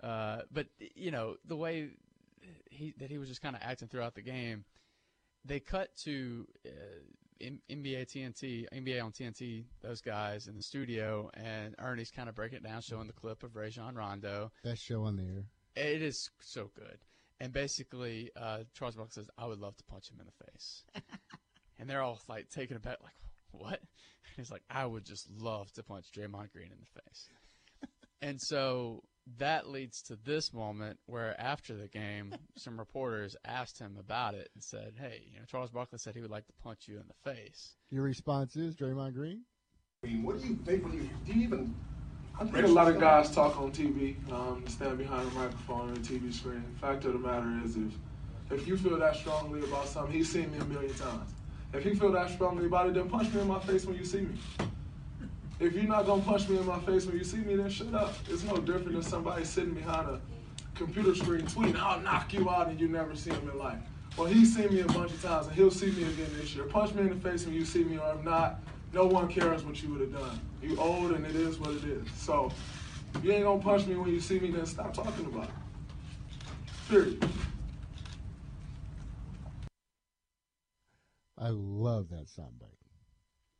Uh, 0.05 0.41
but 0.51 0.67
you 0.77 1.11
know 1.11 1.37
the 1.45 1.55
way 1.55 1.91
he 2.69 2.93
that 2.97 3.09
he 3.09 3.17
was 3.17 3.29
just 3.29 3.41
kind 3.41 3.55
of 3.55 3.61
acting 3.63 3.87
throughout 3.87 4.15
the 4.15 4.21
game. 4.21 4.65
They 5.45 5.59
cut 5.61 5.95
to 6.03 6.45
uh, 6.65 6.69
NBA 7.41 8.07
TNT, 8.07 8.65
NBA 8.73 9.03
on 9.03 9.11
TNT, 9.11 9.65
those 9.81 10.01
guys 10.01 10.47
in 10.47 10.55
the 10.55 10.63
studio, 10.63 11.29
and 11.33 11.75
Ernie's 11.79 12.11
kind 12.11 12.29
of 12.29 12.35
breaking 12.35 12.57
it 12.57 12.63
down, 12.63 12.81
showing 12.81 13.07
the 13.07 13.13
clip 13.13 13.43
of 13.43 13.55
Rajon 13.55 13.95
Rondo. 13.95 14.51
Best 14.63 14.83
show 14.83 15.03
on 15.03 15.15
the 15.15 15.23
air. 15.23 15.45
It 15.75 16.01
is 16.01 16.29
so 16.41 16.71
good. 16.75 16.97
And 17.39 17.53
basically, 17.53 18.31
uh, 18.35 18.63
Charles 18.73 18.95
Barkley 18.95 19.11
says, 19.13 19.29
I 19.37 19.45
would 19.45 19.59
love 19.59 19.77
to 19.77 19.83
punch 19.83 20.09
him 20.09 20.19
in 20.19 20.25
the 20.25 20.51
face. 20.51 20.83
and 21.79 21.89
they're 21.89 22.01
all 22.01 22.19
like 22.27 22.49
taken 22.49 22.77
aback, 22.77 22.97
like, 23.03 23.13
what? 23.51 23.79
He's 24.35 24.51
like, 24.51 24.63
I 24.69 24.85
would 24.85 25.05
just 25.05 25.29
love 25.39 25.71
to 25.73 25.83
punch 25.83 26.05
Draymond 26.15 26.51
Green 26.51 26.71
in 26.71 26.79
the 26.79 27.01
face. 27.01 27.29
and 28.21 28.39
so 28.41 29.03
that 29.37 29.67
leads 29.67 30.01
to 30.03 30.15
this 30.15 30.53
moment 30.53 30.99
where 31.05 31.39
after 31.39 31.75
the 31.75 31.87
game, 31.87 32.33
some 32.55 32.79
reporters 32.79 33.35
asked 33.45 33.79
him 33.79 33.97
about 33.99 34.33
it 34.33 34.49
and 34.53 34.63
said, 34.63 34.93
hey, 34.99 35.23
you 35.31 35.39
know, 35.39 35.45
Charles 35.45 35.71
Barkley 35.71 35.99
said 35.99 36.15
he 36.15 36.21
would 36.21 36.31
like 36.31 36.47
to 36.47 36.53
punch 36.63 36.87
you 36.87 36.95
in 36.95 37.03
the 37.07 37.31
face. 37.31 37.75
Your 37.89 38.03
response 38.03 38.55
is 38.55 38.75
Draymond 38.75 39.13
Green? 39.13 39.41
I 40.03 40.07
mean, 40.07 40.23
what 40.23 40.41
do 40.41 40.47
you 40.47 40.55
think 40.55 40.85
when 40.85 40.93
you 40.93 41.09
do 41.25 41.33
you 41.33 41.43
even? 41.43 41.75
I've 42.39 42.51
heard 42.51 42.65
a 42.65 42.67
lot 42.67 42.87
of 42.87 42.99
guys 42.99 43.33
talk 43.33 43.59
on 43.59 43.71
TV, 43.71 44.15
um, 44.31 44.63
stand 44.67 44.99
behind 44.99 45.27
a 45.31 45.33
microphone 45.33 45.89
and 45.89 45.97
a 45.97 46.01
TV 46.01 46.31
screen. 46.31 46.63
Fact 46.79 47.03
of 47.05 47.13
the 47.13 47.19
matter 47.19 47.51
is, 47.65 47.77
if 47.77 47.93
if 48.51 48.67
you 48.67 48.77
feel 48.77 48.97
that 48.99 49.15
strongly 49.15 49.63
about 49.63 49.87
something, 49.87 50.13
he's 50.13 50.31
seen 50.31 50.51
me 50.51 50.59
a 50.59 50.65
million 50.65 50.93
times. 50.93 51.31
If 51.73 51.83
he 51.83 51.95
feel 51.95 52.11
that 52.11 52.29
strongly 52.29 52.67
about 52.67 52.87
it, 52.87 52.93
then 52.93 53.09
punch 53.09 53.33
me 53.33 53.41
in 53.41 53.47
my 53.47 53.59
face 53.59 53.85
when 53.85 53.97
you 53.97 54.05
see 54.05 54.21
me. 54.21 54.37
If 55.59 55.73
you're 55.73 55.83
not 55.85 56.05
gonna 56.05 56.21
punch 56.21 56.47
me 56.49 56.57
in 56.57 56.65
my 56.67 56.79
face 56.79 57.07
when 57.07 57.17
you 57.17 57.23
see 57.23 57.37
me, 57.37 57.55
then 57.55 57.69
shut 57.69 57.93
up. 57.93 58.13
It's 58.29 58.43
no 58.43 58.57
different 58.57 58.93
than 58.93 59.01
somebody 59.01 59.43
sitting 59.43 59.73
behind 59.73 60.07
a 60.07 60.21
computer 60.75 61.15
screen 61.15 61.41
tweeting, 61.47 61.77
"I'll 61.77 61.99
knock 62.01 62.31
you 62.33 62.47
out," 62.49 62.67
and 62.69 62.79
you 62.79 62.87
never 62.87 63.15
see 63.15 63.31
him 63.31 63.49
in 63.49 63.57
life. 63.57 63.79
Well, 64.15 64.27
he's 64.27 64.55
seen 64.55 64.71
me 64.73 64.81
a 64.81 64.85
bunch 64.85 65.11
of 65.11 65.21
times, 65.21 65.47
and 65.47 65.55
he'll 65.55 65.71
see 65.71 65.91
me 65.91 66.03
again 66.03 66.29
this 66.35 66.55
year. 66.55 66.65
Punch 66.65 66.93
me 66.93 67.01
in 67.01 67.09
the 67.09 67.15
face 67.15 67.45
when 67.45 67.55
you 67.55 67.65
see 67.65 67.83
me, 67.83 67.97
or 67.97 68.13
if 68.13 68.23
not, 68.23 68.59
no 68.93 69.07
one 69.07 69.27
cares 69.27 69.63
what 69.63 69.81
you 69.81 69.89
would 69.89 70.01
have 70.01 70.13
done. 70.13 70.39
You 70.61 70.77
old, 70.79 71.11
and 71.11 71.25
it 71.25 71.35
is 71.35 71.59
what 71.59 71.71
it 71.71 71.83
is. 71.83 72.07
So, 72.11 72.51
if 73.15 73.23
you 73.23 73.31
ain't 73.31 73.43
gonna 73.43 73.61
punch 73.61 73.87
me 73.87 73.95
when 73.95 74.09
you 74.09 74.19
see 74.19 74.39
me, 74.39 74.51
then 74.51 74.65
stop 74.65 74.93
talking 74.93 75.25
about 75.25 75.45
it. 75.45 75.55
Period. 76.87 77.29
I 81.37 81.49
love 81.49 82.09
that 82.09 82.27
soundbite. 82.27 82.77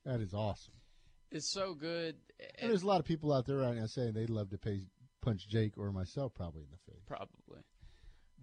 That 0.05 0.21
is 0.21 0.33
awesome. 0.33 0.76
It's 1.31 1.49
so 1.49 1.73
good. 1.73 2.15
And 2.39 2.49
eh, 2.63 2.67
there's 2.67 2.83
a 2.83 2.87
lot 2.87 2.99
of 2.99 3.05
people 3.05 3.33
out 3.33 3.45
there 3.45 3.57
right 3.57 3.75
now 3.75 3.85
saying 3.85 4.13
they'd 4.13 4.29
love 4.29 4.49
to 4.51 4.57
pay, 4.57 4.81
punch 5.21 5.47
Jake 5.47 5.77
or 5.77 5.91
myself 5.91 6.33
probably 6.33 6.61
in 6.61 6.69
the 6.71 6.91
face. 6.91 7.03
Probably. 7.05 7.63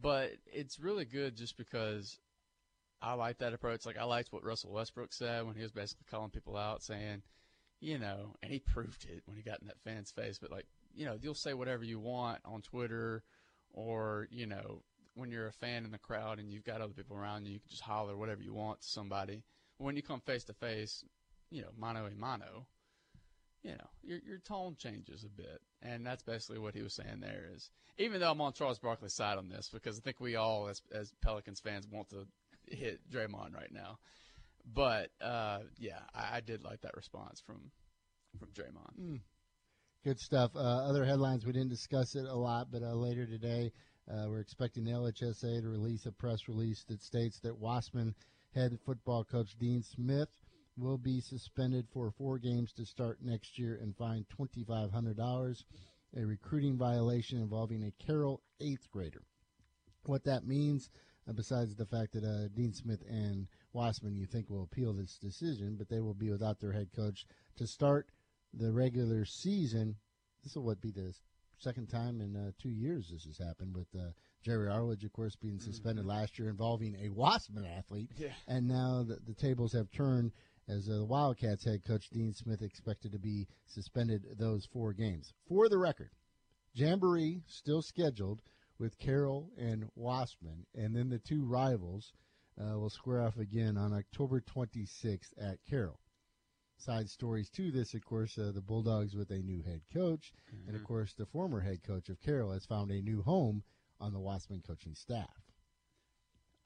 But 0.01 0.33
it's 0.47 0.79
really 0.79 1.05
good 1.05 1.37
just 1.37 1.57
because 1.57 2.19
I 3.01 3.15
like 3.15 3.39
that 3.39 3.55
approach. 3.55 3.87
Like 3.87 3.99
I 3.99 4.05
liked 4.05 4.33
what 4.33 4.45
Russell 4.45 4.73
Westbrook 4.73 5.13
said 5.13 5.47
when 5.47 5.55
he 5.55 5.63
was 5.63 5.73
basically 5.73 6.07
calling 6.11 6.31
people 6.31 6.57
out, 6.57 6.83
saying, 6.83 7.23
you 7.81 7.99
know, 7.99 8.35
and 8.43 8.53
he 8.53 8.59
proved 8.59 9.05
it 9.05 9.23
when 9.27 9.37
he 9.37 9.43
got 9.43 9.61
in 9.61 9.69
that 9.69 9.81
fan's 9.85 10.11
face. 10.11 10.39
But 10.39 10.51
like, 10.51 10.67
you 10.95 11.07
know, 11.07 11.19
you'll 11.21 11.35
say 11.35 11.55
whatever 11.55 11.85
you 11.85 11.99
want 11.99 12.41
on 12.45 12.63
Twitter, 12.63 13.23
or 13.73 14.29
you 14.31 14.47
know, 14.47 14.83
when 15.15 15.31
you're 15.31 15.47
a 15.47 15.53
fan 15.53 15.85
in 15.85 15.91
the 15.91 15.99
crowd 15.99 16.39
and 16.39 16.51
you've 16.51 16.65
got 16.65 16.81
other 16.81 16.93
people 16.93 17.17
around 17.17 17.47
you, 17.47 17.53
you 17.53 17.61
can 17.61 17.71
just 17.71 17.83
holler 17.83 18.17
whatever 18.17 18.43
you 18.43 18.55
want 18.55 18.81
to 18.81 18.89
somebody. 18.89 19.43
But 19.79 19.85
when 19.85 19.97
you 19.97 20.03
come 20.03 20.21
face 20.21 20.45
to 20.45 20.55
face, 20.55 21.05
you 21.51 21.63
know, 21.63 21.69
mano 21.77 22.07
a 22.07 22.11
mano, 22.19 22.67
you 23.65 23.73
know, 23.73 23.89
your 24.03 24.19
your 24.27 24.39
tone 24.39 24.77
changes 24.79 25.25
a 25.25 25.29
bit, 25.29 25.61
and 25.83 26.07
that's 26.07 26.23
basically 26.23 26.59
what 26.59 26.75
he 26.75 26.83
was 26.83 26.93
saying 26.93 27.21
there. 27.21 27.49
Is 27.55 27.71
even 27.99 28.21
though 28.21 28.31
I'm 28.31 28.41
on 28.41 28.53
Charles 28.53 28.79
Barkley's 28.79 29.15
side 29.15 29.39
on 29.39 29.49
this 29.49 29.71
because 29.73 29.99
I 29.99 30.03
think 30.03 30.21
we 30.21 30.37
all, 30.37 30.69
as 30.69 30.83
as 30.93 31.13
Pelicans 31.23 31.61
fans, 31.61 31.89
want 31.91 32.11
to 32.11 32.27
hit 32.67 33.01
Draymond 33.11 33.55
right 33.55 33.73
now, 33.73 33.99
but 34.73 35.11
uh, 35.21 35.61
yeah, 35.79 36.01
I, 36.15 36.37
I 36.37 36.41
did 36.41 36.63
like 36.63 36.83
that 36.83 36.95
response 36.95 37.41
from 37.41 37.71
from 38.39 38.49
Draymond. 38.49 39.01
Mm. 39.01 39.21
Good 40.05 40.21
stuff. 40.21 40.51
Uh, 40.55 40.59
other 40.59 41.07
headlines, 41.07 41.47
we 41.47 41.53
didn't 41.53 41.71
discuss 41.71 42.15
it 42.15 42.27
a 42.27 42.35
lot, 42.35 42.67
but 42.71 42.83
uh, 42.83 42.93
later 42.93 43.25
today, 43.25 43.73
uh, 44.11 44.27
we're 44.29 44.41
expecting 44.41 44.85
the 44.85 44.91
LHSA 44.91 45.63
to 45.63 45.69
release 45.69 46.05
a 46.05 46.13
press 46.13 46.47
release 46.47 46.85
that 46.89 47.01
states 47.01 47.41
that 47.41 47.59
Wossman 47.59 48.13
head 48.55 48.79
football 48.85 49.25
coach 49.25 49.57
Dean 49.59 49.83
Smith 49.83 50.29
will 50.77 50.99
be 50.99 51.21
suspended 51.21 51.87
for 51.93 52.11
four 52.11 52.39
games 52.39 52.73
to 52.73 52.85
start 52.85 53.19
next 53.23 53.59
year 53.59 53.79
and 53.81 53.97
fined 53.97 54.27
$2,500, 54.39 55.65
a 56.17 56.25
recruiting 56.27 56.77
violation 56.77 57.39
involving 57.41 57.85
a 57.85 58.05
Carroll 58.05 58.43
eighth 58.61 58.91
grader. 58.91 59.23
What 60.07 60.25
that 60.25 60.47
means, 60.47 60.91
uh, 61.29 61.33
besides 61.33 61.75
the 61.75 61.87
fact 61.87 62.13
that 62.13 62.25
uh, 62.25 62.49
Dean 62.55 62.73
Smith 62.75 63.03
and 63.09 63.47
Wossman, 63.75 64.17
you 64.17 64.27
think, 64.27 64.51
will 64.51 64.65
appeal 64.65 64.93
this 64.93 65.17
decision, 65.19 65.77
but 65.79 65.89
they 65.89 66.01
will 66.01 66.15
be 66.15 66.31
without 66.31 66.61
their 66.61 66.73
head 66.73 66.89
coach 66.95 67.25
to 67.57 67.67
start 67.67 68.09
the 68.53 68.73
regular 68.73 69.25
season. 69.25 69.97
This 70.43 70.55
will 70.57 70.65
what 70.65 70.81
be 70.81 70.91
the 70.91 71.15
second 71.59 71.89
time 71.89 72.21
in 72.21 72.37
uh, 72.37 72.51
two 72.61 72.69
years 72.69 73.09
this 73.11 73.25
has 73.25 73.39
happened 73.39 73.75
with 73.75 73.87
uh, 73.99 74.11
Jerry 74.43 74.69
Arledge, 74.69 75.05
of 75.05 75.13
course, 75.13 75.35
being 75.37 75.59
suspended 75.59 76.05
last 76.05 76.39
year 76.39 76.51
involving 76.51 76.95
a 76.97 77.09
Wossman 77.09 77.65
athlete, 77.79 78.11
Yeah. 78.19 78.29
and 78.47 78.69
now 78.69 79.03
the, 79.03 79.19
the 79.27 79.35
tables 79.35 79.73
have 79.73 79.91
turned 79.93 80.33
as 80.69 80.89
uh, 80.89 80.99
the 80.99 81.05
Wildcats 81.05 81.65
head 81.65 81.85
coach 81.85 82.09
Dean 82.11 82.33
Smith 82.33 82.63
expected 82.63 83.13
to 83.13 83.19
be 83.19 83.47
suspended 83.67 84.25
those 84.39 84.67
four 84.67 84.93
games. 84.93 85.33
For 85.47 85.69
the 85.69 85.79
record, 85.79 86.11
Jamboree 86.73 87.43
still 87.47 87.83
scheduled 87.83 88.43
with 88.79 88.99
Carroll 88.99 89.51
and 89.57 89.91
Wossman, 89.97 90.65
and 90.75 90.95
then 90.97 91.09
the 91.09 91.19
two 91.19 91.45
rivals 91.45 92.13
uh, 92.61 92.79
will 92.79 92.91
square 92.91 93.23
off 93.23 93.37
again 93.37 93.77
on 93.77 93.93
October 93.93 94.41
26th 94.41 95.33
at 95.39 95.59
Carroll. 95.69 96.01
Side 96.79 97.09
stories 97.09 97.51
to 97.51 97.71
this, 97.71 97.95
of 97.95 98.05
course, 98.05 98.37
uh, 98.37 98.51
the 98.53 98.61
Bulldogs 98.61 99.15
with 99.15 99.31
a 99.31 99.39
new 99.43 99.63
head 99.63 99.83
coach, 99.93 100.33
and 100.67 100.75
of 100.75 100.83
Mhm. 100.83 100.87
course, 100.87 101.15
the 101.15 101.27
former 101.27 101.61
head 101.61 101.83
coach 101.83 102.09
of 102.09 102.21
Carroll 102.21 102.53
has 102.53 102.67
found 102.67 102.91
a 102.91 103.01
new 103.01 103.23
home 103.23 103.63
on 104.01 104.13
the 104.13 104.19
Wossman 104.21 104.63
coaching 104.63 104.95
staff. 104.95 105.53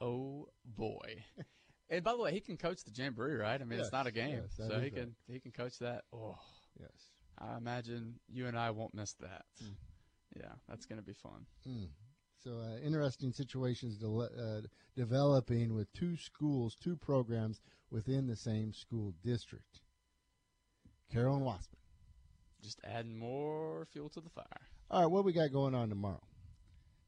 Oh 0.01 0.49
boy! 0.65 1.25
and 1.91 2.05
by 2.05 2.13
the 2.13 2.19
way, 2.19 2.33
he 2.33 2.41
can 2.41 2.57
coach 2.57 2.85
the 2.85 2.91
jamboree, 2.95 3.35
right? 3.37 3.61
I 3.61 3.65
mean, 3.65 3.79
Yes, 3.79 3.87
it's 3.87 3.93
not 3.93 4.07
a 4.07 4.13
game, 4.13 4.41
yes, 4.43 4.55
so 4.57 4.65
he 4.65 4.85
right. 4.85 4.95
can 4.95 5.15
he 5.27 5.41
can 5.41 5.53
coach 5.53 5.79
that. 5.79 6.05
Oh, 6.13 6.37
yes. 6.79 6.91
I 7.39 7.57
imagine 7.57 8.19
you 8.29 8.47
and 8.47 8.59
I 8.59 8.71
won't 8.71 8.95
miss 8.95 9.13
that. 9.21 9.45
Yeah, 10.37 10.53
that's 10.69 10.87
going 10.87 10.99
to 10.99 11.05
be 11.07 11.13
fun. 11.15 11.47
Mm. 11.69 11.89
So 12.43 12.51
uh, 12.61 12.79
interesting 12.85 13.33
situations 13.33 13.97
de- 13.97 14.07
uh, 14.09 14.61
developing 14.97 15.75
with 15.75 15.93
two 15.93 16.17
schools, 16.17 16.77
two 16.77 16.97
programs 16.97 17.61
within 17.91 18.27
the 18.27 18.37
same 18.37 18.73
school 18.73 19.15
district. 19.25 19.81
Carroll 21.13 21.37
and 21.37 21.45
Wossman. 21.45 21.79
Just 22.63 22.81
adding 22.85 23.17
more 23.17 23.87
fuel 23.93 24.09
to 24.11 24.21
the 24.21 24.31
fire. 24.31 24.45
All 24.91 25.03
right, 25.03 25.11
what 25.11 25.25
we 25.25 25.33
got 25.33 25.53
going 25.53 25.75
on 25.75 25.89
tomorrow? 25.89 26.21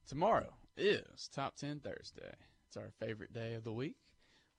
Tomorrow 0.07 0.53
is 0.77 1.29
Top 1.33 1.57
10 1.57 1.81
Thursday. 1.81 2.35
It's 2.69 2.77
our 2.77 2.91
favorite 3.01 3.33
day 3.33 3.55
of 3.55 3.65
the 3.65 3.73
week. 3.73 3.97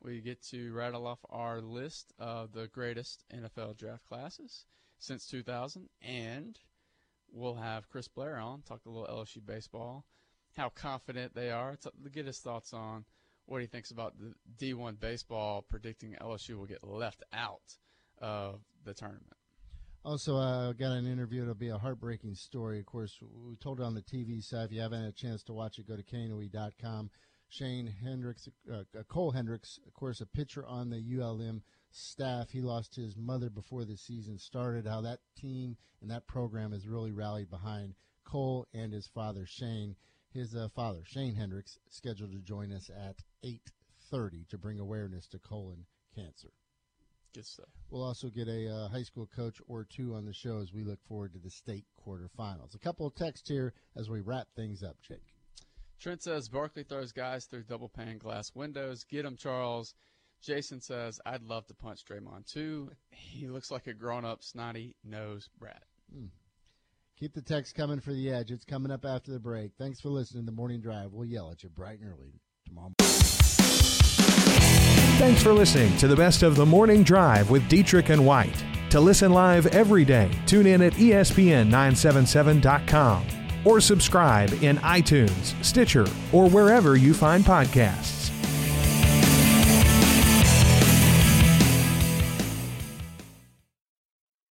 We 0.03 0.21
get 0.21 0.41
to 0.49 0.73
rattle 0.73 1.07
off 1.07 1.19
our 1.29 1.61
list 1.61 2.13
of 2.19 2.53
the 2.53 2.67
greatest 2.67 3.23
NFL 3.33 3.77
draft 3.77 4.05
classes 4.05 4.65
since 4.99 5.27
2000, 5.27 5.89
and 6.01 6.59
we'll 7.31 7.55
have 7.55 7.89
Chris 7.89 8.07
Blair 8.07 8.37
on, 8.37 8.61
talk 8.61 8.81
a 8.85 8.89
little 8.89 9.07
LSU 9.07 9.45
baseball, 9.45 10.05
how 10.57 10.69
confident 10.69 11.33
they 11.33 11.51
are, 11.51 11.75
to 11.77 11.91
get 12.11 12.25
his 12.25 12.39
thoughts 12.39 12.73
on 12.73 13.05
what 13.45 13.61
he 13.61 13.67
thinks 13.67 13.91
about 13.91 14.13
the 14.17 14.33
D1 14.57 14.99
baseball, 14.99 15.61
predicting 15.61 16.15
LSU 16.21 16.57
will 16.57 16.65
get 16.65 16.83
left 16.83 17.23
out 17.33 17.77
of 18.19 18.61
the 18.83 18.93
tournament. 18.93 19.33
Also, 20.03 20.35
I 20.35 20.69
uh, 20.69 20.71
got 20.73 20.93
an 20.93 21.05
interview. 21.05 21.43
It'll 21.43 21.53
be 21.53 21.69
a 21.69 21.77
heartbreaking 21.77 22.33
story. 22.33 22.79
Of 22.79 22.87
course, 22.87 23.19
we 23.21 23.55
told 23.55 23.79
it 23.79 23.83
on 23.83 23.93
the 23.93 24.01
TV 24.01 24.43
side. 24.43 24.65
If 24.65 24.71
you 24.71 24.81
haven't 24.81 25.01
had 25.01 25.09
a 25.09 25.13
chance 25.13 25.43
to 25.43 25.53
watch 25.53 25.77
it, 25.77 25.87
go 25.87 25.95
to 25.95 26.03
KNOE.com. 26.03 27.11
Shane 27.51 27.93
Hendricks, 28.01 28.47
uh, 28.71 28.85
uh, 28.97 29.03
Cole 29.09 29.31
Hendricks, 29.31 29.77
of 29.85 29.93
course, 29.93 30.21
a 30.21 30.25
pitcher 30.25 30.65
on 30.65 30.89
the 30.89 31.03
ULM 31.19 31.61
staff. 31.91 32.49
He 32.51 32.61
lost 32.61 32.95
his 32.95 33.17
mother 33.17 33.49
before 33.49 33.83
the 33.83 33.97
season 33.97 34.37
started. 34.37 34.87
How 34.87 35.01
that 35.01 35.19
team 35.35 35.75
and 36.01 36.09
that 36.09 36.27
program 36.27 36.71
has 36.71 36.87
really 36.87 37.11
rallied 37.11 37.49
behind 37.49 37.95
Cole 38.23 38.67
and 38.73 38.93
his 38.93 39.07
father 39.07 39.45
Shane. 39.45 39.97
His 40.29 40.55
uh, 40.55 40.69
father 40.73 41.01
Shane 41.03 41.35
Hendricks 41.35 41.77
scheduled 41.89 42.31
to 42.31 42.39
join 42.39 42.71
us 42.71 42.89
at 42.89 43.17
8:30 43.43 44.47
to 44.47 44.57
bring 44.57 44.79
awareness 44.79 45.27
to 45.27 45.39
colon 45.39 45.85
cancer. 46.15 46.53
Good 47.33 47.45
stuff. 47.45 47.67
We'll 47.89 48.03
also 48.03 48.29
get 48.29 48.47
a 48.47 48.73
uh, 48.73 48.87
high 48.87 49.03
school 49.03 49.27
coach 49.27 49.61
or 49.67 49.83
two 49.83 50.15
on 50.15 50.23
the 50.23 50.33
show 50.33 50.59
as 50.59 50.71
we 50.71 50.85
look 50.85 51.03
forward 51.03 51.33
to 51.33 51.39
the 51.39 51.49
state 51.49 51.85
quarterfinals. 51.99 52.75
A 52.75 52.79
couple 52.79 53.05
of 53.05 53.13
texts 53.15 53.49
here 53.49 53.73
as 53.97 54.09
we 54.09 54.21
wrap 54.21 54.47
things 54.55 54.83
up, 54.83 54.95
Jake. 55.01 55.33
Trent 56.01 56.21
says 56.23 56.49
Barkley 56.49 56.83
throws 56.83 57.11
guys 57.11 57.45
through 57.45 57.61
double 57.63 57.87
pane 57.87 58.17
glass 58.17 58.51
windows. 58.55 59.03
Get 59.03 59.23
him, 59.23 59.37
Charles. 59.37 59.93
Jason 60.41 60.81
says 60.81 61.21
I'd 61.27 61.43
love 61.43 61.67
to 61.67 61.75
punch 61.75 62.03
Draymond 62.05 62.51
too. 62.51 62.89
He 63.11 63.47
looks 63.47 63.69
like 63.69 63.85
a 63.85 63.93
grown-up, 63.93 64.43
snotty 64.43 64.95
nose 65.03 65.47
brat. 65.59 65.83
Hmm. 66.11 66.25
Keep 67.19 67.35
the 67.35 67.43
text 67.43 67.75
coming 67.75 67.99
for 67.99 68.13
the 68.13 68.31
edge. 68.31 68.49
It's 68.49 68.65
coming 68.65 68.91
up 68.91 69.05
after 69.05 69.31
the 69.31 69.37
break. 69.37 69.73
Thanks 69.77 70.01
for 70.01 70.09
listening 70.09 70.45
to 70.45 70.47
The 70.47 70.55
Morning 70.55 70.81
Drive. 70.81 71.11
We'll 71.11 71.27
yell 71.27 71.51
at 71.51 71.61
you 71.61 71.69
bright 71.69 71.99
and 71.99 72.11
early 72.11 72.33
tomorrow. 72.65 72.93
Thanks 75.19 75.43
for 75.43 75.53
listening 75.53 75.95
to 75.97 76.07
the 76.07 76.15
best 76.15 76.41
of 76.41 76.55
the 76.55 76.65
Morning 76.65 77.03
Drive 77.03 77.51
with 77.51 77.69
Dietrich 77.69 78.09
and 78.09 78.25
White. 78.25 78.65
To 78.89 78.99
listen 78.99 79.33
live 79.33 79.67
every 79.67 80.03
day, 80.03 80.31
tune 80.47 80.65
in 80.65 80.81
at 80.81 80.93
ESPN977.com 80.93 83.40
or 83.65 83.81
subscribe 83.81 84.51
in 84.61 84.77
iTunes, 84.77 85.61
Stitcher, 85.63 86.05
or 86.31 86.49
wherever 86.49 86.95
you 86.95 87.13
find 87.13 87.43
podcasts. 87.43 88.20